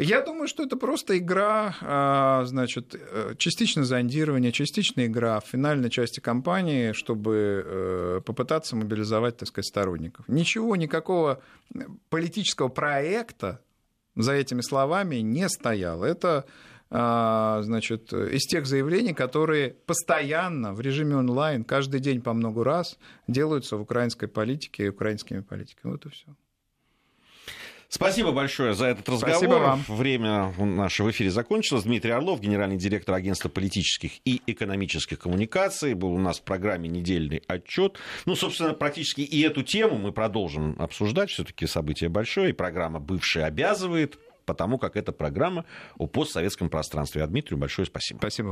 Я 0.01 0.21
думаю, 0.21 0.47
что 0.47 0.63
это 0.63 0.77
просто 0.77 1.17
игра, 1.17 1.75
а, 1.81 2.45
значит, 2.45 2.95
э, 2.95 3.35
частично 3.37 3.83
зондирование, 3.83 4.53
частично 4.53 5.05
игра 5.05 5.41
в 5.41 5.45
финальной 5.45 5.89
части 5.89 6.21
кампании, 6.21 6.93
чтобы 6.93 7.65
э, 7.65 8.21
попытаться 8.25 8.77
мобилизовать, 8.77 9.35
так 9.35 9.49
сказать, 9.49 9.67
сторонников. 9.67 10.25
Ничего, 10.29 10.77
никакого 10.77 11.41
политического 12.09 12.69
проекта 12.69 13.59
за 14.15 14.31
этими 14.33 14.61
словами 14.61 15.17
не 15.17 15.49
стояло. 15.49 16.05
Это 16.05 16.45
значит, 16.89 18.11
из 18.13 18.45
тех 18.47 18.65
заявлений, 18.65 19.13
которые 19.13 19.71
постоянно 19.85 20.73
в 20.73 20.81
режиме 20.81 21.17
онлайн, 21.17 21.63
каждый 21.63 21.99
день 21.99 22.21
по 22.21 22.33
много 22.33 22.63
раз 22.63 22.97
делаются 23.27 23.77
в 23.77 23.81
украинской 23.81 24.27
политике 24.27 24.85
и 24.85 24.89
украинскими 24.89 25.41
политиками. 25.41 25.91
Вот 25.91 26.05
и 26.05 26.09
все. 26.09 26.25
Спасибо 27.91 28.31
большое 28.31 28.75
за 28.75 28.85
этот 28.85 29.09
разговор. 29.09 29.35
Спасибо 29.35 29.53
вам. 29.55 29.83
Время 29.87 30.53
наше 30.59 31.03
в 31.03 31.09
эфире 31.09 31.31
закончилось. 31.31 31.85
Дмитрий 31.85 32.11
Орлов, 32.11 32.39
генеральный 32.39 32.77
директор 32.77 33.15
агентства 33.15 33.49
политических 33.49 34.11
и 34.25 34.43
экономических 34.45 35.17
коммуникаций, 35.17 35.95
был 35.95 36.13
у 36.13 36.19
нас 36.19 36.39
в 36.39 36.43
программе 36.43 36.87
недельный 36.87 37.41
отчет. 37.47 37.97
Ну, 38.27 38.35
собственно, 38.35 38.73
практически 38.73 39.21
и 39.21 39.41
эту 39.41 39.63
тему 39.63 39.97
мы 39.97 40.11
продолжим 40.11 40.75
обсуждать. 40.77 41.31
Все-таки 41.31 41.65
событие 41.65 42.09
большое, 42.09 42.51
и 42.51 42.53
программа 42.53 42.99
бывшая 42.99 43.45
обязывает 43.45 44.19
потому 44.49 44.79
как 44.79 44.97
это 44.97 45.11
программа 45.11 45.63
о 45.99 46.07
постсоветском 46.07 46.69
пространстве. 46.69 47.23
А 47.23 47.27
Дмитрию 47.27 47.59
большое 47.59 47.85
спасибо. 47.85 48.17
Спасибо 48.17 48.45
вам. 48.45 48.47